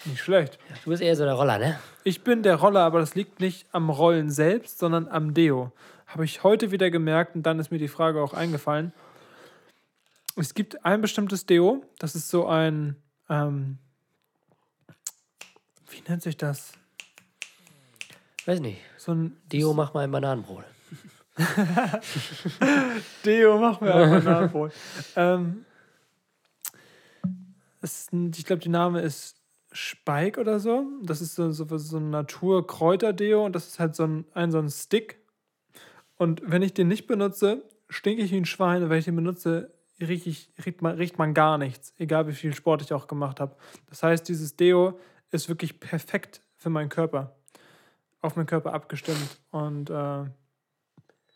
Nicht 0.06 0.21
schlecht. 0.21 0.60
Du 0.84 0.89
bist 0.89 1.02
eher 1.02 1.15
so 1.15 1.23
der 1.23 1.34
Roller, 1.34 1.58
ne? 1.58 1.80
Ich 2.04 2.21
bin 2.21 2.43
der 2.43 2.56
Roller, 2.56 2.82
aber 2.82 2.99
das 2.99 3.15
liegt 3.15 3.39
nicht 3.39 3.65
am 3.71 3.89
Rollen 3.89 4.30
selbst, 4.30 4.80
sondern 4.80 5.08
am 5.08 5.34
Deo. 5.34 5.71
Habe 6.08 6.25
ich 6.25 6.43
heute 6.43 6.71
wieder 6.71 6.89
gemerkt 6.89 7.36
und 7.36 7.43
dann 7.43 7.60
ist 7.60 7.71
mir 7.71 7.80
die 7.80 7.88
Frage 7.88 8.21
auch 8.21 8.34
eingefallen. 8.34 8.93
Es 10.39 10.54
gibt 10.54 10.86
ein 10.86 11.02
bestimmtes 11.02 11.45
Deo, 11.45 11.84
das 11.97 12.15
ist 12.15 12.30
so 12.30 12.47
ein, 12.47 12.95
ähm, 13.30 13.78
wie 15.89 16.02
nennt 16.08 16.21
sich 16.21 16.38
das? 16.38 16.71
Weiß 18.45 18.62
nicht. 18.62 18.80
So 18.97 19.13
ein 19.13 19.36
Deo, 19.52 19.73
mach 19.73 19.93
mal 19.93 20.06
ein 20.06 20.12
Bananenbrot. 20.12 20.63
Deo, 23.25 23.60
mach 23.60 23.82
mir 23.82 23.93
ein 23.93 24.10
Bananenbrot. 24.10 24.71
ähm, 25.17 25.65
ist 27.82 28.13
ich 28.13 28.45
glaube, 28.45 28.62
der 28.62 28.71
Name 28.71 29.02
ist 29.02 29.41
Spike 29.73 30.39
oder 30.39 30.62
so. 30.62 30.86
Das 31.04 31.19
ist 31.19 31.36
so, 31.36 31.52
so, 31.52 31.65
so 31.78 31.97
ein 31.97 32.12
Natur-Kräuter-Deo 32.12 33.45
und 33.45 33.54
das 33.54 33.67
ist 33.67 33.80
halt 33.80 33.93
so 33.93 34.04
ein, 34.06 34.25
ein, 34.34 34.52
so 34.52 34.60
ein 34.60 34.69
Stick. 34.69 35.19
Und 36.17 36.41
wenn 36.45 36.62
ich 36.62 36.73
den 36.73 36.88
nicht 36.88 37.08
benutze, 37.08 37.63
stinke 37.89 38.21
ich 38.21 38.32
wie 38.32 38.38
ein 38.38 38.45
Schwein. 38.45 38.84
Und 38.84 38.89
wenn 38.89 38.99
ich 38.99 39.06
den 39.06 39.17
benutze, 39.17 39.73
riech 39.99 40.27
ich, 40.27 40.49
riecht, 40.65 40.81
man, 40.81 40.95
riecht 40.95 41.17
man 41.17 41.33
gar 41.33 41.57
nichts. 41.57 41.93
Egal 41.97 42.27
wie 42.27 42.33
viel 42.33 42.53
Sport 42.53 42.81
ich 42.81 42.93
auch 42.93 43.07
gemacht 43.07 43.39
habe. 43.39 43.55
Das 43.89 44.03
heißt, 44.03 44.27
dieses 44.27 44.55
Deo 44.55 44.99
ist 45.31 45.49
wirklich 45.49 45.79
perfekt 45.79 46.41
für 46.55 46.69
meinen 46.69 46.89
Körper. 46.89 47.35
Auf 48.21 48.35
meinen 48.35 48.47
Körper 48.47 48.73
abgestimmt. 48.73 49.39
Und 49.51 49.89
äh, 49.89 50.25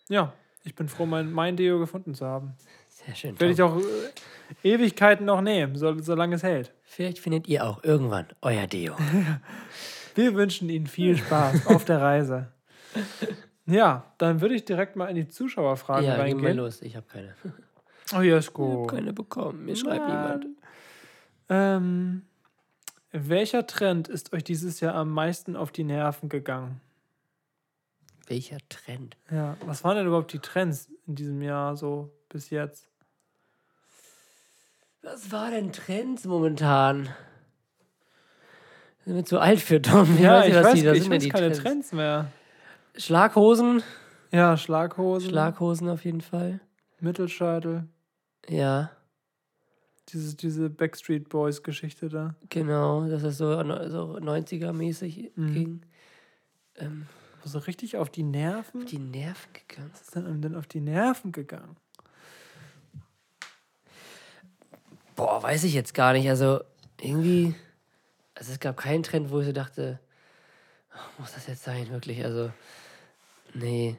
ja, 0.10 0.34
ich 0.63 0.76
bin 0.76 0.88
froh, 0.88 1.06
mein, 1.06 1.32
mein 1.32 1.56
Deo 1.56 1.80
gefunden 1.80 2.13
zu 2.13 2.26
haben. 2.26 2.54
Sehr 2.89 3.15
schön. 3.15 3.39
Werde 3.39 3.54
ich 3.54 3.62
auch 3.62 3.78
äh, 3.78 4.73
Ewigkeiten 4.73 5.26
noch 5.26 5.41
nehmen, 5.41 5.76
so, 5.76 5.97
solange 5.99 6.36
es 6.36 6.43
hält. 6.43 6.73
Vielleicht 6.84 7.19
findet 7.19 7.47
ihr 7.47 7.65
auch 7.65 7.84
irgendwann 7.84 8.28
euer 8.41 8.67
Deo. 8.67 8.95
Wir 10.15 10.36
wünschen 10.36 10.69
Ihnen 10.69 10.88
viel 10.88 11.17
Spaß 11.17 11.67
auf 11.67 11.86
der 11.86 11.99
Reise. 11.99 12.52
Ja, 13.65 14.13
dann 14.17 14.41
würde 14.41 14.56
ich 14.56 14.65
direkt 14.65 14.95
mal 14.95 15.08
in 15.08 15.15
die 15.15 15.28
Zuschauerfragen 15.28 16.06
ja, 16.06 16.15
reingehen. 16.15 16.58
los. 16.58 16.82
Ich 16.82 16.95
habe 16.95 17.08
keine. 17.08 17.34
Oh, 18.16 18.22
Jesko. 18.22 18.86
Keine 18.88 19.13
bekommen. 19.13 19.66
Mir 19.66 19.76
schreibt 19.76 20.08
niemand. 20.08 20.48
Ähm, 21.50 22.24
welcher 23.12 23.66
Trend 23.68 24.08
ist 24.08 24.34
euch 24.34 24.44
dieses 24.44 24.80
Jahr 24.80 24.96
am 24.96 25.10
meisten 25.12 25.56
auf 25.56 25.72
die 25.72 25.84
Nerven 25.84 26.30
gegangen? 26.30 26.82
Welcher 28.28 28.58
Trend? 28.70 29.18
Ja, 29.32 29.58
was 29.66 29.84
waren 29.84 29.98
denn 29.98 30.08
überhaupt 30.08 30.34
die 30.34 30.39
Trends 30.39 30.89
in 31.08 31.16
diesem 31.16 31.42
Jahr 31.42 31.76
so 31.76 32.12
bis 32.30 32.50
jetzt? 32.50 32.89
Was 35.02 35.32
war 35.32 35.52
denn 35.52 35.72
Trends 35.74 36.24
momentan? 36.26 37.10
Sind 39.06 39.16
wir 39.16 39.26
zu 39.26 39.39
alt 39.39 39.60
für 39.60 39.82
Tom? 39.82 40.18
ja, 40.18 40.39
nicht, 40.39 40.50
ich 40.50 40.56
weiß, 40.63 40.74
die- 40.74 40.88
ich 40.88 41.10
weiß 41.10 41.30
keine 41.30 41.52
Trends. 41.52 41.92
mehr. 41.92 42.28
Schlaghosen. 42.96 43.84
Ja, 44.32 44.56
Schlaghosen, 44.58 45.30
Schlaghosen 45.30 45.89
auf 45.89 46.06
jeden 46.06 46.22
Fall. 46.22 46.60
Mittelscheitel, 47.02 47.88
Ja, 48.49 48.91
diese, 50.10 50.36
diese 50.36 50.69
Backstreet 50.69 51.29
Boys 51.29 51.63
Geschichte 51.63 52.10
da. 52.10 52.36
genau. 52.49 53.08
Dass 53.08 53.23
es 53.23 53.38
so, 53.38 53.47
so 53.89 54.17
90er-mäßig 54.17 55.32
Mhm. 55.36 55.53
ging. 55.53 55.82
Ähm, 56.75 57.08
So 57.45 57.60
richtig 57.60 57.97
auf 57.97 58.10
die 58.10 58.23
Nerven? 58.23 58.86
die 58.86 58.99
Nerven 58.99 59.51
gegangen. 59.53 59.89
Was 59.93 60.01
ist 60.01 60.15
denn 60.15 60.41
denn 60.41 60.56
auf 60.56 60.67
die 60.67 60.82
Nerven 60.82 61.32
gegangen? 61.32 61.77
Boah, 65.15 65.41
weiß 65.41 65.63
ich 65.63 65.73
jetzt 65.73 65.93
gar 65.93 66.13
nicht. 66.13 66.27
Also 66.29 66.62
irgendwie. 66.99 67.56
Also 68.36 68.51
es 68.51 68.60
gab 68.60 68.77
keinen 68.77 69.03
Trend, 69.03 69.29
wo 69.29 69.39
ich 69.39 69.45
so 69.45 69.51
dachte, 69.51 69.99
oh, 70.93 71.21
muss 71.21 71.34
das 71.34 71.47
jetzt 71.47 71.63
sein, 71.63 71.89
wirklich? 71.91 72.23
Also, 72.25 72.51
nee. 73.53 73.95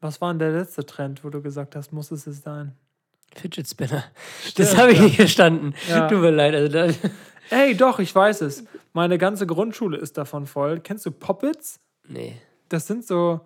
Was 0.00 0.20
war 0.20 0.32
denn 0.32 0.40
der 0.40 0.50
letzte 0.50 0.84
Trend, 0.84 1.22
wo 1.24 1.30
du 1.30 1.40
gesagt 1.40 1.76
hast, 1.76 1.92
muss 1.92 2.10
es 2.10 2.26
es 2.26 2.42
sein? 2.42 2.74
Fidget 3.36 3.68
Spinner. 3.68 4.04
Stimmt, 4.42 4.58
Das 4.58 4.76
habe 4.76 4.92
ich 4.92 4.98
ja. 4.98 5.04
nicht 5.04 5.16
verstanden. 5.16 5.74
Ja. 5.88 6.08
Tut 6.08 6.20
mir 6.20 6.30
leid. 6.30 6.54
Also 6.54 6.72
da, 6.72 6.88
Ey, 7.50 7.76
doch, 7.76 7.98
ich 7.98 8.14
weiß 8.14 8.40
es. 8.42 8.64
Meine 8.92 9.18
ganze 9.18 9.46
Grundschule 9.46 9.96
ist 9.98 10.16
davon 10.18 10.46
voll. 10.46 10.80
Kennst 10.80 11.06
du 11.06 11.10
Poppets? 11.10 11.80
nee. 12.08 12.36
Das 12.68 12.86
sind 12.86 13.04
so 13.06 13.42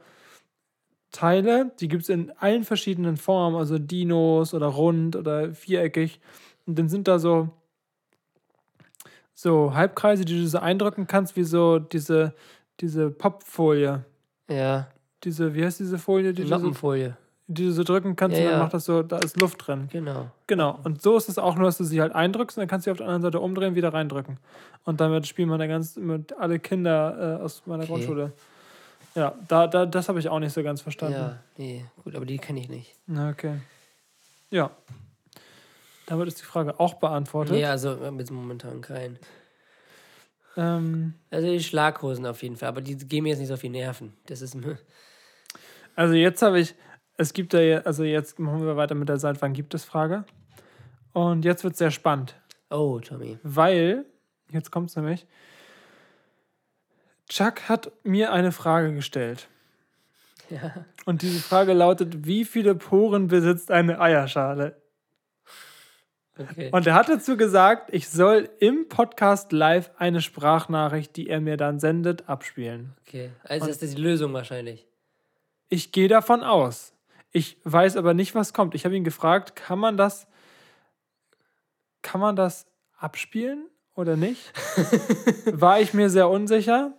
Teile, 1.11 1.72
die 1.81 1.88
gibt 1.88 2.05
es 2.05 2.09
in 2.11 2.31
allen 2.38 2.62
verschiedenen 2.62 3.16
Formen, 3.16 3.57
also 3.57 3.77
Dinos 3.77 4.55
oder 4.55 4.66
rund 4.66 5.16
oder 5.16 5.53
viereckig. 5.53 6.20
Und 6.64 6.79
dann 6.79 6.88
sind 6.88 7.09
da 7.09 7.18
so, 7.18 7.49
so 9.35 9.75
Halbkreise, 9.75 10.25
die 10.25 10.38
du 10.38 10.46
so 10.46 10.59
eindrücken 10.59 11.09
kannst, 11.09 11.35
wie 11.35 11.42
so 11.42 11.81
diese, 11.81 12.35
diese 12.81 13.11
Popfolie. 13.11 14.05
Ja, 14.49 14.88
Diese, 15.25 15.55
wie 15.55 15.64
heißt 15.64 15.81
diese 15.81 15.99
Folie, 15.99 16.33
die, 16.33 16.44
Noppenfolie. 16.44 17.16
Die 17.48 17.64
du 17.66 17.72
so 17.72 17.85
drücken 17.85 18.16
kannst 18.16 18.37
Ja, 18.37 18.42
und 18.44 18.50
dann 18.50 18.59
ja. 18.59 18.62
macht 18.64 18.74
das 18.74 18.85
so, 18.85 19.02
da 19.02 19.18
ist 19.18 19.40
Luft 19.40 19.66
drin. 19.66 19.88
Genau. 19.92 20.30
Genau. 20.46 20.78
Und 20.82 21.00
so 21.00 21.16
ist 21.16 21.28
es 21.28 21.38
auch 21.38 21.54
nur, 21.56 21.66
dass 21.66 21.78
du 21.78 21.85
sie 21.85 22.00
halt 22.00 22.14
eindrückst 22.14 22.56
und 22.56 22.62
dann 22.62 22.68
kannst 22.68 22.87
du 22.87 22.88
sie 22.88 22.92
auf 22.92 22.98
der 22.98 23.06
anderen 23.06 23.22
Seite 23.22 23.40
umdrehen, 23.40 23.74
wieder 23.74 23.92
reindrücken. 23.94 24.38
Und 24.85 25.00
damit 25.00 25.26
spielen 25.26 25.48
wir 25.48 25.59
ganz 25.68 25.96
mit 25.96 26.32
alle 26.38 26.59
Kinder 26.59 27.38
äh, 27.40 27.42
aus 27.42 27.62
meiner 27.66 27.85
Okay. 27.85 27.92
Grundschule. 27.92 28.32
Ja, 29.14 29.35
da, 29.48 29.66
da, 29.66 29.87
das 29.87 30.09
habe 30.09 30.18
ich 30.18 30.28
auch 30.28 30.38
nicht 30.40 30.52
so 30.52 30.62
ganz 30.62 30.82
verstanden. 30.82 31.14
Ja, 31.18 31.38
nee. 31.56 31.85
Gut, 32.04 32.14
aber 32.14 32.26
die 32.26 32.37
kenne 32.38 32.61
ich 32.61 32.68
nicht. 32.68 32.94
Okay. 33.09 33.54
Ja. 34.50 34.70
Damit 36.06 36.28
ist 36.28 36.40
die 36.40 36.44
Frage 36.44 36.78
auch 36.78 36.94
beantwortet. 36.94 37.54
Nee, 37.54 37.64
also 37.64 37.96
jetzt 38.18 38.30
momentan 38.30 38.80
keinen. 38.80 39.18
Ähm, 40.56 41.14
Also 41.30 41.48
die 41.48 41.62
Schlaghosen 41.62 42.26
auf 42.26 42.42
jeden 42.42 42.56
Fall, 42.56 42.68
aber 42.68 42.80
die 42.80 42.96
gehen 42.96 43.22
mir 43.24 43.30
jetzt 43.30 43.38
nicht 43.38 43.48
so 43.48 43.54
auf 43.54 43.61
die 43.61 43.68
Nerven. 43.68 44.14
Das 44.26 44.42
ist 44.42 44.56
also 45.96 46.14
jetzt 46.14 46.42
habe 46.42 46.61
ich, 46.61 46.74
es 47.16 47.33
gibt 47.33 47.55
da, 47.55 47.61
ja- 47.61 47.81
also 47.81 48.05
jetzt 48.05 48.38
machen 48.38 48.64
wir 48.64 48.76
weiter 48.76 48.94
mit 48.94 49.09
der 49.09 49.18
Seit 49.18 49.40
wann 49.42 49.52
gibt 49.52 49.74
es 49.74 49.85
Frage. 49.85 50.24
Und 51.12 51.44
jetzt 51.44 51.64
wird 51.64 51.72
es 51.74 51.79
sehr 51.79 51.90
spannend, 51.90 52.35
Oh, 52.70 53.00
Tommy. 53.00 53.38
weil, 53.42 54.05
jetzt 54.50 54.70
kommt 54.70 54.90
es 54.90 54.96
nämlich, 54.96 55.26
Chuck 57.29 57.68
hat 57.68 57.90
mir 58.05 58.33
eine 58.33 58.52
Frage 58.52 58.92
gestellt. 58.94 59.48
Ja. 60.50 60.85
Und 61.07 61.22
diese 61.22 61.40
Frage 61.40 61.72
lautet, 61.72 62.24
wie 62.26 62.44
viele 62.44 62.74
Poren 62.76 63.26
besitzt 63.29 63.70
eine 63.70 64.00
Eierschale? 64.00 64.81
Okay. 66.38 66.68
Und 66.70 66.87
er 66.87 66.94
hat 66.94 67.09
dazu 67.09 67.37
gesagt, 67.37 67.92
ich 67.92 68.09
soll 68.11 68.48
im 68.61 68.88
Podcast 68.88 69.50
live 69.52 69.90
eine 69.96 70.20
Sprachnachricht, 70.20 71.16
die 71.16 71.29
er 71.31 71.40
mir 71.40 71.57
dann 71.57 71.81
sendet, 71.81 72.29
abspielen. 72.29 72.94
okay. 73.07 73.31
Also 73.42 73.66
das 73.66 73.83
ist 73.83 73.96
die 73.96 74.02
Lösung 74.02 74.33
wahrscheinlich. 74.35 74.87
Ich 75.70 75.90
gehe 75.92 76.09
davon 76.09 76.44
aus. 76.44 76.92
Ich 77.37 77.59
weiß 77.64 77.99
aber 77.99 78.14
nicht, 78.14 78.35
was 78.35 78.55
kommt. 78.55 78.75
Ich 78.75 78.87
habe 78.87 78.96
ihn 78.96 79.05
gefragt, 79.05 79.55
kann 79.57 79.79
man 79.79 79.99
das, 79.99 80.27
kann 82.01 82.18
man 82.18 82.35
das 82.35 82.66
abspielen 82.99 83.66
oder 83.95 84.16
nicht? 84.16 84.53
War 85.53 85.78
ich 85.78 85.93
mir 85.93 86.09
sehr 86.09 86.30
unsicher. 86.30 86.95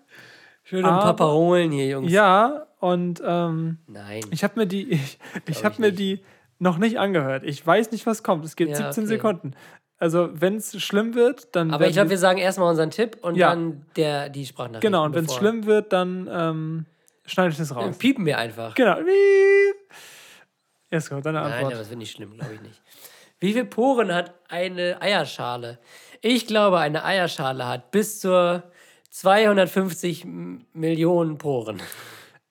Schön 0.64 0.86
Aber- 0.86 0.98
und 0.98 1.02
Paparolen 1.02 1.72
hier, 1.72 1.88
Jungs. 1.88 2.12
Ja, 2.12 2.68
und 2.80 3.20
ähm, 3.26 3.80
Nein. 3.88 4.22
ich 4.30 4.44
habe 4.44 4.60
mir 4.60 4.68
die, 4.68 4.92
ich, 4.92 5.18
ich 5.48 5.66
habe 5.66 5.82
mir 5.82 5.88
nicht. 5.88 5.98
die 6.00 6.24
noch 6.60 6.78
nicht 6.78 7.00
angehört. 7.00 7.42
Ich 7.44 7.66
weiß 7.66 7.90
nicht, 7.92 8.06
was 8.06 8.22
kommt. 8.22 8.46
Es 8.46 8.56
geht 8.56 8.70
Ja, 8.70 8.76
17 8.76 9.06
okay. 9.06 9.08
Sekunden. 9.16 9.54
Also, 9.98 10.30
wenn 10.40 10.58
es 10.58 10.80
schlimm 10.80 11.16
wird, 11.16 11.56
dann. 11.56 11.72
Aber 11.74 11.88
ich 11.88 11.94
glaube, 11.94 12.12
wir 12.12 12.20
sagen 12.20 12.38
erstmal 12.38 12.70
unseren 12.70 12.92
Tipp 12.92 13.18
und 13.24 13.34
Ja. 13.38 13.50
dann 13.50 13.88
der, 13.96 14.30
die 14.30 14.46
Sprachnachricht. 14.46 14.84
Genau, 14.84 15.04
und 15.04 15.16
wenn 15.16 15.26
es 15.26 15.34
schlimm 15.34 15.66
wird, 15.66 15.92
dann 15.94 16.30
ähm, 16.32 16.86
schneide 17.26 17.50
ich 17.50 17.58
das 17.58 17.70
Dann 17.70 17.78
raus. 17.80 17.98
piepen 17.98 18.24
wir 18.28 18.38
einfach. 18.38 18.76
Genau. 18.76 18.98
Piep. 18.98 19.06
Jetzt 20.90 21.10
kommt 21.10 21.26
deine 21.26 21.40
Nein, 21.42 21.52
Antwort. 21.54 21.74
aber 21.74 21.80
das 21.82 21.90
wird 21.90 22.00
nicht 22.00 22.12
schlimm, 22.16 22.34
glaube 22.34 22.54
ich 22.56 22.62
nicht. 22.62 22.82
Wie 23.40 23.54
viele 23.54 23.66
Poren 23.66 24.14
hat 24.14 24.34
eine 24.50 25.02
Eierschale? 25.02 25.80
Ich 26.22 26.48
glaube, 26.48 26.80
eine 26.80 27.04
Eierschale 27.04 27.68
hat 27.68 27.92
bis 27.92 28.20
zu 28.22 28.64
250 29.12 30.24
M- 30.24 30.66
Millionen 30.74 31.38
Poren. 31.38 31.82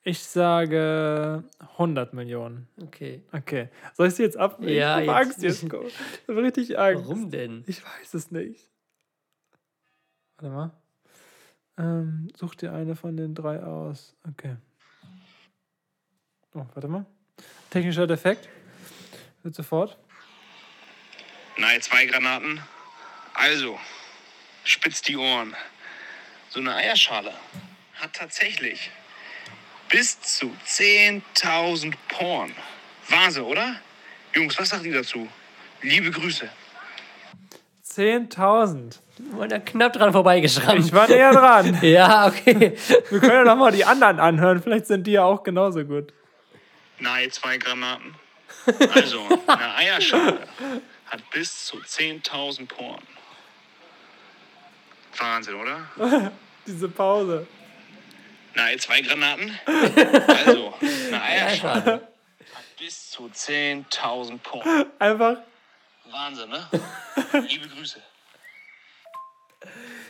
Ich 0.03 0.19
sage 0.23 1.43
100 1.77 2.13
Millionen. 2.13 2.69
Okay. 2.81 3.23
Okay. 3.33 3.69
Soll 3.93 4.07
ich 4.07 4.13
sie 4.15 4.23
jetzt 4.23 4.37
ab? 4.37 4.57
Ja, 4.61 5.01
ich 5.01 5.09
hab 5.09 5.25
jetzt- 5.25 5.43
Angst 5.43 5.43
jetzt. 5.43 5.63
Ich 5.63 6.27
habe 6.29 6.43
richtig 6.43 6.79
Angst. 6.79 7.03
Warum 7.03 7.29
denn? 7.29 7.63
Ich 7.67 7.83
weiß 7.83 8.13
es 8.13 8.31
nicht. 8.31 8.69
Warte 10.37 10.55
mal. 10.55 10.71
Ähm, 11.77 12.29
such 12.37 12.55
dir 12.55 12.71
eine 12.71 12.95
von 12.95 13.17
den 13.17 13.35
drei 13.35 13.61
aus. 13.61 14.15
Okay. 14.29 14.55
Oh, 16.53 16.65
warte 16.73 16.87
mal. 16.87 17.05
Technischer 17.69 18.07
Defekt. 18.07 18.47
Wird 19.43 19.55
sofort. 19.55 19.97
Nein, 21.57 21.81
zwei 21.81 22.05
Granaten. 22.05 22.61
Also, 23.33 23.79
spitz 24.63 25.01
die 25.01 25.17
Ohren. 25.17 25.55
So 26.49 26.59
eine 26.59 26.75
Eierschale 26.75 27.33
hat 27.95 28.13
tatsächlich 28.13 28.91
bis 29.89 30.19
zu 30.21 30.51
10.000 30.65 31.93
Poren. 32.07 32.51
Wahnsinn, 33.09 33.43
oder? 33.43 33.75
Jungs, 34.33 34.57
was 34.59 34.69
sagt 34.69 34.85
ihr 34.85 34.93
dazu? 34.93 35.27
Liebe 35.81 36.11
Grüße. 36.11 36.47
10.000. 37.95 38.99
Und 39.37 39.51
da 39.51 39.59
knapp 39.59 39.93
dran 39.93 40.11
vorbeigeschrammt. 40.11 40.85
Ich 40.85 40.93
war 40.93 41.07
näher 41.07 41.31
dran. 41.31 41.79
Ja, 41.81 42.27
okay. 42.27 42.77
Wir 43.09 43.19
können 43.19 43.31
ja 43.31 43.43
nochmal 43.43 43.71
die 43.71 43.85
anderen 43.85 44.19
anhören. 44.19 44.61
Vielleicht 44.61 44.85
sind 44.85 45.07
die 45.07 45.13
ja 45.13 45.23
auch 45.23 45.43
genauso 45.43 45.83
gut. 45.83 46.13
Nein, 46.99 47.31
zwei 47.31 47.57
Granaten. 47.57 48.15
Also, 48.93 49.23
eine 49.47 49.75
Eierschale 49.75 50.47
hat 51.05 51.29
bis 51.31 51.65
zu 51.65 51.77
10.000 51.77 52.67
Poren. 52.67 53.03
Wahnsinn, 55.17 55.55
oder? 55.55 55.81
Diese 56.65 56.89
Pause. 56.89 57.47
Nein, 58.55 58.79
zwei 58.79 59.01
Granaten. 59.01 59.57
Also, 60.45 60.73
eine 60.79 61.21
Eierschale 61.21 61.93
hat 62.53 62.77
bis 62.77 63.11
zu 63.11 63.27
10.000 63.27 64.37
Poren. 64.39 64.85
Einfach. 64.99 65.37
Wahnsinn, 66.09 66.49
ne? 66.49 66.67
Liebe 67.47 67.67
Grüße. 67.67 68.01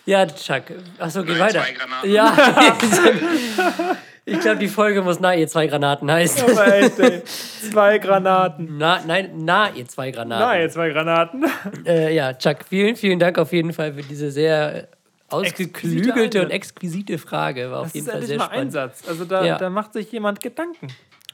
Ja, 0.08 0.26
Chuck. 0.26 0.64
Achso, 1.00 1.22
geh 1.24 1.34
Nein, 1.34 1.40
weiter. 1.42 1.62
zwei 1.64 1.74
Granaten. 1.74 2.12
Ja. 2.12 2.38
ich 4.26 4.40
glaube, 4.40 4.58
die 4.60 4.70
Folge 4.70 5.02
muss 5.02 5.20
Na, 5.20 5.36
ihr 5.36 5.48
zwei 5.50 5.68
Granaten 5.68 6.10
heißen. 6.10 6.50
Aber 6.50 6.76
echt, 6.78 6.98
ey. 7.00 7.22
Zwei 7.26 7.98
Granaten. 7.98 8.78
Na, 8.78 9.02
nein, 9.06 9.32
na, 9.36 9.70
ihr 9.76 9.86
zwei 9.86 10.12
Granaten. 10.12 10.48
Nein, 10.48 10.70
zwei 10.70 10.90
Granaten. 10.92 11.46
Äh, 11.86 12.16
ja, 12.16 12.34
Chuck, 12.34 12.60
vielen, 12.70 12.96
vielen 12.96 13.20
Dank 13.20 13.38
auf 13.38 13.52
jeden 13.52 13.74
Fall 13.74 13.94
für 13.94 14.02
diese 14.02 14.32
sehr 14.32 14.88
ausgeklügelte 15.30 16.42
und 16.42 16.52
exquisite 16.52 17.18
Frage. 17.18 17.70
War 17.70 17.80
auf 17.82 17.88
Das 17.88 17.96
jeden 17.96 18.08
ist 18.08 18.14
Fall 18.14 18.24
sehr 18.24 18.38
mal 18.38 18.46
spannend. 18.46 18.64
Einsatz. 18.68 19.04
Also 19.10 19.26
da, 19.26 19.44
Ja. 19.46 19.58
da 19.58 19.70
macht 19.70 19.92
sich 19.92 20.10
jemand 20.14 20.40
Gedanken. 20.42 20.88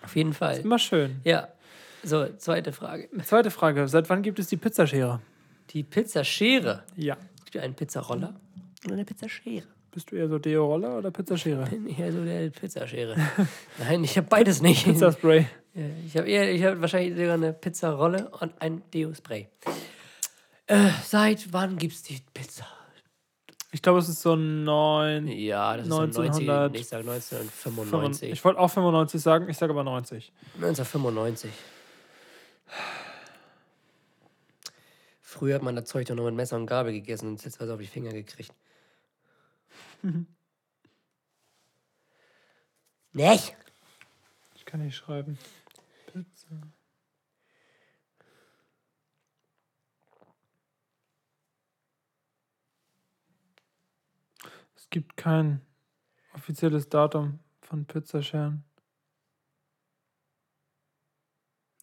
Auf 0.03 0.15
jeden 0.15 0.33
Fall. 0.33 0.57
Immer 0.61 0.79
schön. 0.79 1.21
Ja. 1.23 1.47
So, 2.03 2.25
zweite 2.37 2.73
Frage. 2.73 3.07
Zweite 3.23 3.51
Frage. 3.51 3.87
Seit 3.87 4.09
wann 4.09 4.23
gibt 4.23 4.39
es 4.39 4.47
die 4.47 4.57
Pizzaschere? 4.57 5.19
Die 5.69 5.83
Pizzaschere. 5.83 6.83
Ja. 6.97 7.17
Hast 7.43 7.53
du 7.53 7.61
einen 7.61 7.75
Pizzaroller 7.75 8.33
oder 8.85 8.95
eine 8.95 9.05
Pizzaschere? 9.05 9.63
Bist 9.91 10.11
du 10.11 10.15
eher 10.15 10.27
so 10.27 10.39
Deo-Roller 10.39 10.97
oder 10.97 11.11
Pizzaschere? 11.11 11.65
Bin 11.65 11.87
eher 11.87 12.11
so 12.11 12.23
der 12.23 12.49
Pizzaschere. 12.49 13.15
Nein, 13.79 14.03
ich 14.03 14.17
habe 14.17 14.27
beides 14.27 14.61
nicht. 14.61 14.85
Pizzaspray. 14.85 15.45
Ich 16.05 16.17
habe 16.17 16.27
eher, 16.27 16.51
ich 16.51 16.63
habe 16.63 16.81
wahrscheinlich 16.81 17.15
sogar 17.17 17.33
eine 17.33 17.53
Pizzarolle 17.53 18.29
und 18.39 18.59
ein 18.61 18.81
Deo-Spray. 18.93 19.47
Äh, 20.67 20.89
seit 21.03 21.51
wann 21.51 21.77
gibt's 21.77 22.03
die 22.03 22.19
Pizza? 22.33 22.65
Ich 23.71 23.81
glaube, 23.81 23.99
es 23.99 24.07
ist 24.07 24.21
so 24.21 24.35
neun. 24.35 25.27
Ja, 25.27 25.75
das 25.77 25.87
ist 25.87 25.91
1900 25.91 26.75
1990, 26.75 26.81
ich 26.81 26.87
sag 26.87 26.99
1995. 26.99 27.89
95. 27.91 28.31
Ich 28.31 28.45
wollte 28.45 28.59
auch 28.59 28.67
95 28.67 29.21
sagen, 29.21 29.49
ich 29.49 29.57
sage 29.57 29.73
aber 29.73 29.83
90. 29.83 30.31
1995. 30.55 31.51
Früher 35.21 35.55
hat 35.55 35.63
man 35.63 35.75
das 35.75 35.85
Zeug 35.85 36.05
doch 36.05 36.15
nur 36.15 36.25
mit 36.25 36.35
Messer 36.35 36.55
und 36.55 36.67
Gabel 36.67 36.93
gegessen 36.93 37.29
und 37.29 37.43
jetzt 37.43 37.59
was 37.59 37.67
auf 37.69 37.79
die 37.79 37.87
Finger 37.87 38.11
gekriegt. 38.11 38.53
Nicht? 43.13 43.55
Ich 44.55 44.65
kann 44.65 44.83
nicht 44.83 44.95
schreiben. 44.95 45.37
Pizza. 46.07 46.47
Es 54.75 54.89
gibt 54.89 55.15
kein 55.15 55.61
offizielles 56.33 56.89
Datum 56.89 57.39
von 57.61 57.85
Pizzascheren. 57.85 58.63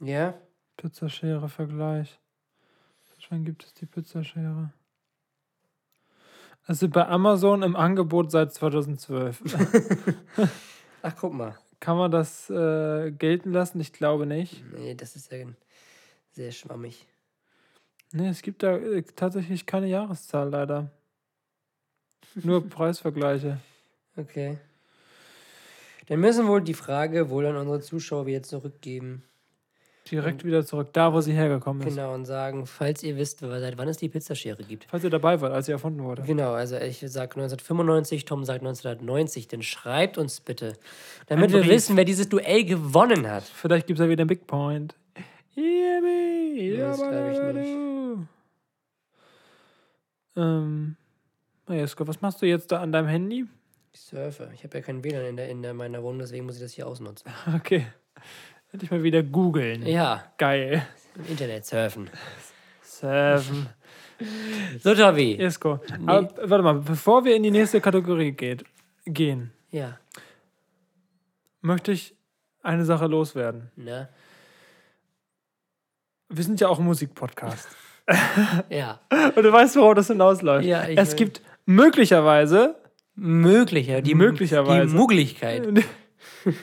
Ja? 0.00 0.34
Pizzaschere 0.76 1.48
Vergleich. 1.48 2.18
Seit 3.02 3.30
wann 3.30 3.44
gibt 3.44 3.64
es 3.64 3.74
die 3.74 3.86
Pizzaschere? 3.86 4.72
Also 6.66 6.88
bei 6.88 7.06
Amazon 7.06 7.62
im 7.62 7.76
Angebot 7.76 8.30
seit 8.30 8.52
2012. 8.52 9.42
Ach, 11.02 11.16
guck 11.18 11.32
mal. 11.32 11.58
Kann 11.80 11.96
man 11.96 12.10
das 12.10 12.50
äh, 12.50 13.10
gelten 13.10 13.52
lassen? 13.52 13.80
Ich 13.80 13.92
glaube 13.92 14.26
nicht. 14.26 14.62
Nee, 14.74 14.94
das 14.94 15.16
ist 15.16 15.32
ja 15.32 15.46
sehr 16.32 16.52
schwammig. 16.52 17.06
Nee, 18.12 18.28
es 18.28 18.42
gibt 18.42 18.62
da 18.62 18.76
äh, 18.76 19.02
tatsächlich 19.02 19.66
keine 19.66 19.86
Jahreszahl 19.86 20.50
leider. 20.50 20.90
Nur 22.34 22.62
Preisvergleiche. 22.68 23.58
Okay. 24.16 24.58
Dann 26.08 26.20
müssen 26.20 26.48
wohl 26.48 26.60
die 26.60 26.74
Frage 26.74 27.30
wohl 27.30 27.46
an 27.46 27.56
unsere 27.56 27.80
Zuschauer 27.80 28.26
wieder 28.26 28.42
zurückgeben. 28.42 29.22
Direkt 30.10 30.44
wieder 30.44 30.64
zurück, 30.64 30.88
da 30.92 31.12
wo 31.12 31.20
sie 31.20 31.32
hergekommen 31.32 31.86
ist. 31.86 31.94
Genau, 31.94 32.14
und 32.14 32.24
sagen, 32.24 32.66
falls 32.66 33.02
ihr 33.02 33.16
wisst, 33.16 33.40
seit 33.40 33.78
wann 33.78 33.88
es 33.88 33.96
die 33.96 34.08
Pizzaschere 34.08 34.62
gibt. 34.64 34.86
Falls 34.88 35.04
ihr 35.04 35.10
dabei 35.10 35.40
wart, 35.40 35.52
als 35.52 35.66
sie 35.66 35.72
erfunden 35.72 36.02
wurde. 36.02 36.22
Genau, 36.22 36.52
also 36.52 36.76
ich 36.76 36.98
sage 36.98 37.36
1995, 37.36 38.24
Tom 38.24 38.44
sagt 38.44 38.60
1990. 38.60 39.48
Dann 39.48 39.62
schreibt 39.62 40.18
uns 40.18 40.40
bitte, 40.40 40.72
damit 41.26 41.52
wir 41.52 41.66
wissen, 41.66 41.96
wer 41.96 42.04
dieses 42.04 42.28
Duell 42.28 42.64
gewonnen 42.64 43.30
hat. 43.30 43.44
Vielleicht 43.44 43.86
gibt 43.86 44.00
es 44.00 44.04
ja 44.04 44.10
wieder 44.10 44.22
einen 44.22 44.28
Big 44.28 44.46
Point. 44.46 44.96
Yippie, 45.54 46.76
das 46.76 46.96
glaub 46.96 47.12
ich 47.12 47.38
yabba-dabba-du. 47.38 48.26
Ähm, 50.36 50.96
na 51.66 51.74
Jesko, 51.74 52.06
was 52.06 52.20
machst 52.20 52.40
du 52.40 52.46
jetzt 52.46 52.72
da 52.72 52.80
an 52.80 52.92
deinem 52.92 53.08
Handy? 53.08 53.46
Ich 53.92 54.00
surfe. 54.00 54.50
Ich 54.54 54.64
habe 54.64 54.78
ja 54.78 54.82
kein 54.82 55.02
WLAN 55.02 55.24
in, 55.26 55.36
der, 55.36 55.48
in 55.48 55.62
der, 55.62 55.74
meiner 55.74 56.02
Wohnung, 56.02 56.20
deswegen 56.20 56.46
muss 56.46 56.56
ich 56.56 56.62
das 56.62 56.72
hier 56.72 56.86
ausnutzen. 56.86 57.30
Okay. 57.54 57.86
Hätte 58.72 58.84
ich 58.84 58.90
mal 58.90 59.02
wieder 59.02 59.22
googeln. 59.22 59.84
Ja, 59.86 60.24
Geil. 60.38 60.86
im 61.16 61.26
Internet 61.26 61.66
surfen. 61.66 62.08
Seven. 62.82 63.68
So, 64.82 64.94
Tobi. 64.94 65.36
Jesko. 65.36 65.80
Aber 66.06 66.28
warte 66.42 66.62
mal, 66.62 66.74
bevor 66.74 67.24
wir 67.24 67.34
in 67.34 67.42
die 67.42 67.50
nächste 67.50 67.80
Kategorie 67.80 68.32
geht, 68.32 68.64
gehen, 69.06 69.52
Ja, 69.70 69.98
möchte 71.62 71.92
ich 71.92 72.14
eine 72.62 72.84
Sache 72.84 73.06
loswerden. 73.06 73.70
ne? 73.76 74.08
Wir 76.28 76.44
sind 76.44 76.60
ja 76.60 76.68
auch 76.68 76.78
ein 76.78 76.84
Musikpodcast. 76.84 77.68
Ja. 78.70 78.98
Und 79.36 79.42
du 79.44 79.52
weißt, 79.52 79.76
worauf 79.76 79.94
das 79.94 80.08
hinausläuft. 80.08 80.64
Ja, 80.66 80.88
ich 80.88 80.98
es 80.98 81.10
will- 81.10 81.16
gibt 81.18 81.42
möglicherweise, 81.64 82.74
Möglicher. 83.14 84.00
Die, 84.02 84.16
Möglicherweise. 84.16 84.88
Die 84.88 84.94
Mugglichkeit. 84.96 85.64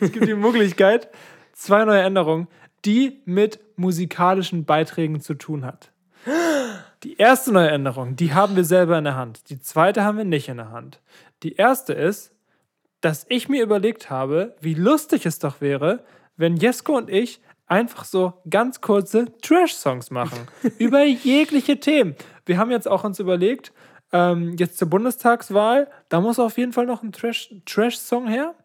es 0.02 0.12
gibt 0.12 0.28
die 0.28 0.34
Möglichkeit, 0.34 1.08
zwei 1.58 1.86
neue 1.86 2.02
Änderungen, 2.02 2.48
die 2.86 3.22
mit 3.26 3.60
musikalischen 3.76 4.66
Beiträgen 4.66 5.20
zu 5.20 5.34
tun 5.34 5.66
hat. 5.66 5.92
Die 7.04 7.18
erste 7.18 7.52
neue 7.52 7.70
Änderung, 7.70 8.16
die 8.16 8.34
haben 8.34 8.56
wir 8.56 8.64
selber 8.64 8.98
in 8.98 9.04
der 9.04 9.16
Hand. 9.16 9.50
Die 9.50 9.60
zweite 9.60 10.04
haben 10.04 10.18
wir 10.18 10.26
nicht 10.26 10.50
in 10.50 10.58
der 10.58 10.72
Hand. 10.72 11.00
Die 11.44 11.56
erste 11.56 11.94
ist, 11.94 12.34
dass 13.02 13.26
ich 13.30 13.50
mir 13.50 13.64
überlegt 13.64 14.10
habe, 14.10 14.56
wie 14.62 14.74
lustig 14.74 15.26
es 15.26 15.40
doch 15.40 15.62
wäre, 15.62 16.04
wenn 16.36 16.58
Jesko 16.58 16.98
und 16.98 17.10
ich 17.10 17.42
einfach 17.68 18.06
so 18.06 18.34
ganz 18.50 18.82
kurze 18.82 19.26
Trash-Songs 19.42 20.10
machen. 20.12 20.48
über 20.80 21.04
jegliche 21.04 21.80
Themen. 21.80 22.16
Wir 22.46 22.58
haben 22.58 22.72
jetzt 22.72 22.88
auch 22.88 23.04
uns 23.04 23.20
überlegt, 23.20 23.74
ähm, 24.12 24.56
jetzt 24.58 24.78
zur 24.78 24.90
Bundestagswahl, 24.90 25.90
da 26.10 26.22
muss 26.22 26.40
auf 26.40 26.58
jeden 26.58 26.74
Fall 26.74 26.86
noch 26.86 27.04
ein 27.04 27.12
Trash- 27.12 27.54
Trash-Song 27.66 28.28
her. 28.28 28.56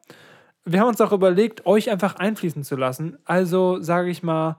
Wir 0.64 0.80
haben 0.80 0.88
uns 0.88 1.00
auch 1.00 1.12
überlegt, 1.12 1.66
euch 1.66 1.90
einfach 1.90 2.16
einfließen 2.16 2.62
zu 2.64 2.76
lassen. 2.76 3.18
Also 3.24 3.80
sage 3.82 4.10
ich 4.10 4.22
mal, 4.22 4.56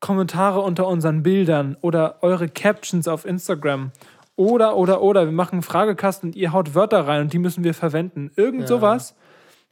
Kommentare 0.00 0.60
unter 0.60 0.88
unseren 0.88 1.22
Bildern 1.22 1.76
oder 1.80 2.16
eure 2.22 2.48
Captions 2.48 3.06
auf 3.06 3.24
Instagram. 3.24 3.92
Oder, 4.34 4.76
oder, 4.76 5.02
oder, 5.02 5.26
wir 5.26 5.32
machen 5.32 5.52
einen 5.56 5.62
Fragekasten 5.62 6.30
und 6.30 6.36
ihr 6.36 6.52
haut 6.52 6.74
Wörter 6.74 7.06
rein 7.06 7.22
und 7.22 7.32
die 7.32 7.38
müssen 7.38 7.62
wir 7.62 7.74
verwenden. 7.74 8.30
Irgend 8.34 8.66
sowas. 8.66 9.14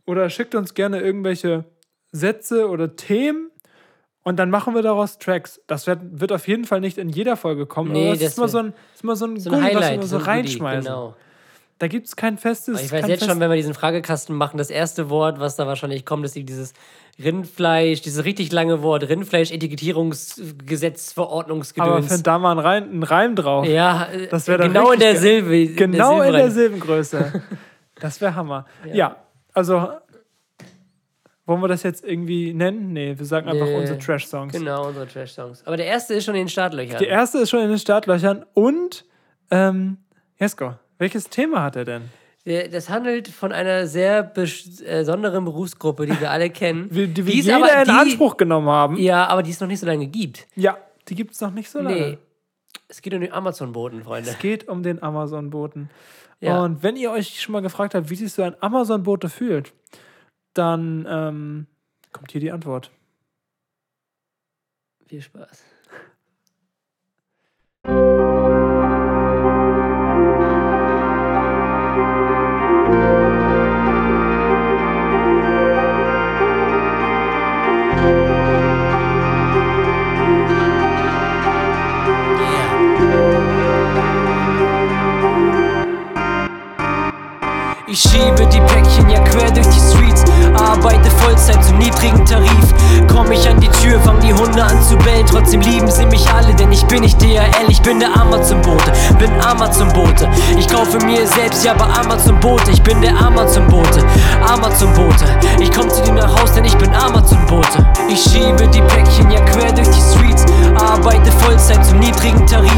Oder 0.07 0.30
schickt 0.30 0.55
uns 0.55 0.74
gerne 0.74 1.01
irgendwelche 1.01 1.64
Sätze 2.12 2.68
oder 2.68 2.94
Themen 2.96 3.51
Und 4.22 4.36
dann 4.38 4.51
machen 4.51 4.74
wir 4.74 4.82
daraus 4.82 5.18
Tracks. 5.18 5.61
Das 5.66 5.86
wird, 5.86 5.98
wird 6.20 6.30
auf 6.30 6.46
jeden 6.46 6.64
Fall 6.64 6.80
nicht 6.80 6.98
in 6.98 7.09
jeder 7.09 7.36
Folge 7.36 7.66
kommen. 7.66 7.92
Nee, 7.92 8.11
das 8.11 8.20
ist 8.20 8.36
mal 8.38 8.44
wär- 8.44 8.48
so 8.51 8.59
ein, 8.59 8.74
ist 8.94 9.03
mal 9.05 9.16
so 9.16 9.24
ein, 9.26 9.40
So 9.40 9.51
ein 9.51 9.57
was 9.57 9.62
wir 9.62 9.92
immer 9.94 10.03
so 10.05 10.16
ein 10.16 10.20
Goodie, 10.20 10.30
reinschmeißen. 10.30 10.84
Genau. 10.84 11.14
Da 11.81 11.89
gibt 11.89 12.07
es 12.07 12.14
kein 12.14 12.37
festes. 12.39 12.76
Aber 12.76 12.85
ich 12.85 12.93
weiß 12.93 13.09
jetzt 13.09 13.24
schon, 13.24 13.41
wenn 13.41 13.49
wir 13.51 13.57
diesen 13.57 13.74
Fragekasten 13.74 14.37
machen, 14.37 14.59
das 14.59 14.70
erste 14.70 15.09
Wort, 15.11 15.41
was 15.41 15.57
da 15.57 15.66
wahrscheinlich 15.66 16.05
kommt, 16.05 16.24
ist 16.26 16.37
dieses 16.37 16.74
Rindfleisch, 17.18 18.03
dieses 18.03 18.24
richtig 18.24 18.53
lange 18.53 18.83
Wort, 18.83 19.09
Rindfleisch-Etikettierungsgesetz, 19.09 21.12
Aber 21.16 21.26
Verordnungsgedöns. 21.26 22.12
find 22.12 22.26
da 22.26 22.39
mal 22.39 22.53
ein 22.53 22.59
Reim, 22.59 22.99
ein 22.99 23.03
Reim 23.03 23.35
drauf. 23.37 23.66
Ja, 23.66 24.09
äh, 24.12 24.26
Das 24.28 24.47
wär 24.47 24.59
dann 24.59 24.72
genau 24.72 24.93
in 24.93 25.01
der. 25.01 25.16
Silbe. 25.16 25.66
Genau 25.68 26.20
in 26.22 26.33
der 26.33 26.51
Silbe. 26.51 26.76
Silbengröße. 26.76 27.43
Das 28.01 28.18
wäre 28.22 28.35
Hammer. 28.35 28.64
Ja. 28.91 29.16
also 29.53 29.91
wollen 31.45 31.61
wir 31.61 31.68
das 31.68 31.83
jetzt 31.83 32.03
irgendwie 32.03 32.55
nennen? 32.55 32.95
Nee, 32.95 33.18
wir 33.18 33.26
sagen 33.26 33.47
einfach 33.47 33.66
Nee. 33.66 33.76
unsere 33.76 33.99
Trash-Songs. 33.99 34.55
Genau, 34.55 34.87
unsere 34.87 35.07
Trash-Songs. 35.07 35.66
Aber 35.66 35.76
der 35.76 35.85
erste 35.85 36.14
ist 36.14 36.24
schon 36.24 36.35
in 36.35 36.45
den 36.45 36.49
Startlöchern. 36.49 36.97
Die 36.99 37.05
erste 37.07 37.37
ist 37.41 37.51
schon 37.51 37.61
in 37.61 37.68
den 37.68 37.78
Startlöchern 37.78 38.47
und 38.55 39.05
ähm, 39.51 39.99
Jesko, 40.39 40.76
welches 41.01 41.28
Thema 41.28 41.62
hat 41.64 41.74
er 41.76 41.84
denn? 41.84 42.03
Der- 42.46 42.68
Das 42.68 42.88
handelt 42.88 43.28
von 43.28 43.53
einer 43.53 43.86
sehr 43.86 44.18
äh, 44.36 44.46
besonderen 44.96 45.44
Berufsgruppe, 45.44 46.07
die 46.07 46.18
wir 46.20 46.30
alle 46.30 46.48
kennen. 46.51 46.88
Die, 46.92 47.07
die 47.09 47.26
wir 47.26 47.32
Die 47.32 47.40
jeder 47.40 47.57
aber- 47.57 47.78
in 47.80 47.84
die- 47.84 47.90
Anspruch 47.90 48.36
genommen 48.36 48.68
haben. 48.68 48.96
Ja, 48.96 49.03
Ja, 49.03 49.26
aber 49.26 49.42
die 49.42 49.51
es 49.51 49.61
noch 49.61 49.68
nicht 49.68 49.80
so 49.80 49.86
lange 49.86 50.07
gibt. 50.07 50.46
die 50.57 51.14
gibt 51.14 51.32
es 51.34 51.40
noch 51.40 51.51
nicht 51.51 51.68
so 51.70 51.80
lange. 51.80 51.96
Nee. 51.96 52.18
Es 52.88 53.03
geht 53.03 53.12
um 53.14 53.20
den 53.20 53.32
Amazon-Boten, 53.32 54.03
Freunde. 54.05 54.30
Es 54.30 54.38
geht 54.38 54.68
um 54.68 54.82
den 54.82 55.03
Amazon-Boten. 55.03 55.90
Ja. 56.40 56.62
Und 56.64 56.82
wenn 56.82 56.96
ihr 56.96 57.11
euch 57.11 57.40
schon 57.40 57.53
mal 57.53 57.61
gefragt 57.62 57.94
habt, 57.94 58.09
wie 58.11 58.16
sich 58.16 58.32
so 58.32 58.42
ein 58.42 58.55
Amazon-Bote 58.61 59.28
fühlt, 59.28 59.72
dann 60.55 61.07
ähm, 61.09 61.66
kommt 62.12 62.32
hier 62.32 62.40
die 62.40 62.51
Antwort. 62.51 62.90
Viel 65.07 65.20
Spaß. 65.22 65.62
Ich 87.93 88.03
schiebe 88.03 88.47
die 88.47 88.61
Päckchen 88.61 89.11
ja 89.11 89.18
quer 89.18 89.51
durch 89.51 89.66
die 89.66 89.80
Streets, 89.80 90.22
arbeite 90.55 91.11
Vollzeit 91.11 91.64
zum 91.64 91.76
niedrigen 91.78 92.24
Tarif. 92.24 92.49
Komm 93.12 93.32
ich 93.32 93.49
an 93.49 93.59
die 93.59 93.68
Tür, 93.68 93.99
fang 94.01 94.20
die 94.20 94.32
Hunde 94.32 94.62
an 94.62 94.80
zu 94.80 94.97
bellen, 94.99 95.26
trotzdem 95.26 95.61
lieben 95.61 95.91
sie 95.91 96.07
mich 96.07 96.24
alle, 96.32 96.55
denn 96.55 96.70
ich 96.70 96.86
bin 96.86 97.01
nicht 97.01 97.20
DHL, 97.20 97.68
ich 97.68 97.82
bin 97.82 97.99
der 97.99 98.16
Amazon-Bote, 98.16 98.93
bin 99.18 99.32
Amazon-Bote. 99.41 100.28
Ich 100.57 100.68
kaufe 100.68 101.05
mir 101.05 101.26
selbst 101.26 101.64
ja 101.64 101.74
bei 101.74 101.86
Amazon-Bote, 101.86 102.70
ich 102.70 102.80
bin 102.80 103.01
der 103.01 103.16
Amazon-Bote, 103.20 104.07
Amazon-Bote. 104.49 105.24
Ich 105.59 105.72
komm 105.72 105.91
zu 105.91 106.01
dir 106.03 106.12
nach 106.12 106.41
Haus, 106.41 106.53
denn 106.53 106.66
ich 106.66 106.78
bin 106.78 106.95
Amazon-Bote. 106.95 107.84
Ich 108.09 108.22
schiebe 108.22 108.68
die 108.68 108.82
Päckchen 108.82 109.32
ja 109.32 109.41
quer 109.41 109.72
durch 109.72 109.88
die 109.88 110.01
Streets, 110.14 110.47
arbeite 110.76 111.32
Vollzeit 111.32 111.84
zum 111.84 111.99
niedrigen 111.99 112.47
Tarif. 112.47 112.70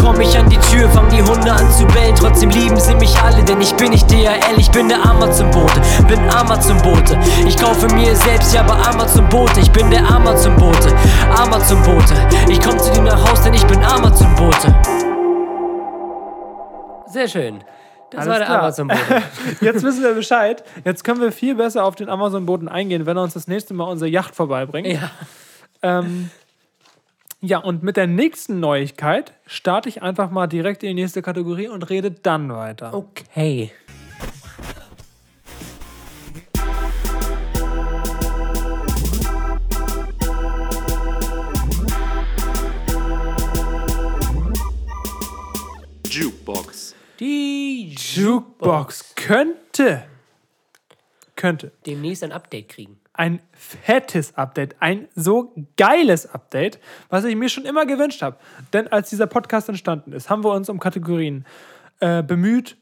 Komm 0.00 0.20
ich 0.20 0.36
an 0.36 0.48
die 0.48 0.58
Tür, 0.58 0.88
fang 0.88 1.08
die 1.10 1.22
Hunde 1.22 1.52
an 1.52 1.70
zu 1.70 1.84
bellen, 1.86 2.14
trotzdem 2.16 2.50
lieben 2.50 2.78
sie 2.80 2.96
mich 2.96 3.16
alle, 3.22 3.42
denn 3.44 3.60
ich 3.60 3.74
bin 3.76 3.90
nicht 3.90 4.10
DHL, 4.10 4.47
ich 4.56 4.70
bin 4.70 4.88
der 4.88 5.04
Amazon-Bote, 5.04 5.80
bin 6.06 6.20
Amazon-Bote. 6.30 7.18
Ich 7.46 7.56
kaufe 7.56 7.86
mir 7.94 8.14
selbst 8.14 8.54
ja 8.54 8.62
bei 8.62 8.74
Amazon-Bote, 8.74 9.60
ich 9.60 9.70
bin 9.70 9.90
der 9.90 10.08
Amazon-Bote, 10.08 10.94
Amazon-Bote. 11.36 12.14
Ich 12.48 12.60
komm 12.60 12.78
zu 12.78 12.92
dir 12.92 13.02
nach 13.02 13.30
Haus, 13.30 13.42
denn 13.42 13.54
ich 13.54 13.66
bin 13.66 13.82
Amazon-Bote. 13.82 14.74
Sehr 17.06 17.28
schön. 17.28 17.64
Das 18.10 18.20
Alles 18.26 18.32
war 18.32 18.38
der. 18.38 18.60
Amazon-Bote. 18.60 19.22
Jetzt 19.60 19.82
wissen 19.82 20.02
wir 20.02 20.14
Bescheid. 20.14 20.64
Jetzt 20.84 21.04
können 21.04 21.20
wir 21.20 21.32
viel 21.32 21.54
besser 21.54 21.84
auf 21.84 21.94
den 21.94 22.08
Amazon-Boten 22.08 22.68
eingehen, 22.68 23.06
wenn 23.06 23.16
er 23.16 23.22
uns 23.24 23.34
das 23.34 23.48
nächste 23.48 23.74
Mal 23.74 23.84
unsere 23.84 24.10
Yacht 24.10 24.34
vorbeibringt. 24.34 24.86
ja. 24.88 25.10
Ähm, 25.82 26.30
ja, 27.40 27.58
und 27.58 27.84
mit 27.84 27.96
der 27.96 28.08
nächsten 28.08 28.58
Neuigkeit 28.58 29.32
starte 29.46 29.88
ich 29.88 30.02
einfach 30.02 30.30
mal 30.30 30.48
direkt 30.48 30.82
in 30.82 30.88
die 30.96 31.02
nächste 31.02 31.22
Kategorie 31.22 31.68
und 31.68 31.88
rede 31.88 32.10
dann 32.10 32.52
weiter. 32.52 32.92
Okay. 32.92 33.70
Die 47.20 47.96
Jukebox 47.96 49.14
könnte, 49.16 50.04
könnte 51.34 51.72
demnächst 51.84 52.22
ein 52.22 52.30
Update 52.32 52.68
kriegen. 52.68 53.00
ein 53.12 53.40
fettes 53.52 54.36
Update, 54.36 54.76
ein 54.78 55.08
so 55.16 55.52
geiles 55.76 56.32
Update, 56.32 56.78
was 57.08 57.24
ich 57.24 57.34
mir 57.34 57.48
schon 57.48 57.64
immer 57.64 57.84
gewünscht 57.84 58.22
habe. 58.22 58.36
Denn 58.72 58.86
als 58.86 59.10
dieser 59.10 59.26
Podcast 59.26 59.68
entstanden 59.68 60.12
ist, 60.12 60.30
haben 60.30 60.44
wir 60.44 60.52
uns 60.52 60.68
um 60.68 60.78
Kategorien 60.78 61.44
äh, 61.98 62.22
bemüht 62.22 62.76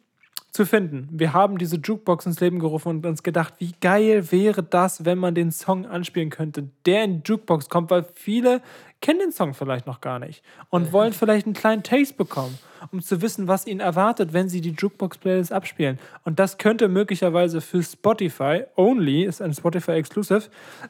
zu 0.51 0.67
finden. 0.67 1.09
Wir 1.13 1.33
haben 1.33 1.57
diese 1.57 1.77
Jukebox 1.77 2.27
ins 2.27 2.41
Leben 2.41 2.59
gerufen 2.59 2.89
und 2.89 3.07
uns 3.07 3.23
gedacht, 3.23 3.55
wie 3.59 3.73
geil 3.81 4.31
wäre 4.31 4.63
das, 4.63 5.05
wenn 5.07 5.19
man 5.19 5.35
den 5.35 5.53
Song 5.53 5.87
anspielen 5.87 6.31
könnte, 6.31 6.69
der 6.85 7.05
in 7.05 7.23
die 7.23 7.31
Jukebox 7.31 7.69
kommt, 7.71 7.91
weil 7.91 8.05
viele 8.15 8.61
kennen 9.01 9.19
den 9.19 9.33
Song 9.33 9.55
vielleicht 9.55 9.87
noch 9.87 10.01
gar 10.01 10.19
nicht 10.19 10.43
und 10.71 10.93
wollen 10.93 11.13
vielleicht 11.13 11.47
einen 11.47 11.55
kleinen 11.55 11.83
Taste 11.83 12.15
bekommen, 12.15 12.59
um 12.93 13.01
zu 13.03 13.21
wissen, 13.21 13.47
was 13.47 13.67
ihnen 13.67 13.81
erwartet, 13.81 14.33
wenn 14.33 14.49
sie 14.49 14.61
die 14.61 14.73
Jukebox-Playlist 14.73 15.53
abspielen. 15.53 15.99
Und 16.25 16.39
das 16.39 16.59
könnte 16.59 16.89
möglicherweise 16.89 17.61
für 17.61 17.83
Spotify 17.83 18.65
only, 18.77 19.25
ist 19.25 19.43
ein 19.43 19.55
Spotify 19.55 19.93
Exclusive, 19.93 20.45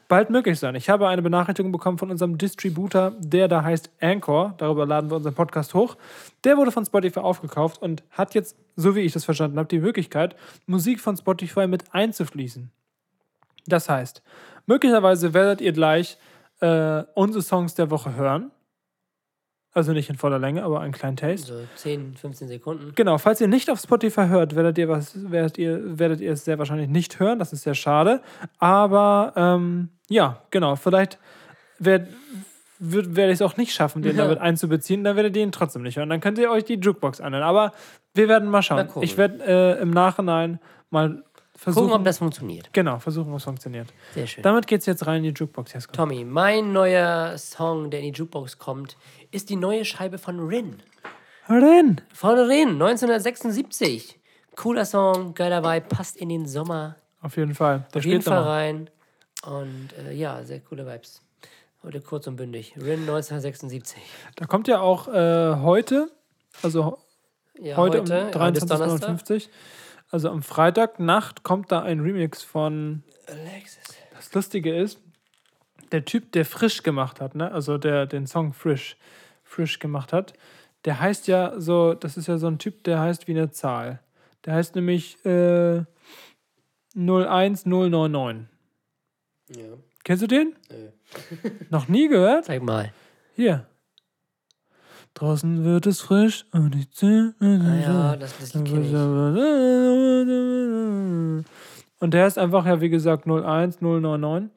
bald 0.07 0.29
möglich 0.29 0.59
sein. 0.59 0.75
Ich 0.75 0.89
habe 0.89 1.07
eine 1.07 1.21
Benachrichtigung 1.21 1.71
bekommen 1.71 1.97
von 1.97 2.09
unserem 2.09 2.37
Distributor, 2.37 3.13
der 3.19 3.47
da 3.47 3.63
heißt 3.63 3.89
Anchor. 4.01 4.55
Darüber 4.57 4.85
laden 4.85 5.09
wir 5.09 5.17
unseren 5.17 5.35
Podcast 5.35 5.73
hoch. 5.73 5.97
Der 6.43 6.57
wurde 6.57 6.71
von 6.71 6.85
Spotify 6.85 7.19
aufgekauft 7.19 7.81
und 7.81 8.03
hat 8.11 8.33
jetzt, 8.35 8.55
so 8.75 8.95
wie 8.95 9.01
ich 9.01 9.13
das 9.13 9.25
verstanden 9.25 9.57
habe, 9.57 9.67
die 9.67 9.79
Möglichkeit, 9.79 10.35
Musik 10.65 10.99
von 10.99 11.17
Spotify 11.17 11.67
mit 11.67 11.83
einzufließen. 11.93 12.71
Das 13.67 13.89
heißt, 13.89 14.23
möglicherweise 14.65 15.33
werdet 15.33 15.59
ihr 15.59 15.73
gleich 15.73 16.17
äh, 16.61 17.03
unsere 17.15 17.41
Songs 17.41 17.75
der 17.75 17.89
Woche 17.91 18.15
hören. 18.15 18.51
Also 19.73 19.93
nicht 19.93 20.09
in 20.09 20.15
voller 20.17 20.39
Länge, 20.39 20.63
aber 20.63 20.79
einen 20.81 20.91
kleinen 20.93 21.17
Taste. 21.17 21.53
So 21.53 21.59
10, 21.75 22.15
15 22.15 22.47
Sekunden. 22.47 22.93
Genau, 22.95 23.19
falls 23.19 23.39
ihr 23.41 23.47
nicht 23.47 23.69
auf 23.69 23.79
Spotify 23.79 24.25
hört, 24.27 24.55
werdet 24.55 24.77
ihr, 24.79 24.89
was, 24.89 25.29
werdet 25.29 25.59
ihr, 25.59 25.99
werdet 25.99 26.19
ihr 26.19 26.31
es 26.31 26.45
sehr 26.45 26.57
wahrscheinlich 26.57 26.89
nicht 26.89 27.19
hören. 27.19 27.37
Das 27.37 27.53
ist 27.53 27.61
sehr 27.61 27.75
schade. 27.75 28.21
Aber 28.57 29.33
ähm, 29.35 29.89
ja, 30.09 30.41
genau, 30.49 30.75
vielleicht 30.77 31.19
werd, 31.77 32.07
wird, 32.79 33.15
werde 33.15 33.31
ich 33.33 33.35
es 33.37 33.41
auch 33.43 33.55
nicht 33.57 33.71
schaffen, 33.71 34.01
den 34.01 34.15
Ja. 34.17 34.23
damit 34.23 34.39
einzubeziehen. 34.39 35.03
Dann 35.03 35.15
werdet 35.15 35.35
ihr 35.35 35.43
ihn 35.43 35.51
trotzdem 35.51 35.83
nicht 35.83 35.97
hören. 35.97 36.09
Dann 36.09 36.21
könnt 36.21 36.39
ihr 36.39 36.49
euch 36.49 36.65
die 36.65 36.75
Jukebox 36.79 37.21
anhören. 37.21 37.43
Aber 37.43 37.71
wir 38.15 38.27
werden 38.27 38.49
mal 38.49 38.63
schauen. 38.63 38.89
Ich 39.01 39.15
werde 39.17 39.43
äh, 39.45 39.81
im 39.81 39.91
Nachhinein 39.91 40.59
mal 40.89 41.23
versuchen. 41.57 41.85
Gucken, 41.85 41.99
ob 41.99 42.05
das 42.05 42.19
funktioniert. 42.19 42.69
genau, 42.71 42.99
versuchen, 42.99 43.31
ob 43.31 43.37
es 43.37 43.43
funktioniert. 43.43 43.87
Sehr 44.13 44.27
schön. 44.27 44.43
Damit 44.43 44.67
geht's 44.67 44.85
jetzt 44.85 45.05
rein 45.05 45.23
in 45.23 45.33
die 45.33 45.39
Jukebox, 45.39 45.73
Jesko. 45.73 45.91
Tommy, 45.93 46.23
mein 46.23 46.71
neuer 46.71 47.37
Song, 47.37 47.89
der 47.89 48.01
in 48.01 48.13
die 48.13 48.17
Jukebox 48.17 48.57
kommt, 48.57 48.95
ist 49.31 49.49
die 49.49 49.55
neue 49.55 49.83
Scheibe 49.83 50.17
von 50.17 50.39
Rin. 50.47 50.77
Rein. 51.49 52.01
Von 52.13 52.37
Rin, 52.37 52.69
1976. 52.81 54.19
Cooler 54.55 54.85
Song, 54.85 55.33
geiler 55.33 55.63
Vibe, 55.63 55.87
passt 55.87 56.17
in 56.17 56.29
den 56.29 56.47
Sommer. 56.47 56.95
Auf 57.21 57.37
jeden 57.37 57.55
Fall. 57.55 57.87
Der 57.93 57.99
Auf 57.99 58.05
jeden 58.05 58.21
Fall 58.21 58.43
rein. 58.43 58.89
Und 59.45 59.89
äh, 60.05 60.13
ja, 60.13 60.43
sehr 60.43 60.59
coole 60.59 60.85
Vibes. 60.85 61.21
Heute 61.83 62.01
kurz 62.01 62.27
und 62.27 62.35
bündig. 62.35 62.73
Rin 62.75 63.01
1976. 63.01 64.01
Da 64.35 64.45
kommt 64.45 64.67
ja 64.67 64.79
auch 64.81 65.07
äh, 65.07 65.55
heute, 65.61 66.11
also 66.63 66.97
Ja, 67.59 67.77
heute, 67.77 68.01
heute, 68.01 68.31
um 68.33 68.41
ja, 68.41 68.49
bis 68.51 68.65
Donnerstag. 68.65 69.09
23.59 69.09 69.49
Also 70.09 70.29
am 70.29 70.41
Freitagnacht 70.41 71.43
kommt 71.43 71.71
da 71.71 71.81
ein 71.81 71.99
Remix 71.99 72.43
von. 72.43 73.03
Alexis. 73.27 73.97
Das 74.15 74.33
Lustige 74.33 74.75
ist, 74.75 74.99
der 75.91 76.05
Typ, 76.05 76.31
der 76.31 76.45
frisch 76.45 76.83
gemacht 76.83 77.21
hat, 77.21 77.35
ne? 77.35 77.51
also 77.51 77.77
der 77.77 78.05
den 78.05 78.25
Song 78.25 78.53
Frisch, 78.53 78.97
Frisch 79.43 79.79
gemacht 79.79 80.13
hat, 80.13 80.33
der 80.85 80.99
heißt 80.99 81.27
ja 81.27 81.59
so, 81.59 81.93
das 81.93 82.17
ist 82.17 82.27
ja 82.27 82.37
so 82.37 82.47
ein 82.47 82.57
Typ, 82.59 82.83
der 82.83 82.99
heißt 82.99 83.27
wie 83.27 83.33
eine 83.33 83.51
Zahl. 83.51 83.99
Der 84.45 84.53
heißt 84.53 84.75
nämlich 84.75 85.23
äh, 85.25 85.83
01099. 86.95 88.47
Ja. 89.49 89.63
Kennst 90.03 90.23
du 90.23 90.27
den? 90.27 90.55
Nö. 90.69 90.89
Noch 91.69 91.87
nie 91.87 92.07
gehört? 92.07 92.45
Sag 92.45 92.63
mal. 92.63 92.93
Hier. 93.35 93.67
Draußen 95.17 95.63
wird 95.65 95.87
es 95.87 96.01
frisch 96.01 96.45
und 96.51 96.75
ich 96.75 96.85
zäh- 96.95 97.33
Naja, 97.39 98.15
das, 98.17 98.37
das 98.39 98.53
Lied 98.53 98.65
kenn 98.65 98.83
ich. 98.83 98.93
Und 101.99 102.13
der 102.13 102.27
ist 102.27 102.37
einfach 102.37 102.67
ja, 102.67 102.79
wie 102.81 102.89
gesagt, 102.89 103.25
01099. 103.25 104.51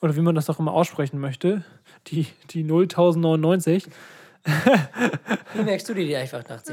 oder 0.00 0.14
wie 0.14 0.20
man 0.20 0.36
das 0.36 0.48
auch 0.48 0.60
immer 0.60 0.72
aussprechen 0.72 1.18
möchte, 1.18 1.64
die, 2.06 2.28
die 2.50 2.62
0.099. 2.64 3.88
Wie 5.54 5.62
merkst 5.62 5.88
du 5.88 5.94
dir 5.94 6.06
die 6.06 6.14
einfach 6.16 6.48
nachts? 6.48 6.70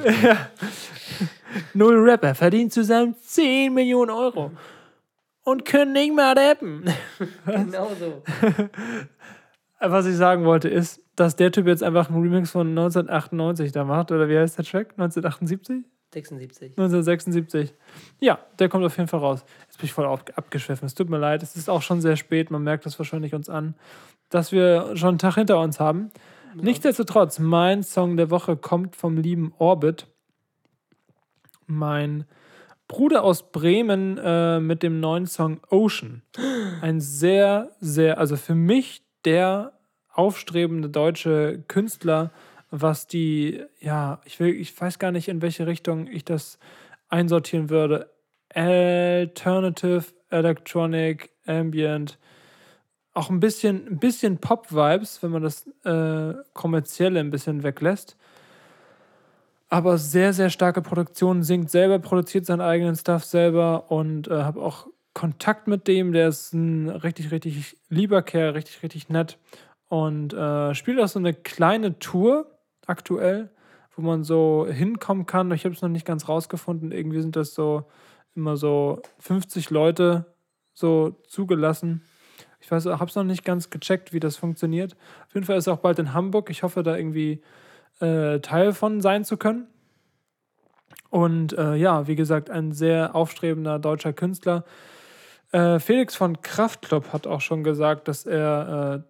Null 1.74 2.08
Rapper 2.08 2.36
verdient 2.36 2.72
zusammen 2.74 3.16
10 3.20 3.74
Millionen 3.74 4.12
Euro 4.12 4.52
und 5.44 5.66
können 5.66 5.94
nicht 5.94 6.14
mehr 6.14 6.36
rappen. 6.38 6.86
genau 7.48 7.90
so. 8.00 8.22
Was 9.80 10.06
ich 10.06 10.16
sagen 10.16 10.46
wollte 10.46 10.70
ist, 10.70 11.02
dass 11.16 11.36
der 11.36 11.52
Typ 11.52 11.68
jetzt 11.68 11.84
einfach 11.84 12.10
einen 12.10 12.22
Remix 12.22 12.52
von 12.52 12.68
1998 12.70 13.72
da 13.72 13.84
macht, 13.84 14.12
oder 14.12 14.30
wie 14.30 14.38
heißt 14.38 14.58
der 14.58 14.66
Track? 14.66 14.92
1978? 14.92 15.86
76. 16.14 16.72
1976. 16.72 17.74
Ja, 18.20 18.40
der 18.60 18.70
kommt 18.70 18.86
auf 18.86 18.96
jeden 18.98 19.10
Fall 19.10 19.20
raus. 19.20 19.44
Jetzt 19.66 19.78
bin 19.78 19.86
ich 19.86 19.94
voll 19.94 20.06
auf, 20.06 20.22
abgeschwiffen. 20.36 20.86
Es 20.86 20.96
tut 20.96 21.10
mir 21.10 21.18
leid. 21.18 21.44
Es 21.44 21.56
ist 21.56 21.70
auch 21.70 21.82
schon 21.82 22.00
sehr 22.00 22.16
spät. 22.16 22.52
Man 22.52 22.64
merkt 22.64 22.86
das 22.86 22.98
wahrscheinlich 22.98 23.34
uns 23.34 23.50
an, 23.50 23.76
dass 24.30 24.52
wir 24.52 24.96
schon 24.96 25.10
einen 25.10 25.18
Tag 25.20 25.36
hinter 25.36 25.60
uns 25.60 25.80
haben. 25.80 26.12
Nichtsdestotrotz, 26.56 27.40
mein 27.40 27.84
Song 27.84 28.16
der 28.16 28.30
Woche 28.30 28.56
kommt 28.56 28.96
vom 28.96 29.18
lieben 29.18 29.54
Orbit. 29.58 30.08
Mein 31.68 32.26
Bruder 32.88 33.24
aus 33.24 33.52
Bremen 33.52 34.18
äh, 34.18 34.60
mit 34.62 34.84
dem 34.84 35.02
neuen 35.02 35.26
Song 35.26 35.60
Ocean. 35.70 36.22
Ein 36.82 37.02
sehr, 37.02 37.72
sehr, 37.82 38.20
also 38.20 38.38
für 38.38 38.56
mich 38.56 39.05
der 39.26 39.74
aufstrebende 40.14 40.90
deutsche 40.90 41.64
Künstler, 41.68 42.32
was 42.72 43.08
die, 43.08 43.64
ja, 43.80 44.22
ich 44.26 44.40
will, 44.40 44.54
ich 44.56 44.80
weiß 44.80 45.00
gar 45.00 45.12
nicht, 45.12 45.28
in 45.28 45.42
welche 45.42 45.68
Richtung 45.68 46.08
ich 46.08 46.26
das 46.26 46.60
einsortieren 47.10 47.70
würde. 47.70 48.10
Alternative, 48.54 50.06
Electronic, 50.30 51.32
Ambient, 51.46 52.18
auch 53.14 53.30
ein 53.30 53.40
bisschen, 53.40 53.88
ein 53.88 54.00
bisschen 54.00 54.40
Pop-Vibes, 54.40 55.22
wenn 55.24 55.32
man 55.32 55.44
das 55.44 55.68
äh, 55.84 56.34
kommerzielle 56.54 57.20
ein 57.20 57.32
bisschen 57.32 57.64
weglässt. 57.64 58.18
Aber 59.70 59.98
sehr, 59.98 60.34
sehr 60.34 60.50
starke 60.50 60.82
Produktion, 60.82 61.44
singt 61.44 61.72
selber, 61.72 62.00
produziert 62.00 62.46
seinen 62.46 62.62
eigenen 62.62 62.96
Stuff 62.96 63.24
selber 63.24 63.92
und 63.92 64.28
äh, 64.28 64.44
habe 64.44 64.62
auch 64.62 64.88
Kontakt 65.16 65.68
mit 65.68 65.88
dem. 65.88 66.12
Der 66.12 66.28
ist 66.28 66.54
ein 66.54 66.90
richtig, 66.90 67.32
richtig 67.32 67.78
lieber 67.90 68.22
Kerl, 68.22 68.52
richtig, 68.52 68.84
richtig 68.84 69.10
nett 69.10 69.40
und 69.88 70.34
äh, 70.34 70.76
spielt 70.76 71.00
auch 71.00 71.08
so 71.08 71.20
eine 71.20 71.34
kleine 71.34 71.98
Tour 71.98 72.52
aktuell, 72.86 73.50
wo 73.96 74.02
man 74.02 74.24
so 74.24 74.68
hinkommen 74.70 75.26
kann. 75.26 75.52
Ich 75.52 75.66
habe 75.66 75.74
es 75.74 75.82
noch 75.82 75.90
nicht 75.90 76.06
ganz 76.06 76.28
rausgefunden. 76.28 76.92
Irgendwie 76.92 77.22
sind 77.22 77.36
das 77.36 77.56
so 77.56 77.86
immer 78.36 78.58
so 78.58 79.02
50 79.20 79.70
Leute 79.70 80.26
so 80.74 81.16
zugelassen. 81.28 82.04
Ich 82.60 82.70
weiß, 82.70 82.86
habe 82.86 83.06
es 83.06 83.16
noch 83.16 83.24
nicht 83.24 83.46
ganz 83.46 83.70
gecheckt, 83.70 84.12
wie 84.12 84.20
das 84.20 84.36
funktioniert. 84.36 84.98
Auf 85.28 85.34
jeden 85.34 85.46
Fall 85.46 85.58
ist 85.58 85.68
er 85.68 85.74
auch 85.74 85.80
bald 85.80 85.98
in 86.00 86.14
Hamburg. 86.14 86.50
Ich 86.50 86.64
hoffe, 86.64 86.84
da 86.84 86.98
irgendwie 86.98 87.42
äh, 88.02 88.40
Teil 88.40 88.74
von 88.74 89.02
sein 89.02 89.24
zu 89.24 89.38
können. 89.38 89.68
Und 91.10 91.54
äh, 91.58 91.76
ja, 91.76 92.08
wie 92.08 92.16
gesagt, 92.16 92.50
ein 92.50 92.74
sehr 92.74 93.16
aufstrebender 93.16 93.80
deutscher 93.80 94.12
Künstler. 94.12 94.66
Äh, 95.52 95.80
Felix 95.80 96.16
von 96.16 96.42
Kraftklub 96.42 97.14
hat 97.14 97.28
auch 97.28 97.42
schon 97.42 97.64
gesagt, 97.64 98.08
dass 98.08 98.26
er, 98.26 99.04
äh, 99.04 99.10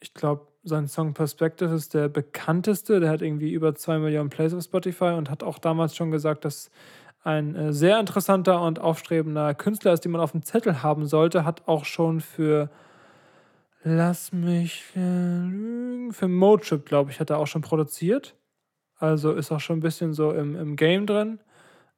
ich 0.00 0.14
glaube, 0.14 0.48
sein 0.62 0.88
Song 0.88 1.12
Perspective 1.14 1.74
ist 1.74 1.94
der 1.94 2.08
bekannteste. 2.08 3.00
Der 3.00 3.10
hat 3.10 3.22
irgendwie 3.22 3.52
über 3.52 3.74
zwei 3.74 3.98
Millionen 3.98 4.30
Plays 4.30 4.54
auf 4.54 4.62
Spotify 4.64 5.12
und 5.16 5.30
hat 5.30 5.42
auch 5.42 5.58
damals 5.58 5.94
schon 5.94 6.10
gesagt, 6.10 6.44
dass 6.44 6.70
ein 7.22 7.54
äh, 7.54 7.72
sehr 7.72 8.00
interessanter 8.00 8.60
und 8.62 8.78
aufstrebender 8.78 9.54
Künstler 9.54 9.92
ist, 9.92 10.04
den 10.04 10.12
man 10.12 10.20
auf 10.20 10.32
dem 10.32 10.42
Zettel 10.42 10.82
haben 10.82 11.06
sollte. 11.06 11.44
Hat 11.44 11.66
auch 11.66 11.84
schon 11.84 12.20
für 12.20 12.70
Lass 13.86 14.32
mich 14.32 14.82
lügen. 14.94 16.10
Für 16.12 16.26
Motrip, 16.26 16.86
glaube 16.86 17.10
ich, 17.10 17.20
hat 17.20 17.28
er 17.28 17.38
auch 17.38 17.46
schon 17.46 17.60
produziert. 17.60 18.34
Also 18.96 19.32
ist 19.32 19.52
auch 19.52 19.60
schon 19.60 19.78
ein 19.78 19.82
bisschen 19.82 20.14
so 20.14 20.32
im, 20.32 20.56
im 20.56 20.76
Game 20.76 21.06
drin. 21.06 21.40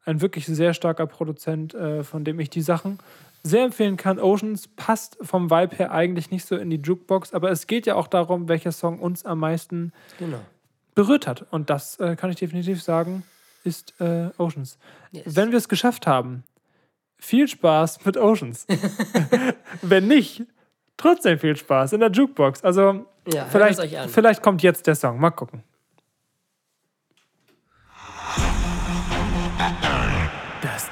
Ein 0.07 0.23
wirklich 0.23 0.47
sehr 0.47 0.73
starker 0.73 1.07
Produzent, 1.07 1.75
äh, 1.75 2.03
von 2.03 2.25
dem 2.25 2.41
ich 2.41 2.49
die 2.49 2.63
Sachen 2.63 2.99
sehr 3.43 3.65
empfehlen 3.65 3.97
kann. 3.97 4.19
Oceans 4.19 4.69
passt 4.69 5.19
vom 5.21 5.51
Vibe 5.51 5.77
her 5.77 5.93
eigentlich 5.93 6.31
nicht 6.31 6.47
so 6.47 6.57
in 6.57 6.71
die 6.71 6.81
Jukebox, 6.83 7.33
aber 7.35 7.51
es 7.51 7.67
geht 7.67 7.87
ja 7.87 7.95
auch 7.95 8.07
darum, 8.09 8.49
welcher 8.49 8.73
Song 8.73 8.99
uns 8.99 9.25
am 9.25 9.39
meisten 9.41 9.93
Genau. 10.19 10.41
berührt 10.95 11.27
hat. 11.27 11.45
Und 11.53 11.69
das 11.71 11.99
äh, 12.01 12.17
kann 12.17 12.31
ich 12.31 12.37
definitiv 12.37 12.83
sagen, 12.83 13.25
ist 13.63 13.95
äh, 14.01 14.31
Oceans. 14.39 14.79
Yes. 15.13 15.37
Wenn 15.37 15.51
wir 15.51 15.59
es 15.59 15.69
geschafft 15.69 16.07
haben, 16.07 16.45
viel 17.19 17.47
Spaß 17.49 18.05
mit 18.05 18.17
Oceans. 18.17 18.67
Wenn 19.83 20.07
nicht, 20.09 20.43
trotzdem 20.97 21.39
viel 21.39 21.57
Spaß 21.57 21.93
in 21.95 22.01
der 22.01 22.11
Jukebox. 22.11 22.63
Also 22.65 23.07
Ja, 23.27 23.45
vielleicht, 23.47 23.81
vielleicht 24.11 24.43
kommt 24.43 24.63
jetzt 24.63 24.87
der 24.87 24.95
Song. 24.95 25.19
Mal 25.21 25.31
gucken. 25.31 25.63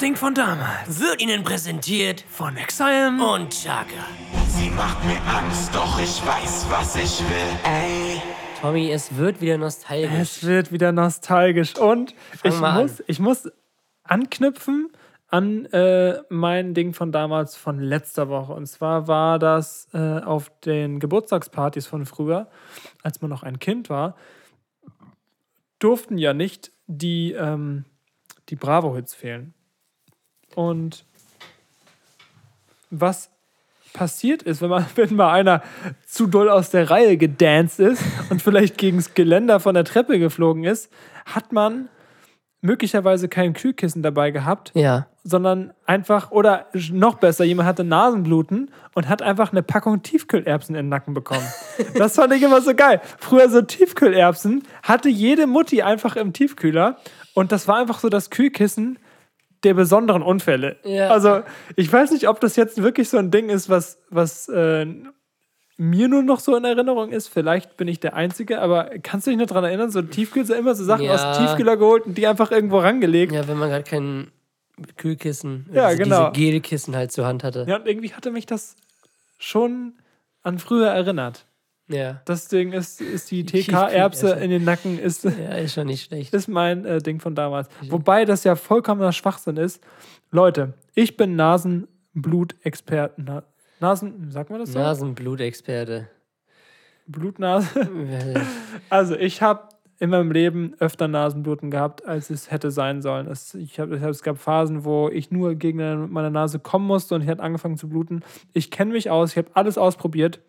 Ding 0.04 0.16
von 0.16 0.34
damals. 0.34 1.00
Wird 1.00 1.22
Ihnen 1.22 1.42
präsentiert 1.44 2.26
Von 2.28 2.58
Exile. 2.58 3.08
und 3.08 3.48
Chaka. 3.48 4.04
Sie 4.48 4.68
macht 4.68 5.02
mir 5.06 5.16
Angst, 5.26 5.74
doch 5.74 5.98
ich 5.98 6.20
weiß, 6.26 6.66
was 6.68 6.96
ich 6.96 7.20
will. 7.20 7.58
Ey, 7.64 8.20
Tommy, 8.60 8.92
es 8.92 9.16
wird 9.16 9.40
wieder 9.40 9.56
nostalgisch. 9.56 10.10
Es 10.20 10.44
wird 10.44 10.72
wieder 10.72 10.92
nostalgisch. 10.92 11.76
Und 11.76 12.14
ich 12.42 12.52
an. 12.52 12.82
muss, 12.82 13.02
ich 13.06 13.18
muss 13.18 13.50
anknüpfen 14.02 14.92
an 15.28 15.64
äh, 15.72 16.20
mein 16.28 16.74
Ding 16.74 16.92
von 16.92 17.10
damals, 17.10 17.56
von 17.56 17.80
letzter 17.80 18.28
Woche. 18.28 18.52
Und 18.52 18.66
zwar 18.66 19.08
war 19.08 19.38
das 19.38 19.88
äh, 19.94 20.18
auf 20.18 20.52
den 20.66 21.00
Geburtstagspartys 21.00 21.86
von 21.86 22.04
früher, 22.04 22.50
als 23.02 23.22
man 23.22 23.30
noch 23.30 23.42
ein 23.42 23.58
Kind 23.58 23.88
war, 23.88 24.16
durften 25.78 26.18
ja 26.18 26.34
nicht 26.34 26.72
die, 26.88 27.32
ähm, 27.32 27.86
die 28.50 28.56
Bravo-Hits 28.56 29.14
fehlen. 29.14 29.54
Und 30.54 31.04
was 32.90 33.30
passiert 33.92 34.42
ist, 34.42 34.60
wenn, 34.60 34.70
man, 34.70 34.86
wenn 34.96 35.14
mal 35.14 35.32
einer 35.32 35.62
zu 36.06 36.26
doll 36.26 36.48
aus 36.48 36.70
der 36.70 36.90
Reihe 36.90 37.16
gedanced 37.16 37.80
ist 37.80 38.02
und 38.30 38.42
vielleicht 38.42 38.78
gegen 38.78 38.98
das 38.98 39.14
Geländer 39.14 39.60
von 39.60 39.74
der 39.74 39.84
Treppe 39.84 40.18
geflogen 40.18 40.64
ist, 40.64 40.90
hat 41.26 41.52
man 41.52 41.88
möglicherweise 42.60 43.28
kein 43.28 43.52
Kühlkissen 43.52 44.02
dabei 44.02 44.30
gehabt, 44.30 44.72
Ja. 44.74 45.06
sondern 45.22 45.74
einfach, 45.84 46.30
oder 46.30 46.66
noch 46.92 47.16
besser, 47.16 47.44
jemand 47.44 47.68
hatte 47.68 47.84
Nasenbluten 47.84 48.70
und 48.94 49.06
hat 49.06 49.20
einfach 49.20 49.52
eine 49.52 49.62
Packung 49.62 50.02
Tiefkühlerbsen 50.02 50.74
in 50.74 50.86
den 50.86 50.88
Nacken 50.88 51.12
bekommen. 51.12 51.46
Das 51.98 52.14
fand 52.14 52.32
ich 52.32 52.42
immer 52.42 52.62
so 52.62 52.74
geil. 52.74 53.02
Früher 53.18 53.50
so 53.50 53.60
Tiefkühlerbsen 53.60 54.62
hatte 54.82 55.10
jede 55.10 55.46
Mutti 55.46 55.82
einfach 55.82 56.16
im 56.16 56.32
Tiefkühler 56.32 56.96
und 57.34 57.52
das 57.52 57.68
war 57.68 57.76
einfach 57.76 57.98
so 58.00 58.08
das 58.08 58.30
Kühlkissen 58.30 58.98
der 59.64 59.74
besonderen 59.74 60.22
Unfälle. 60.22 60.76
Ja. 60.84 61.08
Also 61.08 61.42
ich 61.76 61.92
weiß 61.92 62.10
nicht, 62.12 62.28
ob 62.28 62.40
das 62.40 62.56
jetzt 62.56 62.82
wirklich 62.82 63.08
so 63.08 63.18
ein 63.18 63.30
Ding 63.30 63.48
ist, 63.48 63.68
was, 63.68 63.98
was 64.10 64.48
äh, 64.48 64.86
mir 65.76 66.08
nur 66.08 66.22
noch 66.22 66.38
so 66.40 66.54
in 66.56 66.64
Erinnerung 66.64 67.10
ist. 67.10 67.28
Vielleicht 67.28 67.76
bin 67.76 67.88
ich 67.88 67.98
der 68.00 68.14
Einzige, 68.14 68.60
aber 68.60 68.90
kannst 69.02 69.26
du 69.26 69.30
dich 69.30 69.38
noch 69.40 69.46
daran 69.46 69.64
erinnern, 69.64 69.90
so 69.90 70.02
Tiefkühler, 70.02 70.56
immer 70.56 70.74
so 70.74 70.84
Sachen 70.84 71.04
Ja. 71.06 71.14
aus 71.14 71.38
dem 71.38 71.46
Tiefkühler 71.46 71.76
geholt 71.76 72.06
und 72.06 72.16
die 72.16 72.26
einfach 72.26 72.50
irgendwo 72.50 72.78
rangelegt. 72.78 73.32
Ja, 73.32 73.48
wenn 73.48 73.58
man 73.58 73.70
gerade 73.70 73.84
kein 73.84 74.30
Kühlkissen, 74.96 75.66
Ja, 75.72 75.90
diese, 75.90 76.02
genau. 76.02 76.30
diese 76.30 76.50
Gelkissen 76.50 76.94
halt 76.96 77.12
zur 77.12 77.26
Hand 77.26 77.44
hatte. 77.44 77.64
Ja, 77.68 77.76
und 77.76 77.86
irgendwie 77.86 78.12
hatte 78.12 78.30
mich 78.30 78.46
das 78.46 78.76
schon 79.38 79.94
an 80.42 80.58
früher 80.58 80.88
erinnert. 80.88 81.46
Ja. 81.88 82.22
Deswegen 82.26 82.72
ist, 82.72 83.00
ist 83.00 83.30
die. 83.30 83.44
TK-Erbse 83.44 84.30
in 84.32 84.50
den 84.50 84.64
Nacken 84.64 84.98
ist, 84.98 85.24
Ja, 85.24 85.54
ist 85.56 85.74
schon 85.74 85.86
nicht 85.86 86.06
schlecht. 86.06 86.32
ist 86.34 86.48
mein 86.48 86.84
äh, 86.84 86.98
Ding 86.98 87.20
von 87.20 87.34
damals. 87.34 87.68
Wobei 87.88 88.24
das 88.24 88.44
ja 88.44 88.56
vollkommener 88.56 89.12
Schwachsinn 89.12 89.56
ist. 89.56 89.82
Leute, 90.30 90.74
ich 90.94 91.16
bin 91.16 91.36
Nasenblutexperte. 91.36 93.22
Na, 93.22 93.42
Nasen, 93.80 94.30
sagt 94.30 94.50
man 94.50 94.60
das 94.60 94.72
so? 94.72 94.78
Nasenblutexperte. 94.78 96.08
Blutnase. 97.06 97.88
Also 98.90 99.16
ich 99.16 99.42
habe 99.42 99.68
in 99.98 100.10
meinem 100.10 100.30
Leben 100.30 100.74
öfter 100.78 101.08
Nasenbluten 101.08 101.70
gehabt, 101.70 102.06
als 102.06 102.30
es 102.30 102.50
hätte 102.50 102.70
sein 102.70 103.02
sollen. 103.02 103.26
Es, 103.26 103.54
ich 103.54 103.78
hab, 103.80 103.90
es 103.90 104.22
gab 104.22 104.38
Phasen, 104.38 104.84
wo 104.84 105.08
ich 105.08 105.30
nur 105.30 105.54
gegen 105.54 106.10
meine 106.12 106.30
Nase 106.30 106.58
kommen 106.58 106.86
musste 106.86 107.14
und 107.14 107.22
ich 107.22 107.28
hat 107.28 107.40
angefangen 107.40 107.76
zu 107.76 107.88
bluten. 107.88 108.22
Ich 108.52 108.70
kenne 108.70 108.92
mich 108.92 109.10
aus, 109.10 109.32
ich 109.32 109.38
habe 109.38 109.48
alles 109.54 109.78
ausprobiert. 109.78 110.40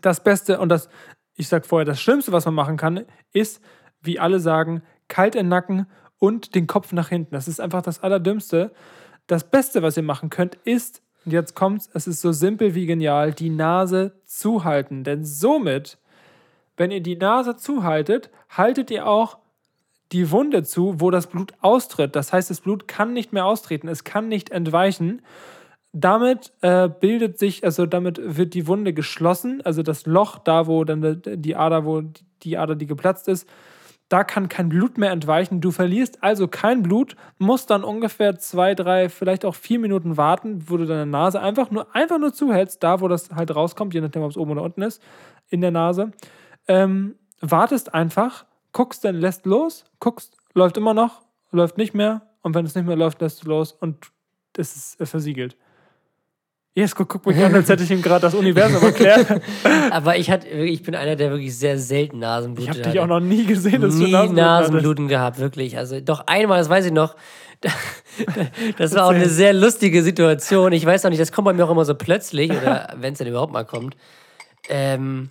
Das 0.00 0.22
Beste 0.22 0.58
und 0.60 0.68
das, 0.68 0.88
ich 1.36 1.48
sag 1.48 1.66
vorher, 1.66 1.84
das 1.84 2.00
Schlimmste, 2.00 2.32
was 2.32 2.44
man 2.44 2.54
machen 2.54 2.76
kann, 2.76 3.04
ist, 3.32 3.60
wie 4.02 4.18
alle 4.18 4.40
sagen, 4.40 4.82
kalt 5.08 5.34
den 5.34 5.48
Nacken 5.48 5.86
und 6.18 6.54
den 6.54 6.66
Kopf 6.66 6.92
nach 6.92 7.08
hinten. 7.08 7.34
Das 7.34 7.48
ist 7.48 7.60
einfach 7.60 7.82
das 7.82 8.02
Allerdümmste. 8.02 8.72
Das 9.26 9.50
Beste, 9.50 9.82
was 9.82 9.96
ihr 9.96 10.02
machen 10.02 10.30
könnt, 10.30 10.56
ist, 10.64 11.02
und 11.24 11.32
jetzt 11.32 11.54
kommt's, 11.54 11.90
es 11.92 12.06
ist 12.06 12.20
so 12.20 12.32
simpel 12.32 12.74
wie 12.74 12.86
genial, 12.86 13.32
die 13.32 13.50
Nase 13.50 14.20
zuhalten. 14.24 15.04
Denn 15.04 15.24
somit, 15.24 15.98
wenn 16.76 16.90
ihr 16.90 17.02
die 17.02 17.16
Nase 17.16 17.56
zuhaltet, 17.56 18.30
haltet 18.48 18.90
ihr 18.90 19.06
auch 19.06 19.38
die 20.12 20.30
Wunde 20.30 20.62
zu, 20.62 21.00
wo 21.00 21.10
das 21.10 21.26
Blut 21.28 21.54
austritt. 21.60 22.16
Das 22.16 22.32
heißt, 22.32 22.50
das 22.50 22.60
Blut 22.60 22.88
kann 22.88 23.12
nicht 23.12 23.32
mehr 23.32 23.44
austreten, 23.44 23.88
es 23.88 24.04
kann 24.04 24.28
nicht 24.28 24.50
entweichen. 24.50 25.22
Damit 25.92 26.52
äh, 26.60 26.88
bildet 26.88 27.38
sich, 27.38 27.64
also 27.64 27.86
damit 27.86 28.20
wird 28.22 28.54
die 28.54 28.66
Wunde 28.66 28.92
geschlossen, 28.92 29.60
also 29.64 29.82
das 29.82 30.06
Loch 30.06 30.38
da, 30.38 30.66
wo 30.66 30.84
dann 30.84 31.22
die- 31.24 31.56
Ader, 31.56 31.84
wo 31.84 32.02
die 32.42 32.58
Ader, 32.58 32.76
die 32.76 32.86
geplatzt 32.86 33.28
ist, 33.28 33.48
da 34.08 34.24
kann 34.24 34.48
kein 34.48 34.68
Blut 34.68 34.98
mehr 34.98 35.12
entweichen. 35.12 35.60
Du 35.60 35.70
verlierst 35.70 36.22
also 36.22 36.48
kein 36.48 36.82
Blut, 36.82 37.14
musst 37.38 37.70
dann 37.70 37.84
ungefähr 37.84 38.38
zwei, 38.38 38.74
drei, 38.74 39.08
vielleicht 39.08 39.44
auch 39.44 39.54
vier 39.54 39.78
Minuten 39.78 40.16
warten, 40.16 40.64
wo 40.68 40.76
du 40.76 40.86
deine 40.86 41.06
Nase 41.06 41.40
einfach 41.40 41.70
nur, 41.70 41.94
einfach 41.94 42.18
nur 42.18 42.32
zuhältst, 42.32 42.82
da 42.82 43.00
wo 43.00 43.08
das 43.08 43.30
halt 43.30 43.54
rauskommt, 43.54 43.94
je 43.94 44.00
nachdem, 44.00 44.22
ob 44.22 44.30
es 44.30 44.36
oben 44.36 44.52
oder 44.52 44.62
unten 44.62 44.82
ist, 44.82 45.00
in 45.48 45.60
der 45.60 45.70
Nase. 45.70 46.10
Ähm, 46.66 47.16
wartest 47.40 47.94
einfach, 47.94 48.46
guckst 48.72 49.04
dann, 49.04 49.16
lässt 49.16 49.46
los, 49.46 49.84
guckst, 50.00 50.36
läuft 50.54 50.76
immer 50.76 50.94
noch, 50.94 51.22
läuft 51.52 51.78
nicht 51.78 51.94
mehr 51.94 52.22
und 52.42 52.54
wenn 52.54 52.66
es 52.66 52.74
nicht 52.74 52.86
mehr 52.86 52.96
läuft, 52.96 53.20
lässt 53.20 53.44
du 53.44 53.48
los 53.48 53.72
und 53.72 54.10
es 54.56 54.96
ist 54.98 55.08
versiegelt. 55.08 55.56
Jesko, 56.80 57.04
guck 57.04 57.26
mich 57.26 57.36
an, 57.42 57.54
als 57.54 57.68
hätte 57.68 57.84
ich 57.84 57.90
ihm 57.90 58.02
gerade 58.02 58.22
das 58.22 58.34
Universum 58.34 58.82
erklärt. 58.82 59.42
Aber 59.90 60.16
ich, 60.16 60.30
hatte, 60.30 60.48
ich 60.48 60.82
bin 60.82 60.94
einer, 60.94 61.14
der 61.14 61.30
wirklich 61.30 61.56
sehr 61.56 61.78
selten 61.78 62.18
Nasenbluten 62.20 62.72
Ich 62.72 62.78
habe 62.78 62.90
dich 62.90 63.00
auch 63.00 63.06
noch 63.06 63.20
nie 63.20 63.44
gesehen, 63.44 63.82
dass 63.82 63.96
du 63.96 64.04
nie 64.04 64.10
Nasenbluten 64.10 64.44
hattest. 64.44 64.72
Nasenbluten 64.72 65.08
gehabt, 65.08 65.38
wirklich. 65.38 65.76
Also 65.76 66.00
doch 66.00 66.24
einmal, 66.26 66.58
das 66.58 66.68
weiß 66.68 66.86
ich 66.86 66.92
noch. 66.92 67.14
Das 68.76 68.94
war 68.94 69.06
auch 69.06 69.10
eine 69.10 69.28
sehr 69.28 69.52
lustige 69.52 70.02
Situation. 70.02 70.72
Ich 70.72 70.84
weiß 70.84 71.04
auch 71.04 71.10
nicht, 71.10 71.20
das 71.20 71.30
kommt 71.32 71.46
bei 71.46 71.52
mir 71.52 71.64
auch 71.64 71.70
immer 71.70 71.84
so 71.84 71.94
plötzlich, 71.94 72.50
oder 72.50 72.92
wenn 72.96 73.12
es 73.12 73.18
denn 73.18 73.28
überhaupt 73.28 73.52
mal 73.52 73.64
kommt. 73.64 73.96
Ähm, 74.68 75.30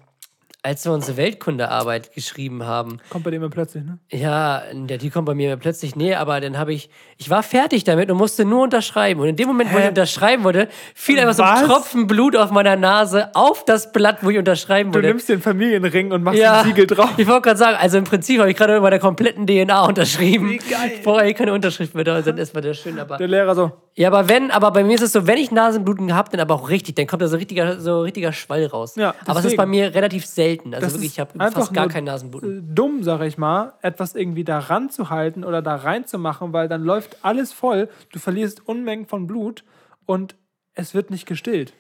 als 0.62 0.84
wir 0.86 0.92
unsere 0.92 1.16
Weltkundearbeit 1.18 2.14
geschrieben 2.14 2.66
haben, 2.66 2.98
Kommt 3.10 3.24
bei 3.24 3.32
dem 3.32 3.42
immer 3.42 3.50
plötzlich, 3.50 3.84
ne? 3.86 3.98
ja, 4.12 4.62
der, 4.74 4.98
die 4.98 5.10
kommt 5.10 5.26
bei 5.26 5.34
mir 5.34 5.56
plötzlich 5.58 5.96
näher, 5.96 6.20
aber 6.20 6.42
dann 6.42 6.58
habe 6.58 6.74
ich, 6.74 6.90
ich 7.18 7.30
war 7.30 7.44
fertig 7.44 7.86
damit 7.86 8.12
und 8.12 8.18
musste 8.18 8.44
nur 8.46 8.64
unterschreiben. 8.64 9.22
Und 9.22 9.28
in 9.30 9.36
dem 9.38 9.48
Moment, 9.48 9.72
wo 9.74 9.78
ich 9.78 9.84
Hä? 9.86 9.90
unterschreiben 9.90 10.44
wollte, 10.44 10.68
fiel 10.94 11.18
einfach 11.20 11.34
so 11.34 11.44
ein 11.44 11.66
Tropfen 11.66 12.08
Blut 12.08 12.36
auf 12.36 12.52
meiner 12.52 12.76
Nase 12.76 13.34
auf 13.36 13.64
das 13.64 13.92
Blatt, 13.94 14.18
wo 14.22 14.30
ich 14.32 14.38
unterschreiben 14.38 14.92
Du 14.92 14.96
wollte. 14.98 15.08
nimmst 15.08 15.30
den 15.30 15.42
Familienring 15.42 16.12
und 16.12 16.24
machst 16.24 16.40
Ja, 16.40 16.60
ein 16.60 16.66
Siegel 16.68 16.88
drauf. 16.88 17.12
ich 17.18 17.28
wollte 17.28 17.42
gerade 17.44 17.58
sagen, 17.58 17.78
also 17.80 17.98
im 17.98 18.04
Prinzip 18.04 18.40
habe 18.40 18.52
ich 18.52 18.58
gerade 18.58 18.76
über 18.76 18.90
der 18.90 19.00
kompletten 19.00 19.48
DNA 19.48 19.86
unterschrieben. 19.86 20.50
Wie 20.50 20.58
geil. 20.58 21.00
Eigentlich 21.06 21.38
keine 21.38 21.54
Unterschrift 21.54 21.96
mehr, 21.96 22.04
da, 22.04 22.22
dann 22.22 22.38
ist 22.38 22.54
mal 22.54 22.62
das 22.62 22.78
schön. 22.78 23.00
Aber, 23.00 23.18
Der 23.18 23.28
Lehrer 23.28 23.56
so, 23.56 23.72
ja, 23.96 24.08
aber 24.08 24.30
wenn, 24.30 24.52
aber 24.52 24.72
bei 24.72 24.84
mir 24.84 24.96
ist 24.96 25.02
es 25.02 25.12
so, 25.12 25.28
wenn 25.28 25.38
ich 25.38 25.52
Nasenbluten 25.52 26.08
gehabt, 26.08 26.34
dann 26.34 26.40
aber 26.40 26.56
auch 26.56 26.70
richtig, 26.70 26.96
dann 26.96 27.08
kommt 27.08 27.22
da 27.22 27.28
so 27.28 27.38
richtiger, 27.38 27.80
so 27.80 28.02
richtiger 28.02 28.32
Schwall 28.32 28.66
raus. 28.66 28.96
Ja, 28.96 29.14
aber 29.26 29.40
es 29.40 29.46
ist 29.46 29.58
bei 29.58 29.66
mir 29.66 29.94
relativ 29.94 30.26
selten. 30.26 30.74
Also 30.74 30.86
Das 30.86 30.94
wirklich, 30.94 31.12
ich 31.12 31.20
habe 31.20 31.40
einfach 31.40 31.62
fast 31.62 31.74
gar 31.74 31.88
kein 31.90 32.06
Nasenbluten. 32.06 32.60
äh, 32.60 32.74
dumm, 32.76 33.04
sag 33.04 33.22
ich 33.22 33.38
mal, 33.38 33.74
etwas 33.82 34.16
irgendwie 34.16 34.44
da 34.44 34.60
ranzuhalten 34.60 35.44
oder 35.44 35.62
da 35.62 35.76
reinzumachen, 35.76 36.54
weil 36.54 36.68
dann 36.70 36.84
läuft 36.84 37.18
alles 37.24 37.52
voll, 37.52 37.90
du 38.12 38.20
verlierst 38.20 38.68
Unmengen 38.68 39.06
von 39.06 39.28
Blut 39.28 39.64
und 40.06 40.36
es 40.74 40.94
wird 40.94 41.12
nicht 41.12 41.26
gestillt. 41.26 41.74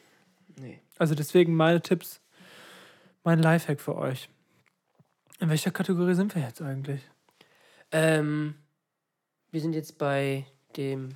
Nee. 0.60 0.82
Also 0.98 1.16
deswegen 1.16 1.56
meine 1.56 1.82
Tipps, 1.82 2.20
mein 3.24 3.40
Lifehack 3.40 3.80
für 3.80 3.96
euch. 3.96 4.30
In 5.40 5.50
welcher 5.50 5.72
Kategorie 5.72 6.16
sind 6.16 6.36
wir 6.36 6.42
jetzt 6.42 6.62
eigentlich? 6.62 7.02
Ähm, 7.94 8.56
wir 9.52 9.62
sind 9.62 9.74
jetzt 9.74 9.98
bei 9.98 10.46
dem, 10.76 11.16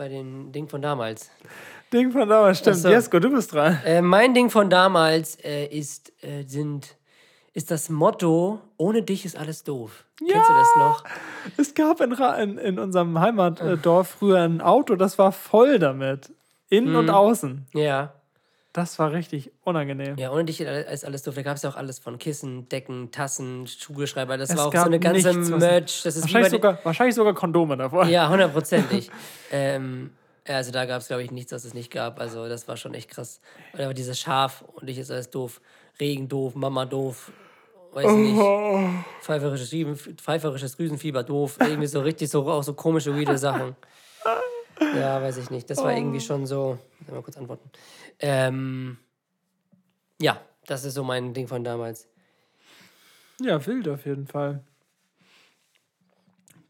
bei 0.00 0.08
dem 0.08 0.50
Ding 0.50 0.66
von 0.66 0.80
damals. 0.80 1.30
Ding 1.92 2.10
von 2.10 2.26
damals, 2.26 2.60
stimmt. 2.60 2.76
Ach 2.78 2.80
so. 2.84 2.88
Jesko, 2.88 3.18
du 3.18 3.28
bist 3.30 3.52
dran. 3.52 3.78
Äh, 3.84 4.00
mein 4.00 4.32
Ding 4.32 4.48
von 4.48 4.70
damals 4.70 5.36
äh, 5.44 5.66
ist, 5.66 6.10
äh, 6.24 6.44
sind, 6.46 6.96
ist 7.52 7.70
das 7.70 7.90
Motto, 7.90 8.60
ohne 8.78 9.02
dich 9.02 9.26
ist 9.26 9.36
alles 9.36 9.62
doof. 9.62 10.04
Kennst 10.18 10.32
du 10.48 10.54
das 10.54 10.76
noch? 10.78 11.04
Es 11.58 11.74
gab 11.74 12.00
in, 12.00 12.12
in, 12.12 12.56
in 12.56 12.78
unserem 12.78 13.20
Heimatdorf 13.20 14.08
früher 14.08 14.38
ein 14.40 14.62
Auto, 14.62 14.96
das 14.96 15.18
war 15.18 15.32
voll 15.32 15.78
damit. 15.78 16.32
Innen 16.70 16.92
Mhm. 16.92 16.96
und 16.98 17.10
außen. 17.10 17.66
Ja. 17.74 18.14
Das 18.72 19.00
war 19.00 19.12
richtig 19.12 19.50
unangenehm. 19.64 20.16
Ja, 20.16 20.30
ohne 20.30 20.44
dich 20.44 20.60
ist 20.60 21.04
alles 21.04 21.22
doof. 21.22 21.34
Da 21.34 21.42
gab 21.42 21.56
es 21.56 21.62
ja 21.62 21.70
auch 21.70 21.76
alles 21.76 21.98
von 21.98 22.18
Kissen, 22.18 22.68
Decken, 22.68 23.10
Tassen, 23.10 23.68
Kugelschreiber. 23.84 24.36
Das 24.38 24.50
Es 24.50 24.56
war 24.56 24.66
auch 24.66 24.72
so 24.72 24.82
eine 24.82 25.00
ganze 25.00 25.34
nichts, 25.34 25.50
Merch. 25.50 26.02
Das 26.04 26.14
ist 26.14 26.22
Wahrscheinlich 26.22 26.52
sogar, 26.52 26.78
wahrscheinlich 26.84 27.16
sogar 27.16 27.34
Kondome 27.34 27.76
davor. 27.76 28.06
Ja, 28.06 28.28
hundertprozentig. 28.30 29.10
ähm, 29.50 30.10
also 30.46 30.70
da 30.70 30.86
gab 30.86 31.00
es, 31.00 31.08
glaube 31.08 31.24
ich, 31.24 31.32
nichts, 31.32 31.50
was 31.50 31.64
es 31.64 31.74
nicht 31.74 31.90
gab. 31.90 32.20
Also 32.20 32.48
das 32.48 32.68
war 32.68 32.76
schon 32.76 32.94
echt 32.94 33.10
krass. 33.10 33.40
Und 33.72 33.80
aber 33.80 33.94
dieses 33.94 34.20
Schaf 34.20 34.64
und 34.74 34.88
ich 34.88 34.98
ist 34.98 35.10
alles 35.10 35.30
doof. 35.30 35.60
Regen 35.98 36.28
doof, 36.28 36.54
Mama 36.54 36.86
doof. 36.86 37.32
Weiß 37.92 38.06
ich 38.06 38.16
nicht. 38.16 38.40
Pfeiferisches, 39.20 39.74
pfeiferisches 40.22 40.76
Drüsenfieber 40.76 41.24
doof. 41.24 41.56
Irgendwie 41.60 41.88
so 41.88 42.00
richtig 42.00 42.30
so, 42.30 42.48
auch 42.48 42.62
so 42.62 42.74
komische, 42.74 43.16
weirde 43.16 43.36
Sachen. 43.36 43.74
Ja, 44.80 45.22
weiß 45.22 45.36
ich 45.36 45.50
nicht. 45.50 45.68
Das 45.70 45.78
war 45.78 45.94
irgendwie 45.94 46.20
schon 46.20 46.46
so. 46.46 46.78
Mal 47.08 47.22
kurz 47.22 47.36
antworten. 47.36 47.70
Ähm, 48.18 48.98
ja, 50.20 50.40
das 50.66 50.84
ist 50.84 50.94
so 50.94 51.04
mein 51.04 51.34
Ding 51.34 51.48
von 51.48 51.64
damals. 51.64 52.08
Ja, 53.40 53.64
wild 53.66 53.88
auf 53.88 54.04
jeden 54.06 54.26
Fall. 54.26 54.62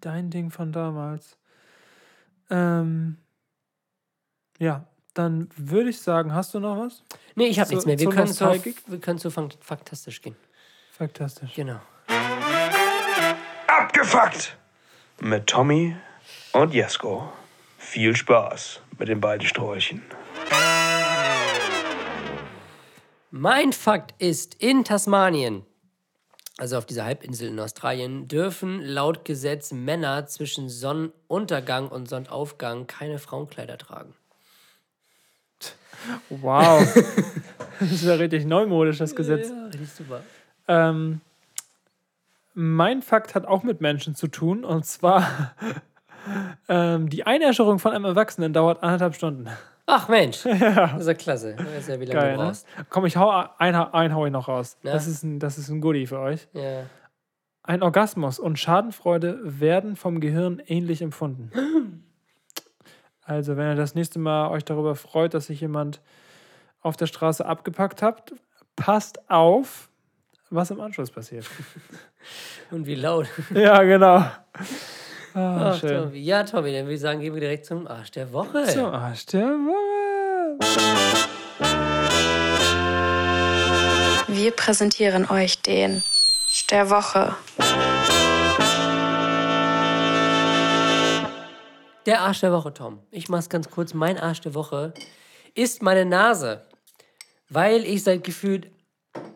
Dein 0.00 0.30
Ding 0.30 0.50
von 0.50 0.72
damals. 0.72 1.36
Ähm, 2.48 3.18
ja, 4.58 4.86
dann 5.14 5.48
würde 5.56 5.90
ich 5.90 6.00
sagen, 6.00 6.34
hast 6.34 6.54
du 6.54 6.60
noch 6.60 6.78
was? 6.78 7.02
Nee, 7.34 7.46
ich 7.46 7.60
habe 7.60 7.70
nichts 7.70 7.86
mehr. 7.86 7.98
Wir 7.98 8.08
können, 8.08 8.32
zu, 8.32 8.44
wir 8.86 9.00
können 9.00 9.18
zu 9.18 9.30
fantastisch 9.30 10.22
gehen. 10.22 10.36
Fantastisch. 10.92 11.54
Genau. 11.54 11.80
Abgefuckt! 13.66 14.56
Mit 15.20 15.46
Tommy 15.46 15.96
und 16.52 16.72
Jesko. 16.72 17.30
Viel 17.90 18.14
Spaß 18.14 18.82
mit 19.00 19.08
den 19.08 19.20
beiden 19.20 19.44
Sträuchen. 19.44 20.00
Mein 23.32 23.72
Fakt 23.72 24.14
ist, 24.22 24.54
in 24.62 24.84
Tasmanien, 24.84 25.66
also 26.56 26.78
auf 26.78 26.86
dieser 26.86 27.04
Halbinsel 27.04 27.48
in 27.48 27.58
Australien, 27.58 28.28
dürfen 28.28 28.80
laut 28.80 29.24
Gesetz 29.24 29.72
Männer 29.72 30.28
zwischen 30.28 30.68
Sonnenuntergang 30.68 31.88
und 31.88 32.08
Sonnenaufgang 32.08 32.86
keine 32.86 33.18
Frauenkleider 33.18 33.76
tragen. 33.76 34.14
Wow. 36.28 36.94
das 37.80 37.90
ist 37.90 38.04
ja 38.04 38.14
richtig 38.14 38.44
neumodisch, 38.44 38.98
das 38.98 39.16
Gesetz. 39.16 39.48
Ja, 39.48 39.64
richtig 39.64 39.90
super. 39.90 40.22
Ähm, 40.68 41.22
mein 42.54 43.02
Fakt 43.02 43.34
hat 43.34 43.46
auch 43.46 43.64
mit 43.64 43.80
Menschen 43.80 44.14
zu 44.14 44.28
tun. 44.28 44.64
Und 44.64 44.86
zwar, 44.86 45.56
ähm, 46.68 47.08
die 47.08 47.26
Einäscherung 47.26 47.78
von 47.78 47.92
einem 47.92 48.04
Erwachsenen 48.04 48.52
dauert 48.52 48.82
anderthalb 48.82 49.14
Stunden. 49.14 49.48
Ach 49.86 50.08
Mensch, 50.08 50.42
das 50.44 51.00
ist 51.00 51.06
ja 51.08 51.14
klasse. 51.14 51.56
Ich 51.58 51.66
weiß 51.66 51.88
ja, 51.88 52.00
wie 52.00 52.04
lange 52.04 52.20
Geil, 52.20 52.34
du 52.34 52.40
ne? 52.40 52.46
brauchst. 52.46 52.66
Komm, 52.90 53.06
ich 53.06 53.16
hau 53.16 53.30
ein, 53.58 53.74
ein 53.74 54.14
hau 54.14 54.24
ich 54.24 54.32
noch 54.32 54.46
raus. 54.46 54.78
Ja. 54.82 54.92
Das, 54.92 55.06
ist 55.06 55.24
ein, 55.24 55.40
das 55.40 55.58
ist 55.58 55.68
ein 55.68 55.80
Goodie 55.80 56.06
für 56.06 56.20
euch. 56.20 56.48
Ja. 56.52 56.84
Ein 57.62 57.82
Orgasmus 57.82 58.38
und 58.38 58.58
Schadenfreude 58.58 59.40
werden 59.42 59.96
vom 59.96 60.20
Gehirn 60.20 60.62
ähnlich 60.66 61.02
empfunden. 61.02 61.50
Also, 63.22 63.56
wenn 63.56 63.68
ihr 63.68 63.76
das 63.76 63.94
nächste 63.94 64.18
Mal 64.18 64.50
euch 64.50 64.64
darüber 64.64 64.96
freut, 64.96 65.34
dass 65.34 65.46
sich 65.46 65.60
jemand 65.60 66.00
auf 66.80 66.96
der 66.96 67.06
Straße 67.06 67.46
abgepackt 67.46 68.02
habt, 68.02 68.34
passt 68.74 69.30
auf, 69.30 69.88
was 70.48 70.72
im 70.72 70.80
Anschluss 70.80 71.12
passiert. 71.12 71.46
Und 72.72 72.86
wie 72.86 72.96
laut. 72.96 73.28
ja, 73.54 73.84
genau. 73.84 74.24
Ah, 75.34 75.70
Ach, 75.70 75.78
schön. 75.80 76.04
Tommy. 76.04 76.18
Ja, 76.18 76.42
Tommy, 76.42 76.72
dann 76.72 76.84
würde 76.86 76.94
ich 76.94 77.00
sagen, 77.00 77.20
gehen 77.20 77.34
wir 77.34 77.40
direkt 77.40 77.64
zum 77.64 77.86
Arsch 77.86 78.10
der 78.10 78.32
Woche. 78.32 78.64
Zum 78.64 78.86
Arsch 78.86 79.26
der 79.26 79.46
Woche. 79.46 80.58
Wir 84.28 84.50
präsentieren 84.52 85.28
euch 85.30 85.60
den 85.62 86.02
der 86.70 86.90
Woche. 86.90 87.34
Der 92.06 92.22
Arsch 92.22 92.40
der 92.40 92.52
Woche, 92.52 92.74
Tom. 92.74 92.98
Ich 93.10 93.28
mach's 93.28 93.48
ganz 93.48 93.70
kurz. 93.70 93.94
Mein 93.94 94.18
Arsch 94.18 94.40
der 94.40 94.54
Woche 94.54 94.92
ist 95.54 95.82
meine 95.82 96.04
Nase. 96.04 96.62
Weil 97.48 97.84
ich 97.84 98.02
seit 98.02 98.24
gefühlt 98.24 98.70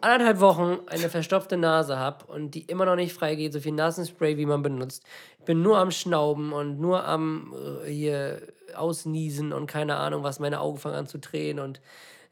anderthalb 0.04 0.40
Wochen 0.40 0.78
eine 0.86 1.08
verstopfte 1.08 1.56
Nase 1.56 1.98
habe 1.98 2.26
und 2.26 2.54
die 2.54 2.62
immer 2.62 2.84
noch 2.84 2.96
nicht 2.96 3.12
freigeht, 3.12 3.52
so 3.52 3.60
viel 3.60 3.72
Nasenspray, 3.72 4.36
wie 4.36 4.46
man 4.46 4.62
benutzt. 4.62 5.04
Ich 5.38 5.44
bin 5.44 5.62
nur 5.62 5.78
am 5.78 5.90
Schnauben 5.90 6.52
und 6.52 6.78
nur 6.78 7.04
am 7.04 7.54
äh, 7.84 7.90
hier 7.90 8.42
ausniesen 8.74 9.52
und 9.52 9.66
keine 9.66 9.96
Ahnung 9.96 10.22
was. 10.22 10.38
Meine 10.38 10.60
Augen 10.60 10.78
fangen 10.78 10.96
an 10.96 11.06
zu 11.06 11.18
drehen 11.18 11.58
und 11.58 11.80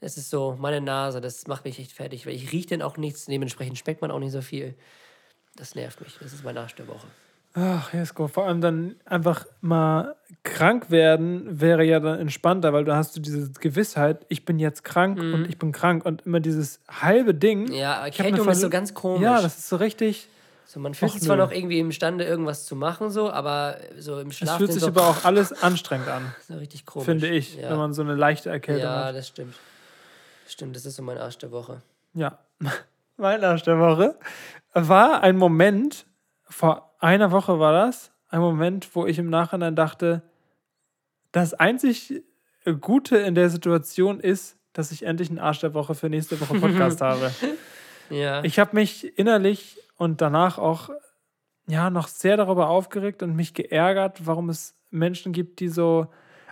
es 0.00 0.16
ist 0.16 0.30
so, 0.30 0.56
meine 0.58 0.80
Nase, 0.80 1.20
das 1.20 1.46
macht 1.46 1.64
mich 1.64 1.78
echt 1.78 1.92
fertig, 1.92 2.26
weil 2.26 2.34
ich 2.34 2.52
rieche 2.52 2.68
dann 2.68 2.82
auch 2.82 2.96
nichts, 2.96 3.26
dementsprechend 3.26 3.78
schmeckt 3.78 4.02
man 4.02 4.10
auch 4.10 4.18
nicht 4.18 4.32
so 4.32 4.42
viel. 4.42 4.74
Das 5.56 5.74
nervt 5.74 6.00
mich. 6.00 6.16
Das 6.20 6.32
ist 6.32 6.44
mein 6.44 6.56
Arsch 6.58 6.74
der 6.74 6.88
Woche. 6.88 7.06
Ach, 7.54 7.92
Jesko, 7.92 8.28
vor 8.28 8.46
allem 8.46 8.60
dann 8.60 8.96
einfach 9.04 9.44
mal 9.60 10.16
krank 10.42 10.90
werden 10.90 11.60
wäre 11.60 11.84
ja 11.84 12.00
dann 12.00 12.18
entspannter, 12.18 12.72
weil 12.72 12.84
du 12.84 12.94
hast 12.96 13.14
du 13.16 13.20
diese 13.20 13.50
Gewissheit, 13.52 14.24
ich 14.28 14.44
bin 14.44 14.58
jetzt 14.58 14.84
krank 14.84 15.18
und 15.18 15.48
ich 15.48 15.58
bin 15.58 15.70
krank 15.70 16.04
und 16.04 16.22
immer 16.22 16.40
dieses 16.40 16.80
halbe 16.88 17.34
Ding. 17.34 17.66
Mhm. 17.68 17.72
Ja, 17.74 18.04
Erkältung 18.04 18.48
ist 18.48 18.60
so 18.60 18.70
ganz 18.70 18.94
komisch. 18.94 19.22
Ja, 19.22 19.40
das 19.42 19.58
ist 19.58 19.68
so 19.68 19.76
richtig. 19.76 20.28
So, 20.64 20.80
man 20.80 20.94
fühlt 20.94 21.12
sich 21.12 21.20
zwar 21.20 21.36
noch 21.36 21.52
irgendwie 21.52 21.78
imstande, 21.78 22.24
irgendwas 22.24 22.64
zu 22.64 22.74
machen, 22.74 23.10
so, 23.10 23.30
aber 23.30 23.76
so 23.98 24.18
im 24.18 24.28
Es 24.28 24.38
Schlaf 24.38 24.56
fühlt 24.56 24.70
dann 24.70 24.74
sich 24.74 24.82
so, 24.82 24.88
aber 24.88 25.06
auch 25.06 25.24
alles 25.26 25.52
anstrengend 25.62 26.08
an, 26.08 26.34
so 26.48 26.54
richtig 26.54 26.86
komisch. 26.86 27.04
finde 27.04 27.28
ich, 27.28 27.56
Ja, 27.56 27.70
wenn 27.70 27.76
man 27.76 27.92
so 27.92 28.00
eine 28.00 28.14
leichte 28.14 28.48
Erkältung 28.48 28.84
ja 28.84 29.04
hat. 29.04 29.14
das 29.16 29.28
stimmt. 29.28 29.54
Stimmt, 30.48 30.74
das 30.74 30.86
ist 30.86 30.96
so 30.96 31.02
mein 31.02 31.18
Arsch 31.18 31.36
der 31.38 31.50
Woche. 31.50 31.82
Ja. 32.14 32.38
Mein 33.18 33.44
Arsch 33.44 33.62
der 33.62 33.78
Woche 33.78 34.16
war 34.72 35.22
ein 35.22 35.36
Moment, 35.36 36.06
vor 36.44 36.91
einer 37.02 37.30
Woche 37.30 37.58
war 37.58 37.72
das, 37.72 38.12
ein 38.28 38.40
Moment, 38.40 38.94
wo 38.94 39.06
ich 39.06 39.18
im 39.18 39.28
Nachhinein 39.28 39.76
dachte, 39.76 40.22
das 41.32 41.52
einzig 41.54 42.22
Gute 42.80 43.18
in 43.18 43.34
der 43.34 43.50
Situation 43.50 44.20
ist, 44.20 44.56
dass 44.72 44.92
ich 44.92 45.02
endlich 45.04 45.28
einen 45.28 45.38
Arsch 45.38 45.60
der 45.60 45.74
Woche 45.74 45.94
für 45.94 46.08
nächste 46.08 46.40
Woche 46.40 46.58
Podcast 46.58 47.00
habe. 47.02 47.32
Ja. 48.08 48.42
Ich 48.44 48.58
habe 48.58 48.76
mich 48.76 49.18
innerlich 49.18 49.78
und 49.96 50.20
danach 50.20 50.58
auch 50.58 50.90
ja 51.66 51.90
noch 51.90 52.08
sehr 52.08 52.36
darüber 52.36 52.68
aufgeregt 52.68 53.22
und 53.22 53.34
mich 53.34 53.54
geärgert, 53.54 54.26
warum 54.26 54.48
es 54.48 54.76
Menschen 54.90 55.32
gibt, 55.32 55.60
die 55.60 55.68
so 55.68 56.06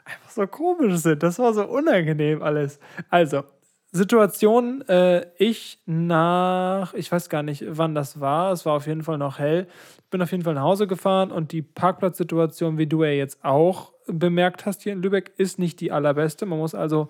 einfach 0.05 0.31
so 0.31 0.47
komisch 0.47 0.97
sind. 0.97 1.23
Das 1.23 1.39
war 1.39 1.55
so 1.55 1.67
unangenehm 1.67 2.43
alles. 2.43 2.79
Also, 3.09 3.45
Situation, 3.93 4.83
äh, 4.89 5.27
ich 5.37 5.81
nach, 5.85 6.95
ich 6.95 7.11
weiß 7.11 7.29
gar 7.29 7.43
nicht, 7.43 7.65
wann 7.67 7.95
das 7.95 8.21
war, 8.21 8.53
es 8.53 8.65
war 8.65 8.75
auf 8.75 8.87
jeden 8.87 9.03
Fall 9.03 9.19
noch 9.19 9.39
hell. 9.39 9.67
Ich 9.99 10.11
bin 10.11 10.23
auf 10.23 10.31
jeden 10.31 10.45
Fall 10.45 10.55
nach 10.55 10.63
Hause 10.63 10.87
gefahren 10.87 11.33
und 11.33 11.51
die 11.53 11.63
Parkplatzsituation, 11.63 12.79
wie 12.79 12.87
du 12.87 13.03
ja 13.03 13.11
jetzt 13.11 13.45
auch 13.45 13.93
bemerkt 14.07 14.65
hast 14.65 14.83
hier 14.83 14.93
in 14.93 15.03
Lübeck, 15.03 15.33
ist 15.39 15.59
nicht 15.59 15.81
die 15.81 15.91
allerbeste. 15.91 16.47
Man 16.47 16.59
muss 16.59 16.75
also 16.75 17.09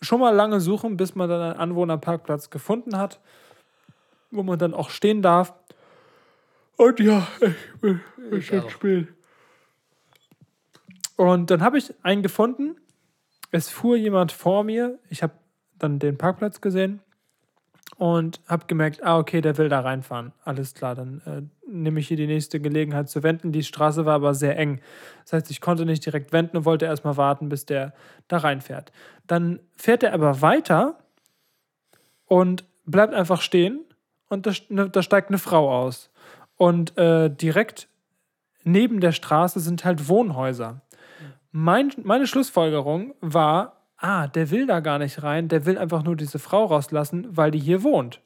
schon 0.00 0.18
mal 0.20 0.34
lange 0.34 0.60
suchen, 0.60 0.96
bis 0.96 1.14
man 1.14 1.28
dann 1.28 1.40
einen 1.40 1.60
Anwohnerparkplatz 1.60 2.50
gefunden 2.50 2.98
hat, 2.98 3.20
wo 4.32 4.42
man 4.42 4.58
dann 4.58 4.74
auch 4.74 4.90
stehen 4.90 5.22
darf. 5.22 5.54
Und 6.76 6.98
ja, 6.98 7.28
ich 7.40 7.80
bin 7.80 8.00
Ich 8.32 8.52
auch. 8.58 8.70
spät. 8.70 9.06
Und 11.16 11.50
dann 11.50 11.62
habe 11.62 11.78
ich 11.78 11.94
einen 12.02 12.22
gefunden. 12.22 12.76
Es 13.52 13.68
fuhr 13.68 13.96
jemand 13.96 14.32
vor 14.32 14.64
mir. 14.64 14.98
Ich 15.08 15.22
habe 15.22 15.34
dann 15.82 15.98
den 15.98 16.18
Parkplatz 16.18 16.60
gesehen 16.60 17.00
und 17.98 18.40
habe 18.48 18.66
gemerkt, 18.66 19.02
ah, 19.02 19.18
okay, 19.18 19.40
der 19.40 19.58
will 19.58 19.68
da 19.68 19.80
reinfahren. 19.80 20.32
Alles 20.44 20.74
klar, 20.74 20.94
dann 20.94 21.20
äh, 21.26 21.42
nehme 21.68 22.00
ich 22.00 22.08
hier 22.08 22.16
die 22.16 22.26
nächste 22.26 22.60
Gelegenheit 22.60 23.08
zu 23.08 23.22
wenden. 23.22 23.52
Die 23.52 23.62
Straße 23.62 24.06
war 24.06 24.14
aber 24.14 24.34
sehr 24.34 24.58
eng. 24.58 24.80
Das 25.24 25.34
heißt, 25.34 25.50
ich 25.50 25.60
konnte 25.60 25.84
nicht 25.84 26.04
direkt 26.04 26.32
wenden 26.32 26.56
und 26.56 26.64
wollte 26.64 26.86
erstmal 26.86 27.16
warten, 27.16 27.48
bis 27.48 27.66
der 27.66 27.92
da 28.28 28.38
reinfährt. 28.38 28.92
Dann 29.26 29.60
fährt 29.76 30.02
er 30.02 30.14
aber 30.14 30.40
weiter 30.40 30.98
und 32.26 32.64
bleibt 32.86 33.14
einfach 33.14 33.40
stehen 33.40 33.80
und 34.28 34.46
da, 34.46 34.52
ne, 34.68 34.88
da 34.88 35.02
steigt 35.02 35.28
eine 35.28 35.38
Frau 35.38 35.70
aus. 35.70 36.10
Und 36.56 36.96
äh, 36.96 37.28
direkt 37.28 37.88
neben 38.64 39.00
der 39.00 39.12
Straße 39.12 39.60
sind 39.60 39.84
halt 39.84 40.08
Wohnhäuser. 40.08 40.80
Mein, 41.50 41.92
meine 42.02 42.26
Schlussfolgerung 42.26 43.14
war, 43.20 43.81
ah, 44.02 44.26
der 44.26 44.50
will 44.50 44.66
da 44.66 44.80
gar 44.80 44.98
nicht 44.98 45.22
rein, 45.22 45.48
der 45.48 45.64
will 45.64 45.78
einfach 45.78 46.02
nur 46.02 46.16
diese 46.16 46.38
Frau 46.38 46.66
rauslassen, 46.66 47.26
weil 47.30 47.50
die 47.50 47.58
hier 47.58 47.82
wohnt. 47.82 48.20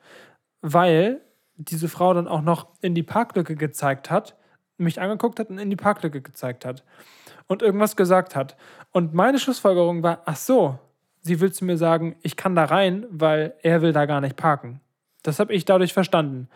Weil 0.63 1.21
diese 1.57 1.89
Frau 1.89 2.13
dann 2.15 2.29
auch 2.29 2.43
noch 2.43 2.69
in 2.81 2.95
die 2.95 3.03
Parklücke 3.03 3.57
gezeigt 3.57 4.11
hat, 4.11 4.37
mich 4.79 5.01
angeguckt 5.01 5.39
hat 5.39 5.51
und 5.51 5.59
in 5.59 5.71
die 5.71 5.77
Parklücke 5.77 6.21
gezeigt 6.21 6.65
hat 6.65 6.85
und 7.47 7.63
irgendwas 7.63 7.97
gesagt 7.97 8.35
hat. 8.37 8.57
Und 8.93 9.15
meine 9.15 9.39
Schlussfolgerung 9.39 10.03
war, 10.03 10.23
ach 10.27 10.37
so, 10.37 10.79
sie 11.21 11.41
will 11.41 11.53
zu 11.53 11.65
mir 11.65 11.77
sagen, 11.77 12.17
ich 12.23 12.37
kann 12.37 12.55
da 12.55 12.65
rein, 12.65 13.07
weil 13.11 13.55
er 13.63 13.83
will 13.83 13.93
da 13.93 14.07
gar 14.07 14.21
nicht 14.21 14.37
parken. 14.37 14.81
Das 15.27 15.41
habe 15.41 15.53
ich 15.53 15.65
dadurch 15.65 15.93
verstanden. 15.93 16.49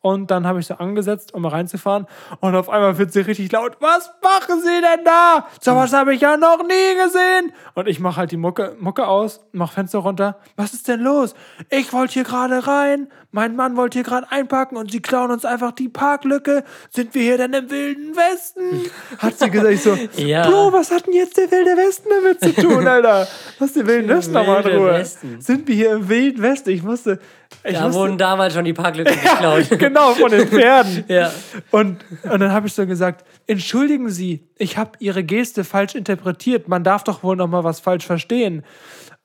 Und 0.00 0.30
dann 0.30 0.46
habe 0.46 0.60
ich 0.60 0.66
so 0.66 0.74
angesetzt, 0.74 1.32
um 1.34 1.42
mal 1.42 1.48
reinzufahren. 1.48 2.06
Und 2.40 2.54
auf 2.54 2.68
einmal 2.68 2.98
wird 2.98 3.12
sie 3.12 3.20
richtig 3.20 3.50
laut. 3.52 3.76
Was 3.80 4.10
machen 4.22 4.60
Sie 4.60 4.80
denn 4.80 5.04
da? 5.04 5.46
So 5.60 5.74
was 5.74 5.92
habe 5.92 6.14
ich 6.14 6.20
ja 6.20 6.36
noch 6.36 6.62
nie 6.62 7.02
gesehen. 7.02 7.52
Und 7.74 7.88
ich 7.88 8.00
mache 8.00 8.16
halt 8.18 8.30
die 8.30 8.36
Mucke, 8.36 8.76
Mucke 8.78 9.06
aus, 9.06 9.40
mache 9.52 9.74
Fenster 9.74 10.00
runter. 10.00 10.38
Was 10.56 10.74
ist 10.74 10.88
denn 10.88 11.00
los? 11.00 11.34
Ich 11.70 11.92
wollte 11.92 12.14
hier 12.14 12.24
gerade 12.24 12.66
rein. 12.66 13.08
Mein 13.30 13.56
Mann 13.56 13.76
wollte 13.76 13.98
hier 13.98 14.04
gerade 14.04 14.30
einparken 14.30 14.78
und 14.78 14.90
Sie 14.90 15.00
klauen 15.02 15.30
uns 15.30 15.44
einfach 15.44 15.72
die 15.72 15.88
Parklücke. 15.88 16.64
Sind 16.90 17.14
wir 17.14 17.22
hier 17.22 17.36
denn 17.38 17.52
im 17.52 17.70
Wilden 17.70 18.16
Westen? 18.16 18.90
Hat 19.18 19.38
sie 19.38 19.50
gesagt. 19.50 19.72
Ich 19.72 19.82
so, 19.82 19.96
Ja. 20.16 20.48
Bro, 20.48 20.72
was 20.72 20.90
hat 20.90 21.06
denn 21.06 21.14
jetzt 21.14 21.36
der 21.36 21.50
Wilde 21.50 21.76
Westen 21.76 22.08
damit 22.08 22.40
zu 22.40 22.54
tun, 22.54 22.86
Alter? 22.88 23.26
Lass 23.58 23.72
den 23.72 23.86
Wilden 23.86 24.08
Westen 24.08 24.32
nochmal 24.32 24.58
in 24.60 24.64
Wilde 24.64 24.78
Ruhe. 24.78 24.92
Westen. 24.92 25.40
Sind 25.40 25.68
wir 25.68 25.74
hier 25.74 25.92
im 25.92 26.08
Wilden 26.08 26.42
Westen? 26.42 26.70
Ich 26.70 26.82
musste... 26.82 27.18
Ich 27.64 27.74
Da 27.74 27.84
musste, 27.84 28.00
wurden 28.00 28.18
damals 28.18 28.54
schon 28.54 28.64
die 28.64 28.72
Parklücken 28.72 29.14
geklaut. 29.22 29.68
genau, 29.78 30.14
von 30.14 30.30
den 30.30 30.48
Pferden. 30.48 31.04
ja. 31.08 31.32
Und, 31.70 32.04
und 32.22 32.40
dann 32.40 32.52
habe 32.52 32.66
ich 32.66 32.72
so 32.72 32.86
gesagt, 32.86 33.24
entschuldigen 33.46 34.10
Sie, 34.10 34.48
ich 34.56 34.78
habe 34.78 34.92
Ihre 35.00 35.24
Geste 35.24 35.64
falsch 35.64 35.94
interpretiert. 35.94 36.68
Man 36.68 36.84
darf 36.84 37.04
doch 37.04 37.22
wohl 37.22 37.36
noch 37.36 37.48
mal 37.48 37.64
was 37.64 37.80
falsch 37.80 38.06
verstehen. 38.06 38.64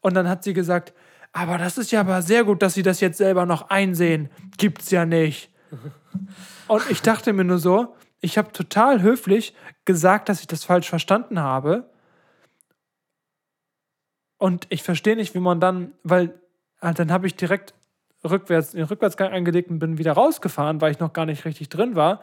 Und 0.01 0.15
dann 0.15 0.27
hat 0.27 0.43
sie 0.43 0.53
gesagt, 0.53 0.93
aber 1.31 1.57
das 1.57 1.77
ist 1.77 1.91
ja 1.91 2.01
aber 2.01 2.21
sehr 2.21 2.43
gut, 2.43 2.61
dass 2.61 2.73
Sie 2.73 2.83
das 2.83 2.99
jetzt 2.99 3.17
selber 3.17 3.45
noch 3.45 3.69
einsehen. 3.69 4.29
Gibt's 4.57 4.91
ja 4.91 5.05
nicht. 5.05 5.49
Und 6.67 6.83
ich 6.89 7.01
dachte 7.01 7.33
mir 7.33 7.43
nur 7.43 7.57
so, 7.57 7.95
ich 8.19 8.37
habe 8.37 8.51
total 8.51 9.01
höflich 9.01 9.55
gesagt, 9.85 10.29
dass 10.29 10.41
ich 10.41 10.47
das 10.47 10.63
falsch 10.63 10.89
verstanden 10.89 11.39
habe. 11.39 11.89
Und 14.37 14.67
ich 14.69 14.83
verstehe 14.83 15.15
nicht, 15.15 15.35
wie 15.35 15.39
man 15.39 15.59
dann, 15.59 15.93
weil 16.03 16.39
ah, 16.79 16.93
dann 16.93 17.11
habe 17.11 17.27
ich 17.27 17.35
direkt 17.35 17.73
rückwärts, 18.23 18.71
den 18.71 18.83
Rückwärtsgang 18.83 19.31
eingelegt 19.31 19.69
und 19.69 19.79
bin 19.79 19.97
wieder 19.97 20.13
rausgefahren, 20.13 20.81
weil 20.81 20.91
ich 20.91 20.99
noch 20.99 21.13
gar 21.13 21.25
nicht 21.25 21.45
richtig 21.45 21.69
drin 21.69 21.95
war. 21.95 22.19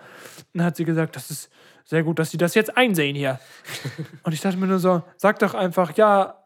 Und 0.53 0.59
dann 0.61 0.67
hat 0.67 0.77
sie 0.77 0.85
gesagt, 0.85 1.17
das 1.17 1.31
ist 1.31 1.51
sehr 1.85 2.03
gut, 2.03 2.19
dass 2.19 2.31
Sie 2.31 2.37
das 2.37 2.55
jetzt 2.55 2.77
einsehen 2.77 3.17
hier. 3.17 3.41
und 4.23 4.33
ich 4.33 4.41
dachte 4.41 4.57
mir 4.57 4.67
nur 4.67 4.79
so, 4.79 5.03
sag 5.17 5.39
doch 5.41 5.55
einfach, 5.55 5.97
ja, 5.97 6.37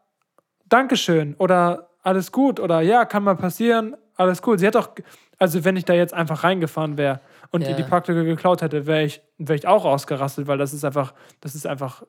Dankeschön 0.67 1.35
oder 1.35 1.89
alles 2.01 2.31
gut 2.31 2.59
oder 2.59 2.81
ja, 2.81 3.05
kann 3.05 3.23
mal 3.23 3.35
passieren, 3.35 3.95
alles 4.15 4.41
gut. 4.41 4.59
Sie 4.59 4.67
hat 4.67 4.75
doch, 4.75 4.89
also 5.37 5.63
wenn 5.63 5.75
ich 5.77 5.85
da 5.85 5.93
jetzt 5.93 6.13
einfach 6.13 6.43
reingefahren 6.43 6.97
wäre 6.97 7.19
und 7.51 7.61
ihr 7.61 7.69
Ja. 7.71 7.75
die 7.75 7.83
Parklücke 7.83 8.23
geklaut 8.25 8.61
hätte, 8.61 8.85
wäre 8.87 9.03
ich, 9.03 9.21
wär 9.37 9.55
ich 9.55 9.67
auch 9.67 9.85
ausgerastet, 9.85 10.47
weil 10.47 10.57
das 10.57 10.73
ist 10.73 10.83
einfach, 10.83 11.13
das 11.41 11.53
ist 11.53 11.67
einfach 11.67 12.03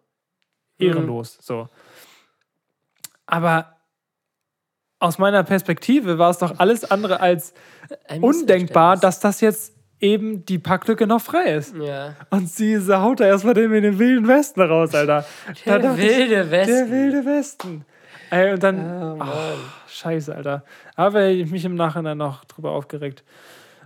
ehrenlos. 0.79 1.39
So. 1.41 1.69
Aber 3.27 3.76
aus 4.99 5.19
meiner 5.19 5.43
Perspektive 5.45 6.19
war 6.19 6.31
es 6.31 6.39
doch 6.39 6.59
alles 6.59 6.91
andere 6.91 7.21
als 7.21 7.53
undenkbar, 8.21 8.97
dass 8.97 9.21
das 9.21 9.41
jetzt 9.41 9.75
eben 10.01 10.45
die 10.45 10.59
Parklücke 10.59 11.07
noch 11.07 11.21
frei 11.21 11.55
ist. 11.55 11.75
Ja. 11.77 12.15
Und 12.31 12.49
sie 12.51 12.79
haut 12.79 13.21
da 13.21 13.27
erstmal 13.27 13.55
den 13.55 13.73
in 13.73 13.83
den 13.83 13.99
wilden 13.99 14.29
Westen 14.29 14.61
raus, 14.61 14.95
Alter. 14.95 15.25
Da 15.65 15.79
Der 15.79 15.93
ich, 15.95 15.99
wilde 15.99 16.51
Westen. 16.51 16.75
Der 16.75 16.91
wilde 16.91 17.25
Westen. 17.25 17.85
Ey, 18.31 18.53
und 18.53 18.63
dann, 18.63 18.79
Oh, 18.79 19.19
ach, 19.21 19.89
scheiße, 19.89 20.35
Alter. 20.35 20.65
Aber 20.97 21.29
ich 21.29 21.51
mich 21.51 21.65
im 21.65 21.77
Nachhinein 21.77 22.19
noch 22.19 22.45
drüber 22.45 22.73
aufgeregt. 22.73 23.25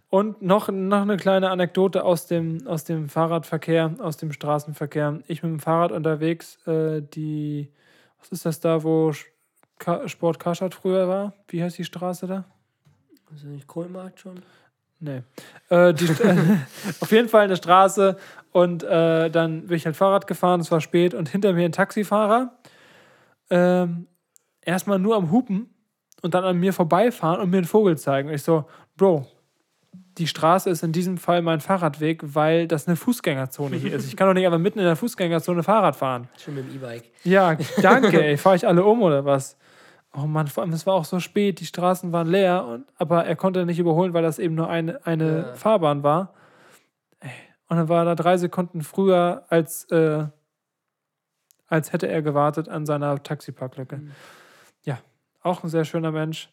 Und 0.09 0.43
noch, 0.43 0.69
noch 0.69 1.03
eine 1.03 1.17
kleine 1.19 1.51
Anekdote 1.51 2.05
aus 2.05 2.27
dem, 2.27 2.67
aus 2.67 2.83
dem 2.85 3.09
Fahrradverkehr, 3.09 3.95
aus 4.01 4.17
dem 4.17 4.33
Straßenverkehr. 4.33 5.21
Ich 5.29 5.43
mit 5.43 5.53
dem 5.53 5.61
Fahrrad 5.61 5.93
unterwegs, 5.93 6.59
äh, 6.67 7.01
die, 7.01 7.71
was 8.19 8.31
ist 8.31 8.45
das 8.45 8.59
da, 8.59 8.83
wo 8.83 9.13
Ka 9.81 10.07
Sport 10.09 10.39
Karstadt 10.39 10.75
früher 10.75 11.09
war? 11.09 11.33
Wie 11.49 11.63
heißt 11.63 11.79
die 11.79 11.85
Straße 11.85 12.29
da? 12.29 12.45
Ist 13.33 13.45
das 13.45 13.51
nicht 13.51 13.67
Kohlmarkt 13.67 14.21
schon? 14.21 14.43
Nee. 15.01 15.23
Äh, 15.71 15.95
die, 15.95 16.09
auf 17.01 17.11
jeden 17.11 17.29
Fall 17.29 17.45
eine 17.45 17.57
Straße 17.57 18.17
und 18.53 18.85
äh, 18.85 19.31
dann 19.31 19.67
bin 19.67 19.77
ich 19.77 19.87
halt 19.87 19.97
Fahrrad 19.97 20.27
gefahren, 20.27 20.61
es 20.61 20.71
war 20.71 20.81
spät 20.81 21.15
und 21.15 21.29
hinter 21.29 21.53
mir 21.55 21.65
ein 21.65 21.73
Taxifahrer. 21.73 22.53
Ähm, 23.49 24.07
erstmal 24.61 24.99
nur 24.99 25.17
am 25.17 25.31
Hupen 25.31 25.71
und 26.23 26.35
dann 26.35 26.45
an 26.45 26.59
mir 26.59 26.73
vorbeifahren 26.73 27.41
und 27.41 27.51
mir 27.51 27.59
einen 27.59 27.67
Vogel 27.67 27.97
zeigen. 27.97 28.29
Und 28.29 28.35
ich 28.35 28.43
so, 28.43 28.67
Bro, 28.97 29.27
die 30.19 30.27
Straße 30.27 30.69
ist 30.69 30.83
in 30.83 30.93
diesem 30.93 31.17
Fall 31.17 31.41
mein 31.41 31.61
Fahrradweg, 31.61 32.21
weil 32.35 32.69
das 32.69 32.87
eine 32.87 32.97
Fußgängerzone 32.97 33.77
hier 33.77 33.95
ist. 33.95 34.07
Ich 34.07 34.17
kann 34.17 34.27
doch 34.29 34.35
nicht 34.35 34.45
einfach 34.45 34.59
mitten 34.59 34.79
in 34.79 34.85
der 34.85 34.97
Fußgängerzone 34.97 35.63
Fahrrad 35.63 35.97
fahren. 35.97 36.29
Schon 36.37 36.57
mit 36.57 36.69
dem 36.69 36.77
E-Bike. 36.77 37.05
Ja, 37.25 37.57
danke, 37.81 38.23
ey. 38.23 38.37
Fahre 38.39 38.57
ich 38.57 38.67
alle 38.67 38.85
um 38.85 39.01
oder 39.03 39.25
was? 39.25 39.57
Oh 40.13 40.27
Mann, 40.27 40.49
vor 40.49 40.63
allem, 40.63 40.73
es 40.73 40.87
war 40.87 40.95
auch 40.95 41.05
so 41.05 41.21
spät, 41.21 41.61
die 41.61 41.67
Straßen 41.67 42.13
waren 42.13 42.27
leer, 42.29 42.65
und, 42.65 42.85
aber 42.97 43.25
er 43.27 43.37
konnte 43.37 43.65
nicht 43.65 43.79
überholen, 43.79 44.13
weil 44.13 44.23
das 44.23 44.39
eben 44.41 44.57
nur 44.57 44.69
eine, 44.69 45.07
eine 45.07 45.37
Ja. 45.39 45.55
Fahrbahn 45.55 46.03
war. 46.03 46.35
Und 47.69 47.77
dann 47.77 47.89
war 47.89 48.03
er 48.03 48.05
da 48.07 48.15
drei 48.17 48.37
Sekunden 48.37 48.83
früher, 48.83 49.45
als, 49.49 49.85
äh, 49.93 50.27
als 51.69 51.93
hätte 51.93 52.09
er 52.09 52.23
gewartet 52.23 52.69
an 52.69 52.85
seiner 52.87 53.23
Taxiparklücke. 53.23 53.99
Mhm. 53.99 54.11
Ja, 54.83 54.99
auch 55.43 55.63
ein 55.63 55.69
sehr 55.69 55.85
schöner 55.85 56.11
Mensch. 56.11 56.51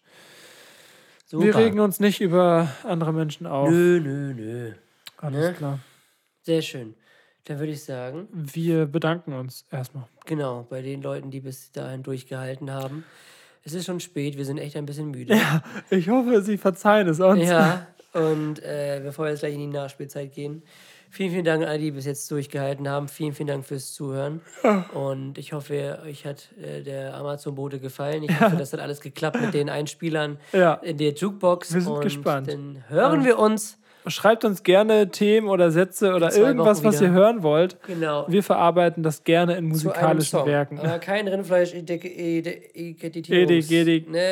Super. 1.25 1.43
Wir 1.45 1.55
regen 1.55 1.79
uns 1.79 1.99
nicht 1.99 2.21
über 2.21 2.67
andere 2.83 3.11
Menschen 3.11 3.47
auf. 3.47 3.69
Nö, 3.69 3.99
nö, 3.99 4.33
nö. 4.35 4.73
Alles 5.17 5.47
ne? 5.47 5.53
klar. 5.53 5.79
Sehr 6.43 6.61
schön. 6.61 6.93
Dann 7.45 7.57
würde 7.59 7.71
ich 7.71 7.83
sagen, 7.83 8.27
Wir 8.31 8.85
bedanken 8.85 9.33
uns 9.33 9.65
erstmal. 9.71 10.05
genau, 10.25 10.67
bei 10.69 10.81
den 10.83 11.01
Leuten, 11.01 11.31
die 11.31 11.39
bis 11.39 11.71
dahin 11.71 12.03
durchgehalten 12.03 12.69
haben. 12.71 13.03
Es 13.67 13.73
ist 13.73 13.85
schon 13.85 13.99
spät, 13.99 14.37
wir 14.37 14.45
sind 14.45 14.59
echt 14.59 14.77
ein 14.77 14.85
bisschen 14.85 15.11
müde. 15.11 15.37
Ich 15.89 16.07
hoffe, 16.09 16.41
Sie 16.41 16.57
verzeihen 16.57 17.09
es 17.09 17.19
uns. 17.19 17.43
Ja, 17.43 17.85
Und 18.13 18.63
äh, 18.63 19.01
bevor 19.03 19.25
wir 19.25 19.31
jetzt 19.31 19.41
gleich 19.41 19.53
in 19.53 19.59
die 19.59 19.67
Nachspielzeit 19.67 20.33
gehen, 20.33 20.63
vielen, 21.09 21.31
vielen 21.31 21.43
Dank 21.43 21.63
an 21.63 21.67
alle, 21.67 21.79
die 21.79 21.91
bis 21.91 22.05
jetzt 22.05 22.31
durchgehalten 22.31 22.87
haben. 22.87 23.09
Vielen, 23.09 23.33
vielen 23.33 23.47
Dank 23.47 23.65
fürs 23.65 23.93
Zuhören. 23.93 24.39
Und 24.93 25.37
ich 25.37 25.51
hoffe, 25.51 25.99
euch 26.05 26.25
hat 26.25 26.47
äh, 26.61 26.81
der 26.81 27.13
Amazon-Bote 27.15 27.79
gefallen. 27.79 28.23
Ich 28.23 28.39
hoffe, 28.39 28.55
das 28.55 28.71
hat 28.71 28.79
alles 28.79 29.01
geklappt 29.01 29.41
mit 29.41 29.53
den 29.53 29.69
Einspielern 29.69 30.37
Ja. 30.53 30.75
in 30.75 30.97
der 30.97 31.11
Jukebox. 31.13 31.73
Wir 31.73 31.81
sind 31.81 31.91
Und 31.91 32.01
gespannt. 32.01 32.47
Dann 32.47 32.85
hören 32.87 33.25
wir 33.25 33.37
uns. 33.37 33.77
Schreibt 34.09 34.45
uns 34.45 34.63
gerne 34.63 35.09
Themen 35.09 35.47
oder 35.47 35.71
Sätze 35.71 36.13
oder 36.13 36.35
irgendwas, 36.35 36.83
was 36.83 37.01
ihr 37.01 37.11
hören 37.11 37.43
wollt. 37.43 37.77
Genau. 37.85 38.25
Wir 38.27 38.43
verarbeiten 38.43 39.03
das 39.03 39.23
gerne 39.23 39.55
in 39.57 39.65
musikalischen. 39.65 40.45
Werken. 40.45 40.79
Aber 40.79 40.99
kein 40.99 41.27
Rindfleisch, 41.27 41.71
Gerät. 41.71 42.37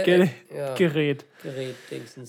Gerät, 0.04 1.26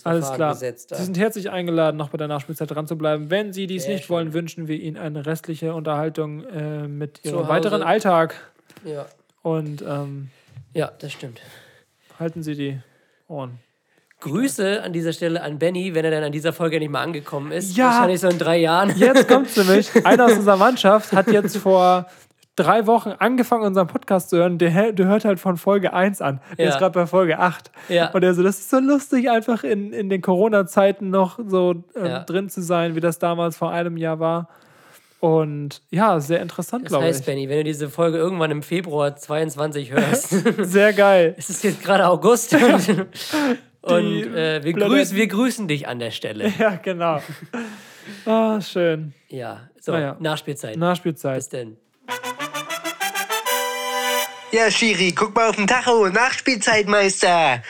Alles 0.05 0.32
klar. 0.32 0.55
Sie 0.55 0.74
sind 1.05 1.18
herzlich 1.18 1.51
eingeladen, 1.51 1.97
noch 1.97 2.11
bei 2.11 2.18
der 2.18 2.28
Nachspielzeit 2.28 2.70
dran 2.70 2.86
zu 2.86 2.97
bleiben. 2.97 3.30
Wenn 3.30 3.53
Sie 3.53 3.66
dies 3.66 3.88
nicht 3.88 4.11
wollen, 4.11 4.32
wünschen 4.32 4.68
wir 4.68 4.76
Ihnen 4.76 4.97
eine 4.97 5.26
restliche 5.26 5.74
Unterhaltung 5.74 6.44
äh, 6.44 6.86
mit 6.88 7.20
Ihrem 7.24 7.49
weiteren 7.49 7.82
Alltag. 7.82 8.34
ja. 8.84 9.07
Und 9.42 9.82
ähm, 9.82 10.30
ja, 10.74 10.90
das 10.99 11.12
stimmt. 11.12 11.40
halten 12.18 12.42
Sie 12.42 12.57
die 12.57 12.78
Ohren. 13.28 13.61
Grüße 14.31 14.83
an 14.83 14.93
dieser 14.93 15.12
Stelle 15.12 15.43
an 15.43 15.59
Benny, 15.59 15.95
wenn 15.95 16.05
er 16.05 16.11
dann 16.11 16.24
an 16.24 16.33
dieser 16.33 16.53
Folge 16.53 16.79
nicht 16.79 16.91
mal 16.91 17.03
angekommen 17.03 17.53
ist. 17.53 17.77
Ja. 17.77 17.87
Wahrscheinlich 17.87 18.20
so 18.20 18.29
in 18.29 18.39
drei 18.39 18.59
Jahren. 18.59 18.93
Jetzt 18.97 19.29
kommt's 19.29 19.57
nämlich. 19.57 19.91
Einer 20.05 20.27
aus 20.27 20.33
unserer 20.33 20.57
Mannschaft 20.57 21.12
hat 21.12 21.29
jetzt 21.29 21.57
vor 21.59 22.07
drei 22.57 22.87
Wochen 22.87 23.11
angefangen, 23.18 23.64
unseren 23.64 23.87
Podcast 23.87 24.31
zu 24.31 24.39
hören. 24.39 24.57
Der, 24.59 24.93
der 24.93 25.07
hört 25.07 25.24
halt 25.24 25.39
von 25.39 25.57
Folge 25.59 25.93
1 25.93 26.22
an. 26.22 26.41
Der 26.57 26.64
Ja. 26.66 26.70
ist 26.72 26.79
gerade 26.79 26.99
bei 26.99 27.07
Folge 27.07 27.39
8. 27.39 27.70
Ja. 27.89 28.11
Und 28.12 28.22
er 28.22 28.33
so, 28.35 28.43
das 28.43 28.59
ist 28.59 28.70
so 28.70 28.79
lustig, 28.79 29.31
einfach 29.31 29.62
in, 29.62 29.93
in 29.93 30.09
den 30.09 30.22
Corona-Zeiten 30.22 31.11
noch 31.11 31.39
so 31.47 31.85
ähm, 31.95 32.07
Ja. 32.07 32.18
drin 32.24 32.49
zu 32.49 32.62
sein, 32.62 32.95
wie 32.97 33.01
das 33.01 33.18
damals 33.18 33.57
vor 33.59 33.70
einem 33.72 33.97
Jahr 33.97 34.20
war. 34.20 34.49
Und 35.20 35.83
ja, 35.91 36.20
sehr 36.20 36.41
interessant, 36.41 36.85
Das 36.85 36.91
glaube 36.91 37.05
heißt, 37.07 37.20
ich. 37.20 37.27
Benny, 37.27 37.49
wenn 37.49 37.59
du 37.59 37.64
diese 37.64 37.89
Folge 37.89 38.16
irgendwann 38.18 38.51
im 38.51 38.62
Februar 38.62 39.16
22 39.16 39.93
hörst, 39.93 40.29
Sehr 40.59 40.93
geil. 40.93 41.35
es 41.39 41.49
ist 41.51 41.64
jetzt 41.64 41.83
gerade 41.83 42.07
August 42.07 42.55
und, 43.87 44.34
äh, 44.34 44.64
wir, 44.64 44.72
grüßen, 44.72 45.16
wir 45.16 45.26
grüßen 45.26 45.68
dich 45.68 45.87
an 45.89 45.99
der 45.99 46.11
Stelle. 46.11 46.53
Ja, 46.59 46.76
genau. 46.76 47.20
Ah, 48.24 48.61
schön. 48.61 49.14
Ja, 49.28 49.68
so, 49.80 49.93
Naja. 49.93 50.16
Nachspielzeit. 50.18 50.76
Nachspielzeit. 50.76 51.37
Bis 51.37 51.49
denn. 51.49 51.76
Ja, 54.53 54.70
Schiri, 54.70 55.12
guck 55.12 55.34
mal 55.34 55.49
auf 55.49 55.57
den 55.57 55.66
Tacho. 55.66 56.09
Nachspielzeitmeister. 56.09 57.62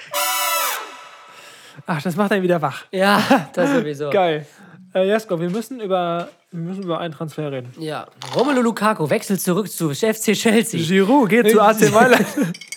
Ach, 1.86 2.02
das 2.02 2.16
macht 2.16 2.32
einen 2.32 2.42
wieder 2.42 2.60
wach. 2.62 2.84
Ja, 2.90 3.48
das 3.54 3.70
sowieso. 3.72 4.10
Geil. 4.10 4.46
Äh, 4.94 5.06
Jesko, 5.06 5.40
wir 5.40 5.50
müssen 5.50 5.80
über, 5.80 6.28
wir 6.50 6.60
müssen 6.60 6.82
über 6.84 6.98
einen 7.00 7.12
Transfer 7.12 7.50
reden. 7.52 7.72
Ja, 7.78 8.06
Romelu 8.34 8.62
Lukaku 8.62 9.08
wechselt 9.10 9.40
zurück 9.40 9.70
zu 9.70 9.94
FC 9.94 10.32
Chelsea. 10.32 10.80
Giroud 10.80 11.28
geht 11.28 11.50
zu 11.50 11.60
AC 11.60 11.90
Mailand. 11.92 12.26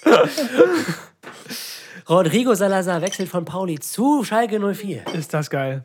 Rodrigo 2.10 2.56
Salazar 2.56 3.02
wechselt 3.02 3.30
von 3.30 3.46
Pauli 3.46 3.80
zu 3.80 4.24
Schalke 4.24 4.60
04. 4.60 5.04
Ist 5.14 5.34
das 5.34 5.50
geil. 5.50 5.84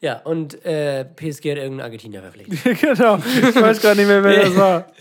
Ja, 0.00 0.20
und 0.20 0.64
äh, 0.64 1.04
PSG 1.04 1.50
hat 1.50 1.58
irgendeinen 1.58 1.80
Argentinier 1.80 2.22
verpflichtet. 2.22 2.80
genau. 2.80 3.16
Ich 3.16 3.54
weiß 3.54 3.82
gar 3.82 3.94
nicht 3.94 4.06
mehr, 4.06 4.24
wer 4.24 4.42
das 4.44 4.56
war. 4.56 4.86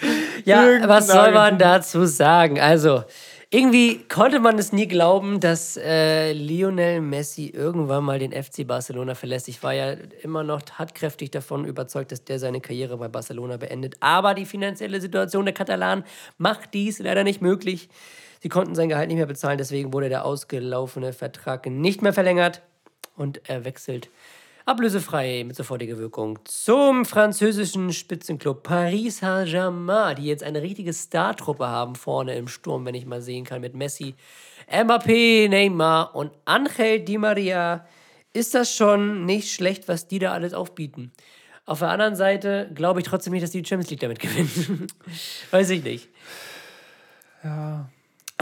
Ja, 0.45 0.65
Irgendein 0.65 0.89
was 0.89 1.07
soll 1.07 1.31
man 1.31 1.57
dazu 1.57 2.05
sagen? 2.05 2.59
Also, 2.59 3.05
irgendwie 3.49 3.99
konnte 4.09 4.39
man 4.39 4.59
es 4.59 4.73
nie 4.73 4.87
glauben, 4.87 5.39
dass 5.39 5.77
äh, 5.77 6.33
Lionel 6.33 6.99
Messi 6.99 7.47
irgendwann 7.47 8.03
mal 8.03 8.19
den 8.19 8.33
FC 8.33 8.67
Barcelona 8.67 9.15
verlässt. 9.15 9.47
Ich 9.47 9.63
war 9.63 9.73
ja 9.73 9.95
immer 10.21 10.43
noch 10.43 10.63
tatkräftig 10.63 11.31
davon 11.31 11.63
überzeugt, 11.63 12.11
dass 12.11 12.25
der 12.25 12.39
seine 12.39 12.59
Karriere 12.59 12.97
bei 12.97 13.07
Barcelona 13.07 13.55
beendet. 13.55 13.95
Aber 14.01 14.33
die 14.33 14.45
finanzielle 14.45 14.99
Situation 14.99 15.45
der 15.45 15.53
Katalanen 15.53 16.03
macht 16.37 16.73
dies 16.73 16.99
leider 16.99 17.23
nicht 17.23 17.41
möglich. 17.41 17.87
Sie 18.43 18.49
konnten 18.49 18.75
sein 18.75 18.89
Gehalt 18.89 19.07
nicht 19.07 19.15
mehr 19.15 19.25
bezahlen, 19.25 19.57
deswegen 19.57 19.93
wurde 19.93 20.09
der 20.09 20.25
ausgelaufene 20.25 21.13
Vertrag 21.13 21.65
nicht 21.65 22.01
mehr 22.01 22.11
verlängert 22.11 22.61
und 23.15 23.39
er 23.47 23.63
wechselt 23.63 24.09
ablösefrei 24.65 25.45
mit 25.47 25.55
sofortiger 25.55 25.97
Wirkung 25.97 26.39
zum 26.43 27.05
französischen 27.05 27.93
Spitzenclub 27.93 28.63
Paris 28.63 29.19
Saint-Germain, 29.19 30.17
die 30.17 30.25
jetzt 30.25 30.43
eine 30.43 30.61
richtige 30.61 30.93
Startruppe 30.93 31.67
haben 31.67 31.95
vorne 31.95 32.35
im 32.35 32.49
Sturm, 32.49 32.85
wenn 32.85 32.95
ich 32.95 33.05
mal 33.05 33.21
sehen 33.21 33.45
kann, 33.45 33.61
mit 33.61 33.75
Messi, 33.75 34.13
Mbappé, 34.69 35.47
Neymar 35.47 36.13
und 36.13 36.33
Angel 36.43 36.99
Di 36.99 37.17
Maria. 37.17 37.87
Ist 38.33 38.55
das 38.55 38.75
schon 38.75 39.23
nicht 39.23 39.53
schlecht, 39.53 39.87
was 39.87 40.09
die 40.09 40.19
da 40.19 40.33
alles 40.33 40.53
aufbieten? 40.53 41.13
Auf 41.65 41.79
der 41.79 41.91
anderen 41.91 42.17
Seite 42.17 42.69
glaube 42.75 42.99
ich 42.99 43.05
trotzdem 43.05 43.31
nicht, 43.31 43.43
dass 43.43 43.51
die 43.51 43.63
Champions 43.63 43.89
League 43.89 44.01
damit 44.01 44.19
gewinnen. 44.19 44.87
Weiß 45.49 45.69
ich 45.69 45.81
nicht. 45.81 46.09
Ja. 47.41 47.89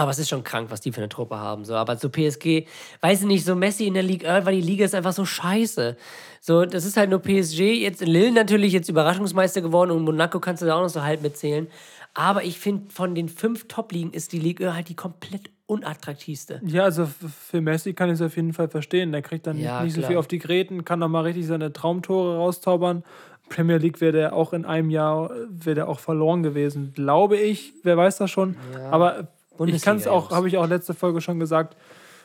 Aber 0.02 0.10
es 0.10 0.18
ist 0.18 0.30
schon 0.30 0.44
krank, 0.44 0.72
was 0.72 0.82
die 0.82 0.92
für 0.92 0.98
eine 1.02 1.10
Truppe 1.10 1.38
haben. 1.38 1.64
So, 1.64 1.76
aber 1.76 1.96
zu 1.96 2.10
PSG, 2.10 2.66
weiß 3.02 3.22
ich 3.22 3.28
nicht, 3.28 3.46
so 3.46 3.56
Messi 3.56 3.86
in 3.86 3.94
der 3.94 4.02
Liga, 4.02 4.44
weil 4.46 4.56
die 4.56 4.62
Liga 4.62 4.84
ist 4.84 4.96
einfach 4.96 5.14
so 5.14 5.26
scheiße. 5.26 5.96
So, 6.42 6.66
das 6.66 6.86
ist 6.86 6.98
halt 6.98 7.12
nur 7.12 7.20
PSG. 7.20 7.60
Jetzt 7.80 8.02
Lille 8.02 8.32
natürlich 8.32 8.74
jetzt 8.74 8.90
Überraschungsmeister 8.90 9.62
geworden 9.62 9.92
und 9.92 10.04
Monaco 10.04 10.40
kannst 10.40 10.64
du 10.64 10.66
da 10.66 10.76
auch 10.76 10.82
noch 10.82 10.90
so 10.90 11.04
halb 11.04 11.22
mitzählen. 11.22 11.68
Aber 12.16 12.44
ich 12.44 12.58
finde, 12.58 12.92
von 12.92 13.14
den 13.14 13.30
fünf 13.30 13.68
Top-Ligen 13.68 14.12
ist 14.12 14.32
die 14.34 14.40
Liga 14.40 14.74
halt 14.74 14.90
die 14.90 14.96
komplett 14.96 15.52
unattraktivste. 15.68 16.62
Ja, 16.66 16.84
also 16.86 17.06
für 17.48 17.62
Messi 17.62 17.94
kann 17.94 18.10
ich 18.10 18.16
es 18.16 18.22
auf 18.24 18.36
jeden 18.36 18.54
Fall 18.54 18.70
verstehen. 18.70 19.12
Der 19.12 19.22
kriegt 19.22 19.46
dann 19.46 19.60
Ja, 19.60 19.76
nicht, 19.84 19.84
nicht 19.84 19.94
so 19.94 20.00
klar. 20.02 20.10
viel 20.10 20.18
auf 20.18 20.28
die 20.28 20.40
Gräten, 20.40 20.84
kann 20.84 20.98
noch 20.98 21.10
mal 21.10 21.22
richtig 21.22 21.46
seine 21.46 21.72
Traumtore 21.74 22.38
raustaubern. 22.38 23.04
Premier 23.50 23.78
League 23.78 24.02
wäre 24.02 24.14
der 24.14 24.34
auch 24.34 24.52
in 24.54 24.66
einem 24.66 24.90
Jahr 24.90 25.30
wäre 25.50 25.76
der 25.76 25.88
auch 25.90 26.00
verloren 26.00 26.42
gewesen, 26.42 26.92
glaube 26.96 27.38
ich. 27.38 27.74
Wer 27.84 27.98
weiß 27.98 28.18
das 28.18 28.32
schon. 28.32 28.56
Aber 28.90 29.28
ich 29.70 29.84
Bundesliga, 29.84 29.92
kann 29.92 29.98
es 29.98 30.08
auch, 30.08 30.32
habe 30.32 30.48
ich 30.48 30.58
auch 30.58 30.68
letzte 30.68 30.94
Folge 30.94 31.22
schon 31.22 31.40
gesagt, 31.40 31.78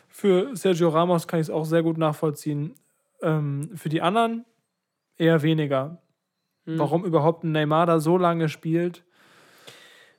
für 0.09 0.55
Sergio 0.57 0.89
Ramos 0.89 1.27
kann 1.27 1.41
ich 1.41 1.47
es 1.47 1.51
auch 1.51 1.65
sehr 1.65 1.83
gut 1.83 1.99
nachvollziehen. 1.99 2.75
Ähm, 3.23 3.71
für 3.75 3.89
die 3.89 4.03
anderen 4.03 4.45
eher 5.17 5.43
weniger. 5.43 6.03
Hm. 6.65 6.79
Warum 6.79 7.05
überhaupt 7.05 7.45
ein 7.45 7.53
Neymar 7.53 7.87
da 7.87 8.01
so 8.01 8.19
lange 8.19 8.49
spielt? 8.49 9.05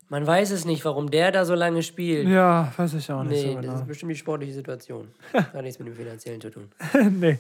Man 0.10 0.26
weiß 0.26 0.52
es 0.52 0.64
nicht, 0.64 0.86
warum 0.86 1.12
der 1.12 1.32
da 1.32 1.44
so 1.44 1.54
lange 1.54 1.84
spielt. 1.84 2.30
Ja, 2.30 2.72
weiß 2.78 2.94
ich 2.94 3.12
auch 3.12 3.24
nicht 3.24 3.44
nee, 3.44 3.50
so 3.50 3.56
das 3.56 3.62
genau. 3.62 3.76
ist 3.76 3.88
bestimmt 3.88 4.12
die 4.12 4.16
sportliche 4.16 4.54
Situation. 4.54 5.10
Hat 5.34 5.62
nichts 5.62 5.80
mit 5.80 5.88
dem 5.90 5.96
Finanziellen 5.96 6.40
zu 6.40 6.50
tun. 6.50 6.72
nee. 7.12 7.38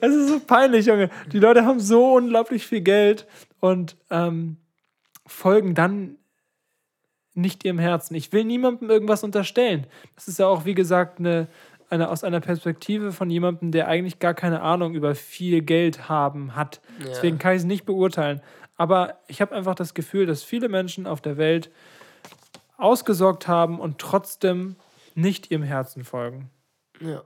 Es 0.00 0.14
ist 0.14 0.28
so 0.28 0.40
peinlich, 0.40 0.86
Junge. 0.86 1.08
Die 1.32 1.38
Leute 1.38 1.64
haben 1.64 1.78
so 1.78 2.14
unglaublich 2.14 2.66
viel 2.66 2.80
Geld 2.80 3.26
und 3.60 3.96
ähm, 4.10 4.56
folgen 5.24 5.74
dann 5.74 6.16
nicht 7.40 7.64
ihrem 7.64 7.78
Herzen. 7.78 8.14
Ich 8.14 8.32
will 8.32 8.44
niemandem 8.44 8.90
irgendwas 8.90 9.24
unterstellen. 9.24 9.86
Das 10.14 10.28
ist 10.28 10.38
ja 10.38 10.46
auch, 10.46 10.64
wie 10.64 10.74
gesagt, 10.74 11.18
eine, 11.18 11.48
eine, 11.88 12.10
aus 12.10 12.24
einer 12.24 12.40
Perspektive 12.40 13.12
von 13.12 13.30
jemandem, 13.30 13.72
der 13.72 13.88
eigentlich 13.88 14.18
gar 14.18 14.34
keine 14.34 14.62
Ahnung 14.62 14.94
über 14.94 15.14
viel 15.14 15.62
Geld 15.62 16.08
haben 16.08 16.56
hat. 16.56 16.80
Deswegen 17.04 17.38
kann 17.38 17.52
ich 17.52 17.58
es 17.58 17.64
nicht 17.64 17.84
beurteilen. 17.84 18.40
Aber 18.76 19.18
ich 19.28 19.40
habe 19.40 19.54
einfach 19.54 19.74
das 19.74 19.94
Gefühl, 19.94 20.26
dass 20.26 20.42
viele 20.42 20.68
Menschen 20.68 21.06
auf 21.06 21.20
der 21.20 21.36
Welt 21.36 21.70
ausgesorgt 22.78 23.46
haben 23.46 23.78
und 23.78 23.98
trotzdem 23.98 24.76
nicht 25.14 25.50
ihrem 25.50 25.62
Herzen 25.62 26.04
folgen. 26.04 26.50
Ja. 27.00 27.22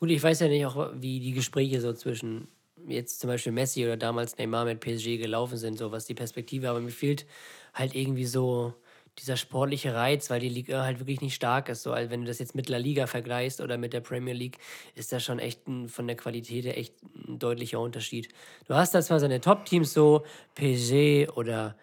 Gut, 0.00 0.10
ich 0.10 0.22
weiß 0.22 0.40
ja 0.40 0.48
nicht 0.48 0.64
auch, 0.66 0.90
wie 0.94 1.20
die 1.20 1.32
Gespräche 1.32 1.80
so 1.80 1.92
zwischen 1.92 2.48
jetzt 2.88 3.20
zum 3.20 3.28
Beispiel 3.28 3.52
Messi 3.52 3.84
oder 3.84 3.96
damals 3.96 4.38
Neymar 4.38 4.64
mit 4.64 4.80
PSG 4.80 5.18
gelaufen 5.18 5.56
sind, 5.56 5.78
so 5.78 5.92
was 5.92 6.06
die 6.06 6.14
Perspektive, 6.14 6.68
aber 6.68 6.80
mir 6.80 6.90
fehlt 6.90 7.26
halt 7.74 7.94
irgendwie 7.94 8.26
so 8.26 8.74
dieser 9.18 9.36
sportliche 9.36 9.94
Reiz, 9.94 10.28
weil 10.28 10.40
die 10.40 10.48
Liga 10.48 10.82
halt 10.82 10.98
wirklich 10.98 11.20
nicht 11.20 11.34
stark 11.34 11.68
ist. 11.68 11.82
So, 11.82 11.92
also 11.92 12.10
wenn 12.10 12.22
du 12.22 12.26
das 12.26 12.40
jetzt 12.40 12.54
mit 12.54 12.68
La 12.68 12.78
Liga 12.78 13.06
vergleichst 13.06 13.60
oder 13.60 13.78
mit 13.78 13.92
der 13.92 14.00
Premier 14.00 14.34
League, 14.34 14.58
ist 14.94 15.12
das 15.12 15.22
schon 15.22 15.38
echt 15.38 15.68
ein, 15.68 15.88
von 15.88 16.06
der 16.06 16.16
Qualität 16.16 16.64
her 16.64 16.76
echt 16.76 16.94
ein 17.28 17.38
deutlicher 17.38 17.80
Unterschied. 17.80 18.28
Du 18.66 18.74
hast 18.74 18.94
da 18.94 19.02
zwar 19.02 19.20
seine 19.20 19.40
Top-Teams 19.40 19.92
so, 19.92 20.24
PSG 20.56 21.28
oder 21.36 21.76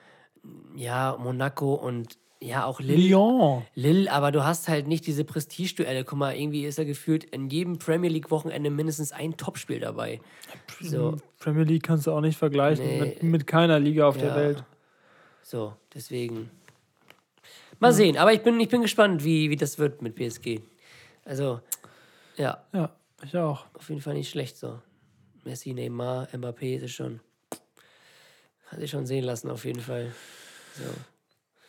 ja, 0.75 1.17
Monaco 1.19 1.73
und 1.75 2.17
ja, 2.41 2.65
auch 2.65 2.79
Lille. 2.79 3.09
Lyon. 3.09 3.63
Lille, 3.75 4.11
aber 4.11 4.31
du 4.31 4.43
hast 4.43 4.67
halt 4.67 4.87
nicht 4.87 5.05
diese 5.05 5.23
Prestigeduelle. 5.23 6.03
Guck 6.03 6.17
mal, 6.17 6.35
irgendwie 6.35 6.65
ist 6.65 6.79
er 6.79 6.85
gefühlt 6.85 7.23
in 7.25 7.49
jedem 7.49 7.77
Premier 7.77 8.09
League-Wochenende 8.09 8.69
mindestens 8.71 9.11
ein 9.11 9.37
Topspiel 9.37 9.79
dabei. 9.79 10.19
So, 10.81 11.17
Premier 11.39 11.63
League 11.63 11.83
kannst 11.83 12.07
du 12.07 12.11
auch 12.11 12.21
nicht 12.21 12.37
vergleichen 12.37 12.85
Nee. 12.85 12.99
mit, 12.99 13.23
mit 13.23 13.47
keiner 13.47 13.79
Liga 13.79 14.07
auf 14.07 14.17
der 14.17 14.29
Ja. 14.29 14.35
Welt. 14.35 14.63
so, 15.43 15.73
deswegen. 15.93 16.49
Mal 17.79 17.93
sehen, 17.93 18.17
aber 18.17 18.31
ich 18.33 18.41
bin, 18.41 18.59
ich 18.59 18.69
bin 18.69 18.81
gespannt, 18.81 19.23
wie, 19.23 19.49
wie 19.49 19.55
das 19.55 19.77
wird 19.79 20.01
mit 20.01 20.15
PSG. 20.15 20.61
Also, 21.25 21.61
ja, 22.37 22.63
Ja, 22.73 22.89
ich 23.23 23.35
auch. 23.37 23.65
auf 23.73 23.89
jeden 23.89 24.01
Fall 24.01 24.13
nicht 24.15 24.29
schlecht 24.29 24.57
so. 24.57 24.79
Messi, 25.43 25.73
Neymar, 25.73 26.27
Mbappé 26.33 26.77
ist 26.79 26.91
schon. 26.91 27.19
Hat 28.67 28.79
sich 28.79 28.89
schon 28.91 29.05
sehen 29.05 29.23
lassen, 29.23 29.49
auf 29.49 29.65
jeden 29.65 29.81
Fall. 29.81 30.11
So. 30.75 30.83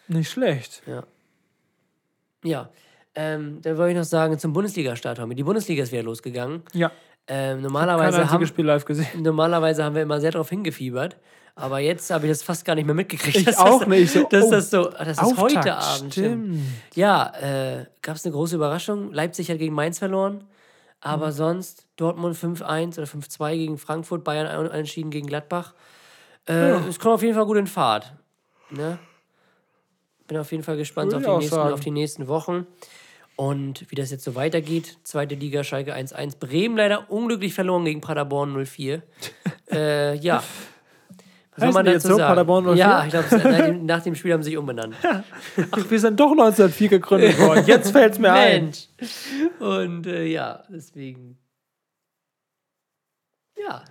Nicht 0.09 0.31
schlecht. 0.31 0.83
Ja. 0.87 1.05
Ja. 2.45 2.69
Ähm, 3.15 3.61
dann 3.63 3.77
wollte 3.77 3.93
ich 3.93 3.99
noch 3.99 4.05
sagen, 4.05 4.39
zum 4.39 4.53
Bundesliga-Start, 4.53 5.19
Tommy. 5.19 5.35
Die 5.35 5.43
Bundesliga 5.43 5.83
ist 5.83 5.93
wieder 5.93 6.03
losgegangen. 6.03 6.63
Ja. 6.73 6.91
Ähm, 7.29 7.61
normalerweise, 7.61 8.31
haben, 8.31 8.47
Spiel 8.47 8.65
live 8.65 8.85
gesehen. 8.85 9.23
normalerweise 9.23 9.85
haben 9.85 9.95
wir 9.95 10.03
immer 10.03 10.21
sehr 10.21 10.33
darauf 10.33 10.49
hingefiebert. 10.49 11.17
Aber 11.55 11.79
jetzt 11.81 12.11
habe 12.11 12.27
ich 12.27 12.33
das 12.33 12.43
fast 12.43 12.65
gar 12.65 12.75
nicht 12.75 12.87
mehr 12.87 12.95
mitgekriegt. 12.95 13.37
Ich 13.37 13.59
auch 13.59 13.81
das, 13.81 13.89
nicht. 13.89 14.11
So, 14.13 14.25
dass 14.25 14.45
oh, 14.47 14.51
das 14.51 14.71
so, 14.71 14.85
das 14.89 15.19
ist 15.23 15.37
heute 15.37 15.75
Abend. 15.77 16.13
Stimmt. 16.13 16.61
Ja, 16.95 17.31
äh, 17.41 17.85
gab 18.01 18.17
es 18.17 18.25
eine 18.25 18.33
große 18.33 18.57
Überraschung. 18.57 19.13
Leipzig 19.13 19.51
hat 19.51 19.59
gegen 19.59 19.75
Mainz 19.75 19.99
verloren. 19.99 20.45
Aber 21.01 21.27
Mhm. 21.29 21.33
sonst 21.33 21.87
Dortmund 21.97 22.37
5-1 22.37 22.97
oder 22.97 23.07
5-2 23.07 23.57
gegen 23.57 23.77
Frankfurt, 23.77 24.25
Bayern 24.25 24.71
entschieden 24.71 25.11
gegen 25.11 25.27
Gladbach. 25.27 25.75
Äh, 26.49 26.71
Es 26.89 26.99
kommt 26.99 27.15
auf 27.15 27.23
jeden 27.23 27.35
Fall 27.35 27.45
gut 27.45 27.59
in 27.59 27.67
Fahrt. 27.67 28.15
Ne? 28.71 28.99
Bin 30.27 30.39
auf 30.39 30.51
jeden 30.53 30.65
Fall 30.65 30.77
gespannt 30.77 31.15
auf 31.15 31.23
die, 31.23 31.29
nächsten, 31.29 31.55
sagen. 31.55 31.73
auf 31.75 31.81
die 31.81 31.91
nächsten 31.91 32.29
Wochen. 32.29 32.67
Und 33.37 33.91
wie 33.91 33.95
das 33.95 34.11
jetzt 34.11 34.25
so 34.25 34.35
weitergeht. 34.35 34.99
Zweite 35.05 35.35
Liga, 35.35 35.65
Schalke 35.65 35.95
1-1. 35.95 36.39
Bremen 36.39 36.77
leider 36.77 37.11
unglücklich 37.11 37.55
verloren 37.55 37.85
gegen 37.85 38.01
Paderborn 38.01 38.55
0-4. 38.57 39.01
äh, 39.73 40.17
ja. 40.17 40.43
Was 41.57 41.69
Heißen 41.69 41.85
die 41.85 41.91
jetzt 41.91 42.07
so, 42.07 42.17
Paderborn 42.17 42.65
04? 42.65 42.75
Ja, 42.77 43.05
ich 43.05 43.11
glaube, 43.11 43.79
nach, 43.83 44.03
dem- 44.03 44.15
Spiel 44.15 44.33
haben 44.33 44.43
sie 44.43 44.51
sich 44.51 44.59
umbenannt. 44.59 44.95
Ach, 45.03 45.91
wir 45.91 46.01
sind 46.01 46.19
doch 46.19 46.31
1904 46.31 46.89
gegründet 46.89 47.39
worden. 47.41 47.65
Jetzt 47.67 47.91
fällt 47.91 48.15
es 48.15 48.19
mir 48.19 48.33
ein. 48.33 48.65
Mensch. 48.65 48.89
Und 49.59 50.07
äh, 50.07 50.25
ja, 50.25 50.63
deswegen. 50.71 51.37
Ja, 53.57 53.85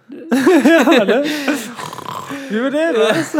Wie 2.49 2.61
wir 2.61 2.71
den, 2.71 2.95
was? 2.95 3.37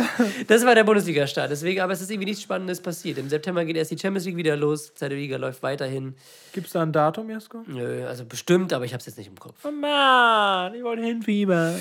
das 0.48 0.66
war 0.66 0.76
der 0.76 0.84
Bundesliga-Start. 0.84 1.50
Deswegen, 1.52 1.82
aber 1.82 1.94
es 1.94 2.02
ist 2.02 2.12
irgendwie 2.12 2.28
nichts 2.28 2.44
Spannendes 2.44 2.80
passiert. 2.82 3.18
Im 3.18 3.28
September 3.28 3.66
geht 3.66 3.76
erst 3.76 3.92
die 3.92 3.98
Champions 3.98 4.26
League 4.26 4.38
wieder 4.38 4.56
los. 4.56 4.94
Zweite 4.94 5.16
Liga 5.16 5.38
läuft 5.38 5.64
weiterhin. 5.64 6.16
Gibt 6.54 6.68
es 6.68 6.74
da 6.74 6.82
ein 6.84 6.92
Datum, 6.92 7.30
Jesko? 7.30 7.64
Nö, 7.68 8.06
also 8.08 8.26
bestimmt, 8.26 8.72
aber 8.72 8.86
ich 8.86 8.94
habe 8.94 9.00
es 9.00 9.08
jetzt 9.08 9.18
nicht 9.18 9.28
im 9.28 9.40
Kopf. 9.40 9.56
Oh 9.64 9.72
Mann, 9.72 10.74
ich 10.76 10.84
wollte 10.84 11.04
hinfiebern. 11.04 11.76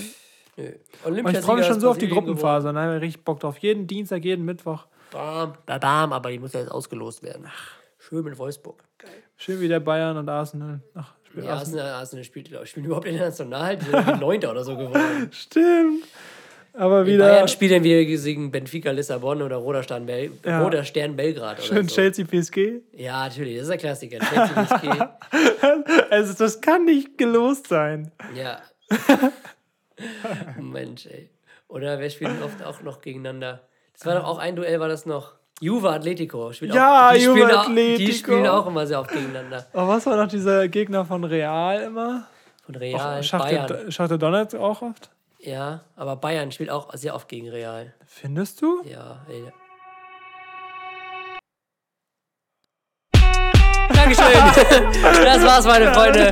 Nö. 0.57 0.73
Und 1.05 1.19
ich 1.19 1.39
freue 1.39 1.57
mich 1.57 1.67
schon 1.67 1.81
so 1.81 1.91
auf 1.91 1.99
die 1.99 2.09
Gruppenphase. 2.09 2.73
Da 2.73 2.81
habe 2.81 2.97
ich 2.97 3.03
richtig 3.03 3.25
Bock 3.25 3.41
drauf. 3.41 3.59
Jeden 3.59 3.87
Dienstag, 3.87 4.25
jeden 4.25 4.45
Mittwoch. 4.45 4.87
Bam, 5.11 5.55
bam, 5.67 6.13
aber 6.13 6.31
die 6.31 6.39
muss 6.39 6.53
ja 6.53 6.61
jetzt 6.61 6.71
ausgelost 6.71 7.23
werden. 7.23 7.47
Schön 7.99 8.25
mit 8.25 8.39
Wolfsburg. 8.39 8.83
Schön 9.37 9.61
wie 9.61 9.69
der 9.69 9.81
Bayern 9.81 10.17
und 10.17 10.29
Arsenal. 10.29 10.81
Ach, 10.95 11.15
Ja, 11.35 11.55
Arsenal. 11.55 11.87
Arsenal, 11.91 12.25
spielt, 12.25 12.49
glaub 12.49 12.65
ich, 12.65 12.71
spielen 12.71 12.87
überhaupt 12.87 13.07
international. 13.07 13.77
Die 13.77 13.85
sind 13.85 14.21
Neunter 14.21 14.51
oder 14.51 14.65
so 14.65 14.77
geworden. 14.77 15.29
Stimmt. 15.33 16.05
Aber 16.73 17.05
wieder 17.05 17.27
Bayern 17.27 17.49
spielt 17.49 17.73
dann 17.73 17.83
wieder 17.83 18.05
gegen 18.05 18.51
Benfica 18.53 18.93
Lissabon 18.93 19.43
oder 19.43 19.57
Roter 19.57 19.83
Stern, 19.83 20.07
Bel 20.07 20.31
Ja. 20.45 20.63
Roter 20.63 20.85
Stern 20.85 21.17
Belgrad. 21.17 21.59
Oder 21.59 21.67
schön 21.67 21.89
so. 21.89 21.95
Chelsea 21.97 22.25
PSG. 22.25 22.81
Ja, 22.93 23.25
natürlich, 23.25 23.55
das 23.57 23.63
ist 23.65 23.71
der 23.71 23.79
Klassiker. 23.79 24.19
Chelsea 24.21 24.65
PSG. 24.65 26.09
Also, 26.11 26.35
das 26.35 26.61
kann 26.61 26.85
nicht 26.85 27.19
gelost 27.19 27.69
sein. 27.69 28.11
Ja. 28.35 28.61
Mensch, 30.61 31.07
ey. 31.07 31.29
Oder 31.69 31.99
wer 31.99 32.11
spielt 32.11 32.43
oft 32.43 32.63
auch 32.65 32.83
noch 32.83 33.01
gegeneinander? 33.01 33.63
Das 33.93 34.07
war 34.07 34.15
doch 34.15 34.25
auch 34.25 34.39
ein 34.39 34.57
Duell, 34.57 34.81
war 34.81 34.89
das 34.89 35.07
noch. 35.07 35.35
Juve 35.63 35.91
Atletico. 35.91 36.53
Spielt 36.53 36.75
Ja, 36.75 37.09
auch, 37.11 37.13
die 37.13 37.21
Juve 37.21 37.39
spielen 37.41 37.51
Auch, 37.57 37.65
die 37.67 37.71
Atletico. 37.71 38.13
spielen 38.33 38.47
auch 38.47 38.67
immer 38.67 38.87
sehr 38.87 39.01
oft 39.01 39.11
gegeneinander. 39.11 39.67
Aber 39.75 39.89
was 39.89 40.07
war 40.07 40.17
noch 40.17 40.29
dieser 40.29 40.69
Gegner 40.69 41.05
von 41.05 41.23
Real 41.25 41.83
immer? 41.83 42.27
Von 42.65 42.75
Real, 42.77 43.23
Schachte, 43.23 43.55
Bayern. 43.67 43.93
Schachte 43.93 44.19
Donetsk 44.19 44.57
auch 44.57 44.81
oft? 44.83 45.11
Ja, 45.43 45.81
aber 45.97 46.17
Bayern 46.17 46.53
spielt 46.53 46.69
auch 46.69 46.93
sehr 46.95 47.15
oft 47.15 47.27
gegen 47.27 47.49
Real. 47.49 47.95
Findest 48.07 48.61
du? 48.61 48.83
Ja, 48.85 49.25
ey. 49.27 49.51
Dankeschön. 53.95 54.25
Das 55.25 55.43
war's, 55.45 55.65
meine 55.67 55.93
Freunde. 55.95 56.31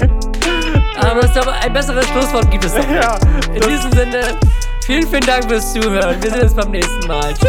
Aber 1.01 1.21
es 1.21 1.27
ist 1.27 1.37
doch 1.37 1.47
ein 1.47 1.73
besseres 1.73 2.07
Schlusswort 2.09 2.51
gibt 2.51 2.65
es 2.67 2.75
doch. 2.75 2.89
Ja. 2.91 3.19
In 3.55 3.63
diesem 3.63 3.91
Sinne, 3.93 4.21
vielen, 4.85 5.07
vielen 5.09 5.25
Dank 5.27 5.45
fürs 5.49 5.73
Zuhören. 5.73 6.23
Wir 6.23 6.31
sehen 6.31 6.43
uns 6.43 6.55
beim 6.55 6.71
nächsten 6.71 7.07
Mal. 7.07 7.33
Tschüss. 7.33 7.49